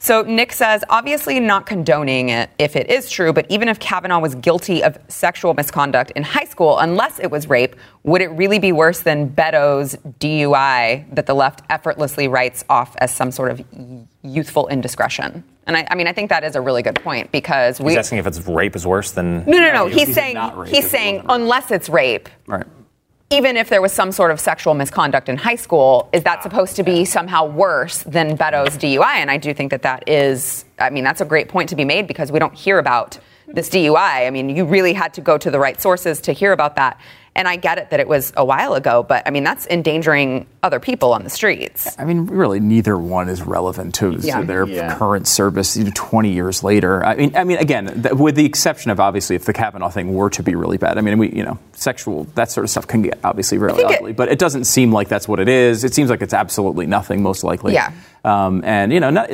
So 0.01 0.21
Nick 0.21 0.53
says, 0.53 0.81
obviously 0.89 1.41
not 1.41 1.65
condoning 1.65 2.29
it 2.29 2.49
if 2.57 2.77
it 2.77 2.89
is 2.89 3.11
true, 3.11 3.33
but 3.33 3.45
even 3.49 3.67
if 3.67 3.79
Kavanaugh 3.79 4.19
was 4.19 4.33
guilty 4.35 4.81
of 4.81 4.97
sexual 5.09 5.53
misconduct 5.53 6.11
in 6.15 6.23
high 6.23 6.45
school, 6.45 6.79
unless 6.79 7.19
it 7.19 7.29
was 7.29 7.49
rape, 7.49 7.75
would 8.03 8.21
it 8.21 8.29
really 8.29 8.59
be 8.59 8.71
worse 8.71 9.01
than 9.01 9.27
Beto's 9.27 9.97
DUI 10.19 11.13
that 11.13 11.25
the 11.25 11.33
left 11.33 11.63
effortlessly 11.69 12.29
writes 12.29 12.63
off 12.69 12.95
as 12.99 13.13
some 13.13 13.29
sort 13.29 13.51
of 13.51 13.61
youthful 14.23 14.69
indiscretion? 14.69 15.43
And 15.67 15.75
I, 15.75 15.85
I 15.91 15.95
mean, 15.95 16.07
I 16.07 16.13
think 16.13 16.29
that 16.29 16.45
is 16.45 16.55
a 16.55 16.61
really 16.61 16.81
good 16.81 16.95
point 16.95 17.31
because 17.33 17.81
we. 17.81 17.91
He's 17.91 17.99
asking 17.99 18.19
if 18.19 18.25
it's 18.25 18.39
rape 18.47 18.77
is 18.77 18.87
worse 18.87 19.11
than. 19.11 19.43
no, 19.45 19.59
no, 19.59 19.73
no. 19.73 19.87
he 19.87 19.99
He's 19.99 20.07
did 20.07 20.15
saying 20.15 20.65
he's 20.65 20.89
saying 20.89 21.25
unless 21.27 21.71
it's 21.71 21.89
rape, 21.89 22.29
right. 22.47 22.65
Even 23.31 23.57
if 23.57 23.69
there 23.69 23.81
was 23.81 23.93
some 23.93 24.11
sort 24.11 24.31
of 24.31 24.39
sexual 24.39 24.73
misconduct 24.73 25.29
in 25.29 25.37
high 25.37 25.55
school, 25.55 26.09
is 26.13 26.23
that 26.23 26.41
supposed 26.41 26.75
to 26.75 26.83
be 26.83 27.05
somehow 27.05 27.45
worse 27.45 28.01
than 28.03 28.35
Beto's 28.35 28.75
DUI? 28.77 29.15
And 29.17 29.29
I 29.29 29.37
do 29.37 29.53
think 29.53 29.69
that 29.69 29.83
that 29.83 30.09
is, 30.09 30.65
I 30.79 30.89
mean, 30.89 31.03
that's 31.03 31.21
a 31.21 31.25
great 31.25 31.47
point 31.47 31.69
to 31.69 31.75
be 31.75 31.85
made 31.85 32.07
because 32.07 32.31
we 32.31 32.39
don't 32.39 32.55
hear 32.55 32.79
about 32.79 33.19
this 33.47 33.69
DUI. 33.69 34.25
I 34.25 34.29
mean, 34.31 34.49
you 34.49 34.65
really 34.65 34.93
had 34.93 35.13
to 35.13 35.21
go 35.21 35.37
to 35.37 35.51
the 35.51 35.59
right 35.59 35.79
sources 35.79 36.19
to 36.21 36.33
hear 36.33 36.53
about 36.53 36.75
that. 36.77 36.99
And 37.35 37.47
I 37.47 37.55
get 37.55 37.77
it 37.77 37.91
that 37.91 37.99
it 37.99 38.07
was 38.07 38.33
a 38.35 38.43
while 38.43 38.73
ago, 38.73 39.03
but 39.03 39.23
I 39.25 39.29
mean, 39.31 39.43
that's 39.43 39.65
endangering 39.67 40.45
other 40.61 40.79
people 40.79 41.13
on 41.13 41.23
the 41.23 41.29
streets. 41.29 41.95
I 41.97 42.03
mean, 42.03 42.25
really, 42.25 42.59
neither 42.59 42.97
one 42.97 43.29
is 43.29 43.41
relevant 43.41 43.95
to, 43.95 44.17
Yeah. 44.19 44.41
to 44.41 44.45
their 44.45 44.67
Yeah. 44.67 44.95
current 44.95 45.27
service. 45.27 45.77
You 45.77 45.85
know, 45.85 45.91
Twenty 45.95 46.31
years 46.31 46.63
later, 46.63 47.05
I 47.05 47.15
mean, 47.15 47.31
I 47.35 47.43
mean, 47.43 47.57
again, 47.59 48.01
th- 48.03 48.15
with 48.15 48.35
the 48.35 48.45
exception 48.45 48.89
of 48.91 48.99
obviously 48.99 49.35
if 49.35 49.45
the 49.45 49.53
Kavanaugh 49.53 49.89
thing 49.89 50.13
were 50.13 50.29
to 50.31 50.41
be 50.43 50.55
really 50.55 50.77
bad. 50.77 50.97
I 50.97 51.01
mean, 51.01 51.17
we, 51.17 51.29
you 51.29 51.43
know, 51.43 51.57
sexual 51.73 52.25
that 52.35 52.51
sort 52.51 52.63
of 52.65 52.69
stuff 52.71 52.87
can 52.87 53.03
get 53.03 53.19
obviously 53.23 53.57
really 53.57 53.77
think 53.77 53.91
it- 53.91 53.97
ugly, 53.99 54.13
but 54.13 54.29
it 54.29 54.39
doesn't 54.39 54.65
seem 54.65 54.91
like 54.91 55.07
that's 55.07 55.27
what 55.27 55.39
it 55.39 55.47
is. 55.47 55.83
It 55.83 55.93
seems 55.93 56.09
like 56.09 56.21
it's 56.21 56.33
absolutely 56.33 56.87
nothing, 56.87 57.21
most 57.21 57.43
likely. 57.43 57.73
Yeah. 57.73 57.91
Um, 58.25 58.63
and 58.65 58.91
you 58.91 58.99
know, 58.99 59.09
not, 59.11 59.29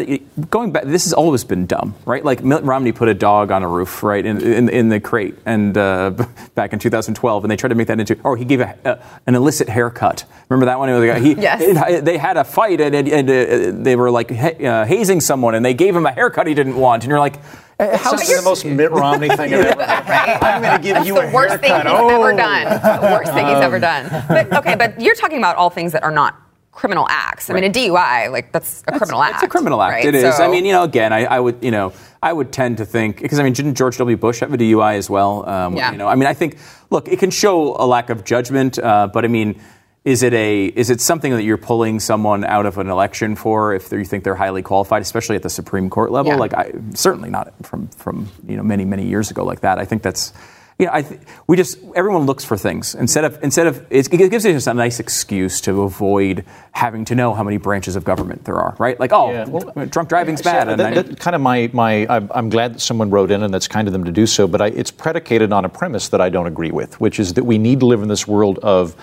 going 0.51 0.71
back, 0.71 0.83
this 0.83 1.05
has 1.05 1.13
always 1.13 1.43
been 1.43 1.65
dumb, 1.65 1.95
right? 2.05 2.23
Like 2.23 2.43
Mitt 2.43 2.63
Romney 2.63 2.91
put 2.91 3.07
a 3.07 3.15
dog 3.15 3.51
on 3.51 3.63
a 3.63 3.67
roof, 3.67 4.03
right, 4.03 4.23
in 4.23 4.39
in, 4.41 4.69
in 4.69 4.89
the 4.89 4.99
crate, 4.99 5.35
and 5.45 5.75
uh, 5.77 6.11
back 6.55 6.71
in 6.71 6.77
2012, 6.79 7.43
and 7.43 7.49
they 7.51 7.55
tried 7.55 7.69
to 7.69 7.75
make 7.75 7.84
that 7.87 7.99
into, 7.99 8.17
or 8.23 8.37
he 8.37 8.45
gave 8.45 8.61
a, 8.61 8.77
a, 8.85 8.99
an 9.27 9.35
illicit 9.35 9.69
haircut. 9.69 10.25
Remember 10.49 10.65
that 10.67 10.79
one? 10.79 10.89
It 10.89 10.99
was 10.99 11.07
like, 11.09 11.21
he, 11.21 11.33
Yes. 11.41 11.61
it- 11.61 12.05
they 12.05 12.17
had 12.17 12.37
a 12.37 12.43
fight, 12.43 12.81
and, 12.81 12.93
and, 12.95 13.07
and 13.07 13.29
uh, 13.29 13.83
they 13.83 13.95
were 13.95 14.11
like 14.11 14.31
ha- 14.31 14.63
uh, 14.63 14.85
hazing 14.85 15.21
someone, 15.21 15.55
and 15.55 15.65
they 15.65 15.73
gave 15.73 15.95
him 15.95 16.05
a 16.05 16.11
haircut 16.11 16.47
he 16.47 16.53
didn't 16.53 16.75
want, 16.75 17.03
and 17.03 17.09
you're 17.09 17.19
like, 17.19 17.35
uh, 17.79 17.97
how 17.97 18.11
This 18.11 18.29
is 18.29 18.37
the 18.37 18.43
most 18.43 18.63
Mitt 18.79 18.91
Romney 18.91 19.27
thing 19.27 19.53
I've 19.53 19.65
ever 19.65 19.83
heard. 19.83 20.05
Right? 20.07 20.43
I'm 20.43 20.61
going 20.61 20.77
to 20.77 20.83
give 20.83 20.93
That's 20.95 21.07
you 21.07 21.15
the 21.15 21.27
a 21.29 21.33
worst 21.33 21.59
thing 21.59 21.73
he's. 21.73 21.83
Oh. 21.87 22.07
ever 22.23 22.35
done. 22.37 22.63
The 23.01 23.07
worst 23.11 23.33
thing 23.33 23.45
he's 23.47 23.55
ever 23.57 23.79
done. 23.79 24.23
But 24.29 24.53
okay, 24.59 24.75
but 24.75 25.01
you're 25.01 25.15
talking 25.15 25.39
about 25.39 25.55
all 25.57 25.69
things 25.69 25.91
that 25.91 26.03
are 26.03 26.11
not 26.11 26.39
criminal 26.75 27.07
acts. 27.09 27.49
I 27.49 27.53
mean, 27.53 27.63
a 27.63 27.69
DUI, 27.71 28.31
like 28.31 28.51
that's 28.51 28.83
a 28.87 28.97
criminal 28.97 29.23
act. 29.23 29.35
It's 29.35 29.43
a 29.43 29.47
criminal 29.47 29.81
act. 29.81 29.93
right? 29.93 30.05
It 30.05 30.13
is. 30.15 30.35
So- 30.37 30.43
I 30.43 30.47
mean, 30.49 30.65
you 30.65 30.73
know, 30.73 30.83
again, 30.83 31.11
I, 31.13 31.25
I 31.25 31.39
would, 31.39 31.63
you 31.63 31.71
know, 31.71 31.93
I 32.21 32.31
would 32.31 32.51
tend 32.51 32.77
to 32.77 32.85
think 32.85 33.21
because 33.21 33.39
I 33.39 33.43
mean, 33.43 33.53
didn't 33.53 33.75
George 33.75 33.97
W. 33.97 34.17
Bush 34.17 34.41
have 34.41 34.53
a 34.53 34.57
DUI 34.57 34.95
as 34.97 35.09
well? 35.09 35.47
Um, 35.49 35.75
Yeah. 35.75 35.91
You 35.91 35.97
know, 35.97 36.07
I 36.07 36.15
mean, 36.15 36.27
I 36.27 36.33
think, 36.33 36.57
look, 36.91 37.07
it 37.07 37.17
can 37.17 37.31
show 37.31 37.75
a 37.77 37.85
lack 37.87 38.09
of 38.09 38.23
judgment, 38.23 38.77
uh, 38.77 39.07
but 39.11 39.25
I 39.25 39.29
mean. 39.29 39.59
Is 40.05 40.21
it 40.21 40.35
a 40.35 40.65
is 40.67 40.91
it 40.91 41.01
something 41.01 41.31
that 41.31 41.41
you're 41.41 41.57
pulling 41.57 41.99
someone 41.99 42.43
out 42.43 42.67
of 42.67 42.77
an 42.77 42.89
election 42.89 43.35
for 43.35 43.73
if 43.73 43.91
you 43.91 44.05
think 44.05 44.23
they're 44.23 44.35
highly 44.35 44.61
qualified, 44.61 45.01
especially 45.01 45.35
at 45.35 45.41
the 45.41 45.49
Supreme 45.49 45.89
Court 45.89 46.11
level? 46.11 46.31
Yeah. 46.33 46.37
Like 46.37 46.53
I 46.53 46.73
certainly 46.93 47.31
not 47.31 47.55
from 47.65 47.87
from 47.87 48.29
you 48.47 48.55
know 48.55 48.61
many 48.61 48.85
many 48.85 49.07
years 49.07 49.31
ago 49.31 49.43
like 49.43 49.61
that. 49.61 49.79
I 49.79 49.85
think 49.85 50.03
that's 50.03 50.31
you 50.79 50.85
know 50.85 50.91
I 50.93 51.01
th- 51.03 51.21
we 51.47 51.55
just 51.55 51.77
everyone 51.95 52.25
looks 52.25 52.43
for 52.43 52.57
things 52.57 52.95
instead 52.95 53.23
of 53.23 53.41
instead 53.41 53.67
of 53.67 53.85
it's, 53.89 54.09
it 54.09 54.29
gives 54.29 54.45
us 54.45 54.67
a 54.67 54.73
nice 54.73 54.99
excuse 54.99 55.61
to 55.61 55.83
avoid 55.83 56.43
having 56.73 57.05
to 57.05 57.15
know 57.15 57.33
how 57.33 57.43
many 57.43 57.57
branches 57.57 57.95
of 57.95 58.03
government 58.03 58.43
there 58.43 58.57
are, 58.57 58.75
right? 58.77 58.99
Like 58.99 59.13
oh, 59.13 59.31
Yeah, 59.31 59.45
well, 59.45 59.85
drunk 59.85 60.09
driving's 60.09 60.41
So 60.41 60.51
bad. 60.51 60.67
and 60.67 60.79
that, 60.79 60.97
I- 60.97 61.01
that 61.01 61.19
kind 61.19 61.35
of 61.35 61.41
my, 61.41 61.69
my 61.71 62.05
I'm, 62.09 62.49
glad 62.49 62.73
that 62.75 62.79
someone 62.81 63.09
wrote 63.09 63.31
in, 63.31 63.43
and 63.43 63.53
that's 63.53 63.67
kind 63.67 63.87
of 63.87 63.93
them 63.93 64.03
to 64.03 64.11
do 64.11 64.25
so. 64.27 64.47
But 64.47 64.61
I, 64.61 64.67
it's 64.67 64.91
predicated 64.91 65.53
on 65.53 65.63
a 65.63 65.69
premise 65.69 66.09
that 66.09 66.19
I 66.19 66.29
don't 66.29 66.47
agree 66.47 66.71
with, 66.71 66.99
which 66.99 67.19
is 67.19 67.33
that 67.35 67.45
we 67.45 67.57
need 67.57 67.79
to 67.79 67.85
live 67.85 68.01
in 68.01 68.09
this 68.09 68.27
world 68.27 68.59
of 68.59 68.95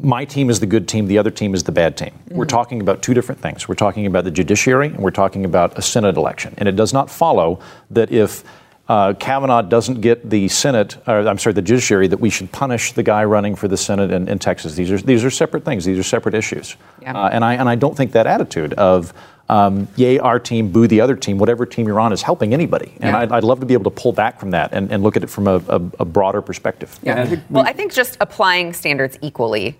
my 0.00 0.24
team 0.24 0.48
is 0.48 0.60
the 0.60 0.66
good 0.66 0.88
team, 0.88 1.06
the 1.06 1.18
other 1.18 1.30
team 1.30 1.54
is 1.54 1.64
the 1.64 1.72
bad 1.72 1.96
team. 1.96 2.10
Mm-hmm. 2.10 2.36
We're 2.36 2.44
talking 2.46 2.80
about 2.80 3.02
two 3.02 3.14
different 3.14 3.40
things. 3.40 3.68
We're 3.68 3.74
talking 3.74 4.06
about 4.06 4.24
the 4.24 4.30
judiciary, 4.30 4.86
and 4.88 4.98
we're 4.98 5.10
talking 5.10 5.44
about 5.44 5.76
a 5.76 5.82
Senate 5.82 6.16
election. 6.16 6.54
And 6.56 6.68
it 6.68 6.76
does 6.76 6.92
not 6.92 7.10
follow 7.10 7.60
that 7.90 8.10
if 8.12 8.44
uh, 8.88 9.12
Kavanaugh 9.14 9.62
doesn't 9.62 10.00
get 10.00 10.28
the 10.30 10.48
Senate, 10.48 10.96
or 11.06 11.28
I'm 11.28 11.38
sorry, 11.38 11.52
the 11.52 11.62
judiciary, 11.62 12.08
that 12.08 12.20
we 12.20 12.30
should 12.30 12.50
punish 12.52 12.92
the 12.92 13.02
guy 13.02 13.24
running 13.24 13.54
for 13.54 13.68
the 13.68 13.76
Senate 13.76 14.10
in, 14.10 14.28
in 14.28 14.38
Texas. 14.38 14.74
These 14.74 14.90
are 14.90 14.98
these 14.98 15.24
are 15.24 15.30
separate 15.30 15.64
things. 15.64 15.84
These 15.84 15.98
are 15.98 16.02
separate 16.02 16.34
issues. 16.34 16.76
Yeah. 17.02 17.16
Uh, 17.16 17.28
and 17.28 17.44
I 17.44 17.54
and 17.54 17.68
I 17.68 17.74
don't 17.74 17.96
think 17.96 18.12
that 18.12 18.26
attitude 18.26 18.72
of 18.74 19.12
um, 19.50 19.88
yay 19.96 20.18
our 20.18 20.38
team, 20.38 20.70
boo 20.72 20.86
the 20.86 21.00
other 21.00 21.16
team, 21.16 21.38
whatever 21.38 21.66
team 21.66 21.86
you're 21.86 22.00
on 22.00 22.12
is 22.12 22.22
helping 22.22 22.52
anybody. 22.52 22.92
And 23.00 23.12
Yeah. 23.12 23.18
I'd, 23.18 23.32
I'd 23.32 23.44
love 23.44 23.60
to 23.60 23.66
be 23.66 23.74
able 23.74 23.90
to 23.90 24.02
pull 24.02 24.12
back 24.12 24.38
from 24.38 24.50
that 24.50 24.72
and, 24.72 24.90
and 24.92 25.02
look 25.02 25.16
at 25.16 25.22
it 25.22 25.28
from 25.28 25.46
a, 25.46 25.56
a, 25.68 25.80
a 26.00 26.04
broader 26.04 26.42
perspective. 26.42 26.98
Yeah, 27.02 27.22
I 27.22 27.42
Well, 27.48 27.64
I 27.64 27.72
think 27.72 27.92
just 27.92 28.16
applying 28.20 28.72
standards 28.74 29.18
equally 29.22 29.78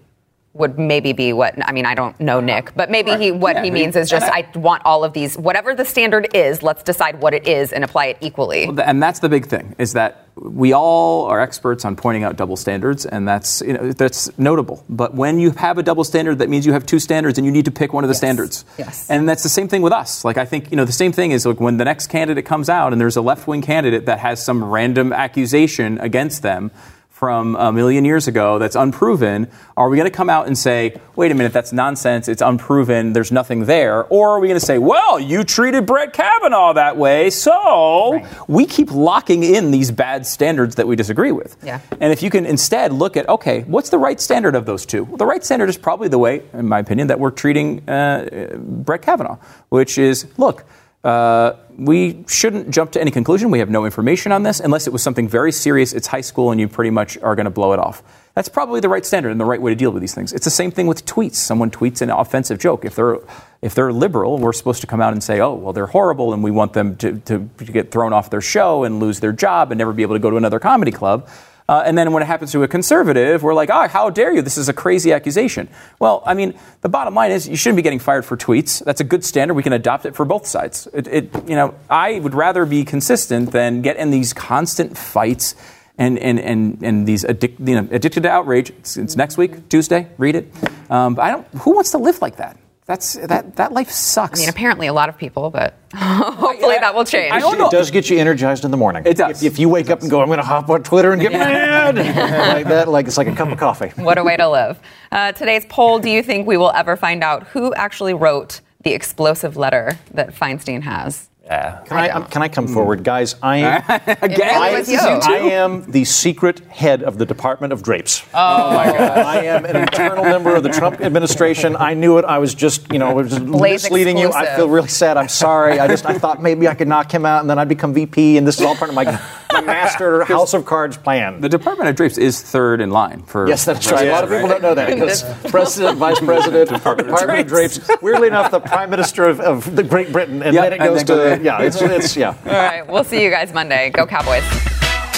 would 0.59 0.79
maybe 0.79 1.13
be 1.13 1.33
what 1.33 1.55
I 1.67 1.73
mean. 1.73 1.87
I 1.87 1.95
don't 1.95 2.19
know 2.21 2.41
Nick, 2.41 2.75
but 2.75 2.91
maybe 2.91 3.17
he 3.17 3.31
what 3.31 3.57
Yeah, 3.57 3.65
he 3.65 3.71
means 3.71 3.97
is 3.97 4.11
just 4.11 4.27
I 4.31 4.49
want 4.55 4.83
all 4.85 5.05
of 5.05 5.13
these. 5.13 5.37
Whatever 5.39 5.75
the 5.75 5.85
standard 5.85 6.29
is, 6.35 6.63
let's 6.63 6.83
decide 6.83 7.21
what 7.21 7.35
it 7.35 7.47
is 7.47 7.73
and 7.73 7.85
apply 7.85 8.07
it 8.07 8.19
equally. 8.21 8.65
and 8.85 9.03
that's 9.03 9.21
the 9.21 9.29
big 9.29 9.47
thing 9.47 9.75
is 9.79 9.93
that 9.95 10.29
we 10.37 10.73
all 10.73 11.25
are 11.25 11.41
experts 11.41 11.85
on 11.85 11.97
pointing 11.97 12.23
out 12.23 12.37
double 12.37 12.57
standards, 12.57 13.07
and 13.07 13.27
that's 13.27 13.61
you 13.63 13.73
know 13.73 13.93
that's 13.93 14.37
notable. 14.39 14.85
But 14.89 15.15
when 15.15 15.39
you 15.39 15.51
have 15.53 15.79
a 15.79 15.83
double 15.83 16.05
standard, 16.05 16.39
that 16.39 16.49
means 16.49 16.67
you 16.67 16.73
have 16.73 16.87
two 16.87 16.99
standards, 16.99 17.39
and 17.39 17.45
you 17.47 17.53
need 17.53 17.65
to 17.65 17.71
pick 17.73 17.93
one 17.93 18.05
of 18.05 18.09
the 18.09 18.15
standards. 18.15 18.65
Yes. 18.79 19.09
And 19.11 19.29
that's 19.29 19.43
the 19.43 19.49
same 19.49 19.69
thing 19.69 19.83
with 19.83 19.93
us. 19.93 20.25
Like 20.25 20.37
I 20.37 20.45
think 20.45 20.71
you 20.71 20.77
know 20.77 20.85
the 20.85 20.93
same 20.93 21.13
thing 21.13 21.33
is 21.33 21.47
like 21.47 21.61
when 21.61 21.77
the 21.77 21.85
next 21.85 22.09
candidate 22.09 22.45
comes 22.45 22.69
out, 22.69 22.93
and 22.93 23.01
there's 23.01 23.17
a 23.17 23.23
left 23.23 23.47
wing 23.47 23.63
candidate 23.63 24.07
that 24.07 24.19
has 24.21 24.45
some 24.45 24.63
random 24.65 25.13
accusation 25.13 25.99
against 25.99 26.43
them. 26.43 26.71
From 27.19 27.57
a 27.57 27.73
million 27.73 28.05
years 28.05 28.29
ago, 28.29 28.61
that's 28.61 28.77
unproven. 28.77 29.51
Are 29.77 29.89
we 29.89 29.97
going 29.97 30.09
to 30.09 30.16
come 30.16 30.31
out 30.31 30.47
and 30.47 30.57
say, 30.57 31.01
"Wait 31.16 31.33
a 31.33 31.35
minute, 31.35 31.53
that's 31.53 31.73
nonsense. 31.73 32.29
It's 32.29 32.41
unproven. 32.41 33.12
There's 33.12 33.33
nothing 33.33 33.64
there," 33.64 34.05
or 34.05 34.29
are 34.29 34.39
we 34.39 34.47
going 34.47 34.61
to 34.61 34.64
say, 34.64 34.79
"Well, 34.79 35.19
you 35.19 35.43
treated 35.43 35.85
Brett 35.85 36.12
Kavanaugh 36.12 36.75
that 36.75 36.97
way, 36.97 37.31
so 37.31 38.23
we 38.47 38.66
keep 38.66 38.93
locking 38.93 39.43
in 39.43 39.73
these 39.73 39.91
bad 39.91 40.27
standards 40.27 40.77
that 40.77 40.87
we 40.87 40.95
disagree 40.95 41.33
with. 41.33 41.57
Yeah. 41.62 41.81
And 42.01 42.12
if 42.12 42.23
you 42.23 42.31
can 42.31 42.47
instead 42.47 42.93
look 42.93 43.16
at, 43.16 43.29
okay, 43.29 43.62
what's 43.62 43.91
the 43.91 43.99
right 43.99 44.21
standard 44.21 44.55
of 44.55 44.64
those 44.64 44.87
two? 44.87 45.05
Well, 45.05 45.16
the 45.16 45.27
right 45.27 45.45
standard 45.45 45.69
is 45.69 45.77
probably 45.77 46.09
the 46.09 46.19
way, 46.19 46.43
in 46.53 46.69
my 46.69 46.79
opinion, 46.79 47.09
that 47.09 47.19
we're 47.19 47.31
treating 47.33 47.89
uh, 47.89 48.57
Brett 48.59 49.03
Kavanaugh, 49.03 49.39
which 49.71 49.99
is, 49.99 50.27
look, 50.39 50.64
uh, 51.05 51.53
we 51.77 52.25
shouldn't 52.27 52.71
jump 52.71 52.91
to 52.93 53.01
any 53.01 53.11
conclusion. 53.11 53.51
We 53.51 53.61
have 53.61 53.71
no 53.71 53.85
information 53.85 54.33
on 54.33 54.43
this 54.43 54.59
unless 54.59 54.87
it 54.87 54.93
was 54.93 55.03
something 55.03 55.29
very 55.29 55.53
serious. 55.53 55.93
It's 55.93 56.09
high 56.09 56.23
school, 56.23 56.51
and 56.51 56.61
you 56.61 56.67
pretty 56.69 56.91
much 56.91 57.17
are 57.19 57.37
going 57.37 57.45
to 57.45 57.51
blow 57.51 57.73
it 57.73 57.79
off. 57.79 58.03
That's 58.35 58.49
probably 58.49 58.81
the 58.81 58.89
right 58.89 59.05
standard 59.05 59.31
and 59.31 59.41
the 59.41 59.45
right 59.45 59.61
way 59.61 59.73
to 59.73 59.75
deal 59.75 59.91
with 59.91 60.01
these 60.01 60.15
things. 60.15 60.33
It's 60.33 60.45
the 60.45 60.51
same 60.51 60.71
thing 60.71 60.87
with 60.87 61.05
tweets. 61.05 61.37
Someone 61.37 61.71
tweets 61.71 62.03
an 62.03 62.11
offensive 62.11 62.59
joke. 62.59 62.85
If 62.85 62.95
they're 62.95 63.19
if 63.63 63.75
they're 63.75 63.93
liberal, 63.93 64.39
we're 64.39 64.53
supposed 64.53 64.81
to 64.83 64.87
come 64.87 65.01
out 65.01 65.13
and 65.13 65.23
say, 65.23 65.41
"Oh, 65.41 65.55
well, 65.55 65.73
they're 65.73 65.87
horrible, 65.87 66.33
and 66.33 66.43
we 66.43 66.51
want 66.51 66.73
them 66.73 66.97
to, 66.97 67.19
to, 67.21 67.51
to 67.59 67.65
get 67.65 67.91
thrown 67.91 68.13
off 68.13 68.31
their 68.31 68.41
show 68.41 68.85
and 68.85 69.01
lose 69.01 69.21
their 69.21 69.33
job 69.33 69.73
and 69.73 69.79
never 69.79 69.93
be 69.93 70.03
able 70.03 70.15
to 70.15 70.21
go 70.21 70.31
to 70.31 70.37
another 70.37 70.59
comedy 70.61 70.93
club." 70.93 71.29
Uh, 71.69 71.83
and 71.85 71.99
then 71.99 72.12
when 72.12 72.23
it 72.23 72.27
happens 72.27 72.51
to 72.53 72.62
a 72.62 72.69
conservative, 72.69 73.43
we're 73.43 73.53
like, 73.53 73.69
"Ah, 73.69 73.89
how 73.89 74.09
dare 74.09 74.33
you? 74.33 74.41
This 74.41 74.57
is 74.57 74.69
a 74.69 74.73
crazy 74.73 75.12
accusation." 75.12 75.69
Well, 75.99 76.23
I 76.25 76.33
mean, 76.33 76.55
the 76.81 76.89
bottom 76.89 77.14
line 77.14 77.31
is 77.31 77.47
you 77.47 77.57
shouldn't 77.57 77.77
be 77.77 77.83
getting 77.83 77.99
fired 77.99 78.25
for 78.25 78.37
tweets. 78.37 78.83
That's 78.83 79.03
a 79.03 79.05
good 79.05 79.23
standard. 79.25 79.55
We 79.55 79.62
can 79.62 79.75
adopt 79.75 80.07
it 80.07 80.16
for 80.16 80.25
both 80.25 80.47
sides. 80.47 80.89
It, 80.95 81.07
it 81.09 81.49
you 81.49 81.57
know, 81.57 81.75
I 81.91 82.21
would 82.21 82.35
rather 82.35 82.64
be 82.64 82.85
consistent 82.85 83.53
than 83.53 83.83
get 83.83 83.97
in 83.97 84.11
these 84.11 84.33
constant 84.33 84.97
fights 84.97 85.55
and 85.99 86.19
and 86.19 86.41
and, 86.41 86.83
and 86.83 87.07
these 87.07 87.25
addic- 87.25 87.59
you 87.59 87.75
know, 87.81 87.89
addicted 87.91 88.23
to 88.23 88.31
outrage. 88.31 88.71
It's, 88.71 88.97
it's 88.97 89.16
next 89.16 89.37
week, 89.37 89.69
Tuesday. 89.69 90.09
Read 90.16 90.37
it. 90.37 90.53
Um, 90.91 91.19
I 91.21 91.31
don't. 91.31 91.47
Who 91.62 91.75
wants 91.75 91.91
to 91.91 91.99
live 91.99 92.23
like 92.23 92.37
that? 92.37 92.57
That's 92.89 93.12
that 93.12 93.57
that 93.57 93.72
life 93.72 93.91
sucks. 93.91 94.41
I 94.41 94.45
mean, 94.45 94.49
apparently 94.49 94.86
a 94.86 94.95
lot 94.95 95.11
of 95.11 95.18
people, 95.18 95.51
but 95.51 95.74
hopefully 95.95 96.76
that 96.80 96.95
will 96.95 97.05
change. 97.05 97.34
I 97.34 97.39
don't 97.39 97.59
know. 97.59 97.66
It 97.66 97.70
does 97.70 97.91
get 97.91 98.09
you 98.09 98.16
energized 98.16 98.64
in 98.64 98.70
the 98.70 98.78
morning. 98.78 99.03
It 99.05 99.18
does. 99.18 99.43
If, 99.43 99.53
if 99.53 99.59
you 99.59 99.68
wake 99.68 99.91
up 99.91 100.01
and 100.01 100.11
go, 100.11 100.22
I'm 100.22 100.28
going 100.28 100.39
to 100.39 100.43
hop 100.43 100.70
on 100.70 100.82
Twitter 100.82 101.12
and 101.12 101.20
get 101.20 101.32
mad, 101.32 101.97
like 102.55 102.66
that, 102.66 102.89
like 102.89 103.07
it's 103.07 103.18
like 103.18 103.26
a 103.26 103.34
cup 103.34 103.53
of 103.53 103.59
coffee. 103.59 103.89
What 104.03 104.16
a 104.16 104.24
way 104.24 104.39
to 104.39 104.49
live. 104.49 104.80
Uh, 105.12 105.32
today's 105.32 105.66
poll 105.68 105.99
Do 105.99 106.09
you 106.09 106.22
think 106.22 106.47
we 106.47 106.57
will 106.57 106.72
ever 106.72 106.97
find 106.97 107.22
out 107.22 107.43
who 107.49 107.74
actually 107.74 108.14
wrote 108.14 108.62
the 108.84 108.95
explosive 108.95 109.59
letter 109.59 109.99
that 110.12 110.34
Feinstein 110.34 110.80
has? 110.80 111.28
Yeah. 111.49 111.81
Can 111.87 111.97
I, 111.97 112.09
um, 112.11 112.27
can 112.27 112.43
I 112.43 112.49
come 112.49 112.69
forward, 112.69 113.03
guys? 113.03 113.35
I 113.43 113.57
am, 113.57 113.83
Again, 114.23 114.61
I, 114.61 114.69
it 114.69 114.79
was 114.81 114.91
you. 114.91 114.99
I 114.99 115.39
am 115.53 115.91
the 115.91 116.05
secret 116.05 116.61
head 116.67 117.03
of 117.03 117.17
the 117.17 117.25
Department 117.25 117.73
of 117.73 117.83
Drapes. 117.83 118.23
Oh 118.35 118.75
my 118.75 118.85
God! 118.87 119.19
I 119.19 119.45
am 119.45 119.65
an 119.65 119.77
internal 119.77 120.25
member 120.25 120.55
of 120.55 120.63
the 120.63 120.69
Trump 120.69 121.01
administration. 121.01 121.75
I 121.75 121.95
knew 121.95 122.19
it. 122.19 122.27
I 122.27 122.37
was 122.37 122.53
just, 122.55 122.93
you 122.93 122.99
know, 122.99 123.15
was 123.15 123.31
just 123.31 123.47
Blaze 123.47 123.85
misleading 123.85 124.19
you. 124.19 124.31
I 124.31 124.57
feel 124.57 124.69
really 124.69 124.89
sad. 124.89 125.17
I'm 125.17 125.29
sorry. 125.29 125.81
I 125.81 125.87
just, 125.87 126.05
I 126.05 126.19
thought 126.19 126.43
maybe 126.43 126.69
I 126.69 126.75
could 126.75 126.89
knock 126.89 127.13
him 127.13 127.25
out 127.25 127.41
and 127.41 127.49
then 127.49 127.59
I'd 127.59 127.69
become 127.69 127.95
VP. 127.95 128.37
And 128.37 128.47
this 128.47 128.61
is 128.61 128.67
all 128.67 128.77
part 128.77 128.91
of 128.91 128.95
my, 128.95 129.05
my 129.53 129.61
master 129.61 130.25
House 130.29 130.55
of 130.55 130.65
Cards 130.65 130.97
plan. 130.97 131.41
the 131.41 131.49
Department 131.49 131.89
of 131.91 131.97
Drapes 131.97 132.19
is 132.19 132.41
third 132.43 132.81
in 132.81 132.91
line 132.91 133.23
for. 133.23 133.49
Yes, 133.49 133.65
that's 133.65 133.91
right. 133.91 134.09
A 134.09 134.11
lot 134.13 134.25
of 134.25 134.31
people 134.31 134.49
don't 134.49 134.63
know 134.63 134.75
that 134.75 134.93
because 134.93 135.23
President, 135.51 135.99
Vice 135.99 136.21
President, 136.21 136.69
Department, 136.75 137.11
of 137.11 137.47
Drapes. 137.47 137.81
Weirdly 138.03 138.29
enough, 138.29 138.51
the 138.51 138.61
Prime 138.61 138.91
Minister 138.91 139.25
of, 139.25 139.41
of 139.41 139.75
the 139.77 139.83
Great 139.83 140.13
Britain, 140.13 140.43
and 140.43 140.55
Yeah, 140.55 140.63
then 140.69 140.75
it 140.75 140.79
goes 140.79 141.03
to 141.05 141.15
there. 141.15 141.41
yeah, 141.43 141.63
it's, 141.63 141.81
it's 141.81 142.17
yeah. 142.17 142.35
All 142.47 142.53
right, 142.53 142.87
we'll 142.87 143.05
see 143.05 143.23
you 143.23 143.31
guys 143.31 143.53
Monday. 143.53 143.91
Go 143.91 144.07
Cowboys. 144.07 144.45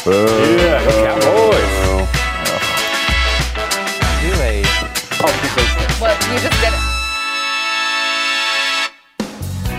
Do 0.05 0.11
a. 4.43 4.63
Well, 6.01 6.17
you 6.33 6.39
just 6.41 6.61
did 6.61 6.73
it. 6.73 6.81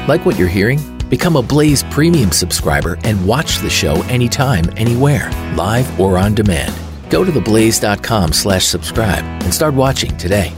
Like 0.07 0.25
what 0.25 0.37
you're 0.37 0.47
hearing? 0.47 0.79
Become 1.11 1.35
a 1.35 1.41
Blaze 1.41 1.83
Premium 1.83 2.31
subscriber 2.31 2.97
and 3.03 3.27
watch 3.27 3.57
the 3.59 3.69
show 3.69 4.01
anytime, 4.03 4.63
anywhere, 4.77 5.29
live 5.55 5.99
or 5.99 6.17
on 6.17 6.33
demand. 6.33 6.73
Go 7.09 7.25
to 7.25 7.31
theblaze.com 7.33 8.31
slash 8.31 8.65
subscribe 8.65 9.25
and 9.43 9.53
start 9.53 9.73
watching 9.73 10.15
today. 10.15 10.53